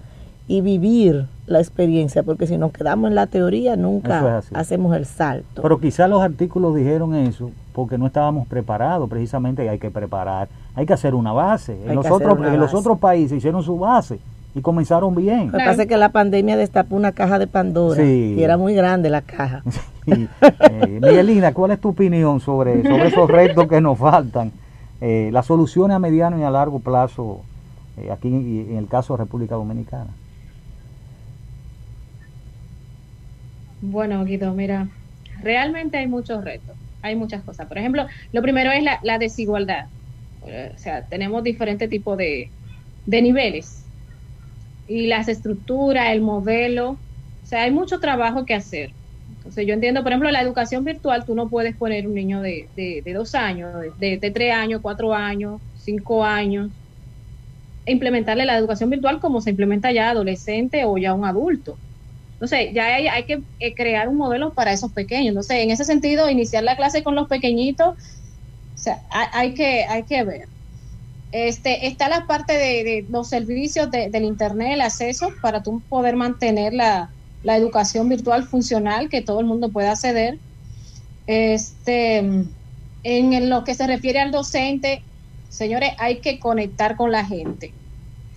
y 0.47 0.61
vivir 0.61 1.27
la 1.47 1.59
experiencia, 1.59 2.23
porque 2.23 2.47
si 2.47 2.57
nos 2.57 2.73
quedamos 2.73 3.09
en 3.09 3.15
la 3.15 3.27
teoría 3.27 3.75
nunca 3.75 4.43
hacemos 4.53 4.95
el 4.95 5.05
salto. 5.05 5.61
Pero 5.61 5.79
quizás 5.79 6.09
los 6.09 6.21
artículos 6.21 6.75
dijeron 6.75 7.15
eso 7.15 7.51
porque 7.71 7.97
no 7.97 8.07
estábamos 8.07 8.47
preparados, 8.47 9.09
precisamente 9.09 9.67
hay 9.67 9.79
que 9.79 9.89
preparar, 9.89 10.47
hay 10.75 10.85
que 10.85 10.93
hacer 10.93 11.15
una 11.15 11.31
base. 11.31 11.77
En, 11.85 11.95
los 11.95 12.09
otros, 12.09 12.37
en 12.39 12.59
los 12.59 12.73
otros 12.73 12.99
países 12.99 13.37
hicieron 13.37 13.63
su 13.63 13.77
base 13.77 14.19
y 14.55 14.61
comenzaron 14.61 15.15
bien. 15.15 15.47
Lo 15.51 15.57
que 15.57 15.65
pasa 15.65 15.83
es 15.83 15.87
que 15.87 15.97
la 15.97 16.09
pandemia 16.09 16.57
destapó 16.57 16.95
una 16.95 17.11
caja 17.11 17.39
de 17.39 17.47
Pandora 17.47 18.03
y 18.03 18.41
era 18.43 18.57
muy 18.57 18.73
grande 18.73 19.09
la 19.09 19.21
caja. 19.21 19.63
Eh, 20.05 20.99
Miguelina, 21.01 21.53
¿cuál 21.53 21.71
es 21.71 21.79
tu 21.79 21.87
opinión 21.87 22.41
sobre, 22.41 22.83
sobre 22.83 23.07
esos 23.07 23.29
retos 23.29 23.69
que 23.69 23.79
nos 23.79 23.97
faltan? 23.97 24.51
Eh, 24.99 25.29
las 25.31 25.45
soluciones 25.45 25.95
a 25.95 25.99
mediano 25.99 26.37
y 26.37 26.43
a 26.43 26.49
largo 26.49 26.79
plazo 26.79 27.39
eh, 27.95 28.11
aquí 28.11 28.27
en 28.27 28.75
el 28.75 28.89
caso 28.89 29.13
de 29.13 29.23
República 29.23 29.55
Dominicana. 29.55 30.09
Bueno, 33.79 34.25
Guido, 34.25 34.53
mira, 34.53 34.89
realmente 35.41 35.97
hay 35.97 36.07
muchos 36.07 36.43
retos, 36.43 36.75
hay 37.01 37.15
muchas 37.15 37.41
cosas. 37.43 37.65
Por 37.67 37.77
ejemplo, 37.77 38.05
lo 38.33 38.41
primero 38.41 38.71
es 38.71 38.83
la, 38.83 38.99
la 39.03 39.19
desigualdad. 39.19 39.85
O 40.43 40.77
sea, 40.77 41.07
tenemos 41.07 41.43
diferentes 41.43 41.89
tipos 41.89 42.17
de, 42.17 42.51
de 43.05 43.21
niveles 43.21 43.83
y 44.87 45.07
las 45.07 45.27
estructuras, 45.27 46.11
el 46.11 46.21
modelo. 46.21 46.91
O 46.91 47.45
sea, 47.45 47.63
hay 47.63 47.71
mucho 47.71 47.99
trabajo 47.99 48.45
que 48.45 48.53
hacer. 48.53 48.91
Entonces, 49.27 49.65
yo 49.65 49.73
entiendo, 49.73 50.03
por 50.03 50.11
ejemplo, 50.11 50.31
la 50.31 50.41
educación 50.41 50.83
virtual, 50.83 51.25
tú 51.25 51.35
no 51.35 51.49
puedes 51.49 51.75
poner 51.77 52.07
un 52.07 52.13
niño 52.13 52.41
de, 52.41 52.69
de, 52.75 53.13
dos 53.13 53.35
años, 53.35 53.73
de, 53.97 54.17
de, 54.17 54.31
tres 54.31 54.53
años, 54.53 54.81
cuatro 54.81 55.13
años, 55.13 55.61
cinco 55.73 56.23
años, 56.23 56.71
e 57.85 57.91
implementarle 57.91 58.45
la 58.45 58.57
educación 58.57 58.89
virtual 58.89 59.19
como 59.19 59.41
se 59.41 59.49
implementa 59.51 59.91
ya 59.91 60.09
adolescente 60.09 60.85
o 60.85 60.97
ya 60.97 61.13
un 61.13 61.25
adulto. 61.25 61.77
Entonces, 62.33 62.73
ya 62.73 62.95
hay, 62.95 63.07
hay 63.07 63.25
que 63.25 63.43
eh, 63.59 63.73
crear 63.75 64.09
un 64.09 64.17
modelo 64.17 64.53
para 64.53 64.73
esos 64.73 64.91
pequeños. 64.93 65.29
Entonces, 65.29 65.57
en 65.57 65.71
ese 65.71 65.85
sentido, 65.85 66.29
iniciar 66.29 66.63
la 66.63 66.75
clase 66.75 67.03
con 67.03 67.15
los 67.15 67.27
pequeñitos, 67.27 67.95
sea, 68.83 69.01
hay, 69.09 69.53
que, 69.53 69.85
hay 69.85 70.03
que 70.03 70.23
ver. 70.23 70.47
Este, 71.31 71.87
está 71.87 72.09
la 72.09 72.27
parte 72.27 72.53
de, 72.53 73.05
los 73.09 73.27
servicios 73.29 73.89
del 73.89 74.23
Internet, 74.23 74.73
el 74.73 74.81
acceso 74.81 75.31
para 75.41 75.63
tú 75.63 75.81
poder 75.89 76.15
mantener 76.15 76.73
la, 76.73 77.09
educación 77.43 78.07
virtual 78.07 78.43
funcional, 78.45 79.09
que 79.09 79.21
todo 79.21 79.39
el 79.39 79.45
mundo 79.45 79.69
pueda 79.69 79.91
acceder. 79.91 80.37
Este, 81.27 82.17
en 83.03 83.49
lo 83.49 83.63
que 83.63 83.73
se 83.73 83.87
refiere 83.87 84.19
al 84.19 84.31
docente, 84.31 85.01
señores, 85.49 85.91
hay 85.97 86.19
que 86.19 86.39
conectar 86.39 86.95
con 86.95 87.11
la 87.11 87.25
gente. 87.25 87.73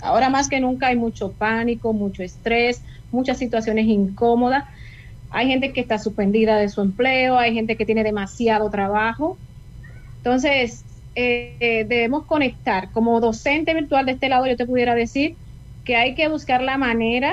Ahora 0.01 0.29
más 0.29 0.49
que 0.49 0.61
nunca 0.61 0.89
hay 0.89 0.97
mucho 0.97 1.33
pánico, 1.33 1.93
mucho 1.93 2.23
estrés, 2.23 2.83
muchas 3.13 3.39
situaciones 3.39 3.87
incómodas. 3.87 4.65
Hay 5.31 5.49
gente 5.49 5.73
que 5.73 5.81
está 5.81 5.99
suspendida 5.99 6.57
de 6.57 6.69
su 6.69 6.81
empleo, 6.81 7.39
hay 7.39 7.55
gente 7.55 7.77
que 7.77 7.87
tiene 7.87 8.05
demasiado 8.05 8.71
trabajo. 8.71 9.37
Entonces, 10.27 10.85
eh, 11.15 11.87
debemos 11.89 12.25
conectar. 12.25 12.91
Como 12.91 13.21
docente 13.21 13.75
virtual 13.75 14.07
de 14.07 14.13
este 14.13 14.29
lado, 14.29 14.45
yo 14.49 14.57
te 14.57 14.67
pudiera 14.67 14.97
decir 14.97 15.37
que 15.85 15.95
hay 15.95 16.17
que 16.17 16.27
buscar 16.27 16.63
la 16.63 16.77
manera 16.77 17.33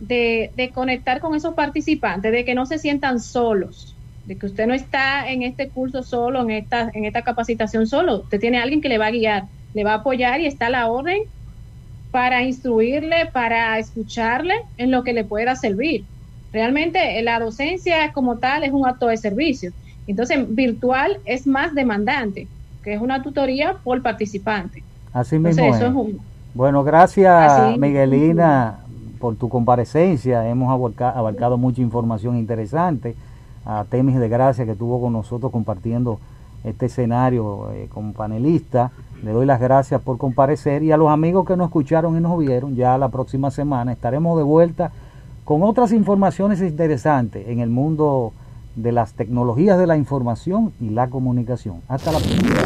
de, 0.00 0.70
conectar 0.74 1.20
con 1.20 1.34
esos 1.34 1.54
participantes, 1.54 2.30
de 2.30 2.44
que 2.44 2.54
no 2.54 2.66
se 2.66 2.78
sientan 2.78 3.20
solos, 3.20 3.96
de 4.26 4.36
que 4.36 4.44
usted 4.44 4.66
no 4.66 4.74
está 4.74 5.30
en 5.30 5.44
este 5.44 5.70
curso 5.70 6.02
solo, 6.02 6.42
en 6.42 6.50
esta, 6.50 6.90
en 6.92 7.06
esta 7.06 7.22
capacitación 7.22 7.86
solo, 7.86 8.20
usted 8.20 8.38
tiene 8.38 8.58
alguien 8.58 8.82
que 8.82 8.90
le 8.90 8.98
va 8.98 9.06
a 9.06 9.12
guiar, 9.12 9.44
le 9.72 9.82
va 9.82 9.92
a 9.92 10.00
apoyar 10.00 10.42
y 10.42 10.46
está 10.46 10.66
a 10.66 10.70
la 10.70 10.88
orden 10.88 11.22
para 12.10 12.42
instruirle, 12.42 13.30
para 13.32 13.78
escucharle 13.78 14.56
en 14.76 14.90
lo 14.90 15.04
que 15.04 15.14
le 15.14 15.24
pueda 15.24 15.56
servir. 15.56 16.04
Realmente 16.52 17.18
eh, 17.18 17.22
la 17.22 17.40
docencia 17.40 18.12
como 18.12 18.36
tal 18.36 18.62
es 18.62 18.72
un 18.72 18.86
acto 18.86 19.06
de 19.06 19.16
servicio. 19.16 19.72
Entonces, 20.10 20.52
virtual 20.54 21.18
es 21.24 21.46
más 21.46 21.72
demandante, 21.74 22.48
que 22.82 22.94
es 22.94 23.00
una 23.00 23.22
tutoría 23.22 23.76
por 23.84 24.02
participante. 24.02 24.82
Así 25.12 25.38
mismo. 25.38 25.74
es. 25.74 25.80
Bueno, 26.52 26.82
gracias 26.82 27.78
Miguelina 27.78 28.80
por 29.20 29.36
tu 29.36 29.48
comparecencia. 29.48 30.48
Hemos 30.48 30.68
abarcado 30.98 31.58
mucha 31.58 31.80
información 31.80 32.36
interesante. 32.36 33.14
A 33.64 33.84
Temis 33.88 34.18
de 34.18 34.28
Gracia 34.28 34.64
que 34.64 34.72
estuvo 34.72 35.00
con 35.00 35.12
nosotros 35.12 35.52
compartiendo 35.52 36.18
este 36.64 36.86
escenario 36.86 37.70
eh, 37.72 37.88
como 37.92 38.12
panelista. 38.12 38.90
Le 39.22 39.30
doy 39.30 39.46
las 39.46 39.60
gracias 39.60 40.00
por 40.00 40.18
comparecer 40.18 40.82
y 40.82 40.90
a 40.90 40.96
los 40.96 41.10
amigos 41.10 41.46
que 41.46 41.56
nos 41.56 41.68
escucharon 41.68 42.16
y 42.16 42.20
nos 42.20 42.36
vieron, 42.36 42.74
ya 42.74 42.98
la 42.98 43.10
próxima 43.10 43.52
semana 43.52 43.92
estaremos 43.92 44.36
de 44.38 44.42
vuelta 44.42 44.90
con 45.44 45.62
otras 45.62 45.92
informaciones 45.92 46.60
interesantes 46.60 47.46
en 47.46 47.60
el 47.60 47.70
mundo 47.70 48.32
de 48.76 48.92
las 48.92 49.14
tecnologías 49.14 49.78
de 49.78 49.86
la 49.86 49.96
información 49.96 50.72
y 50.80 50.90
la 50.90 51.08
comunicación. 51.08 51.82
Hasta 51.88 52.12
la 52.12 52.18
próxima. 52.18 52.60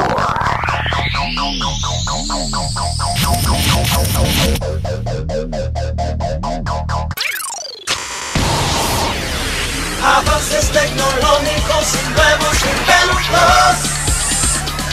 Avances 10.04 10.70
tecnológicos 10.70 11.94
y 11.94 12.08
nuevos 12.12 12.56
inventos, 12.62 13.24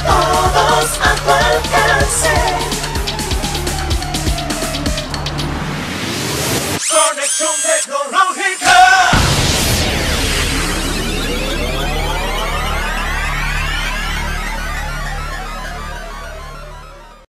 todos 0.06 0.90
a 1.00 1.16
tu 1.16 1.32
alcance. 1.32 2.34
Conexión 6.90 7.56
tecnológica. 7.64 8.91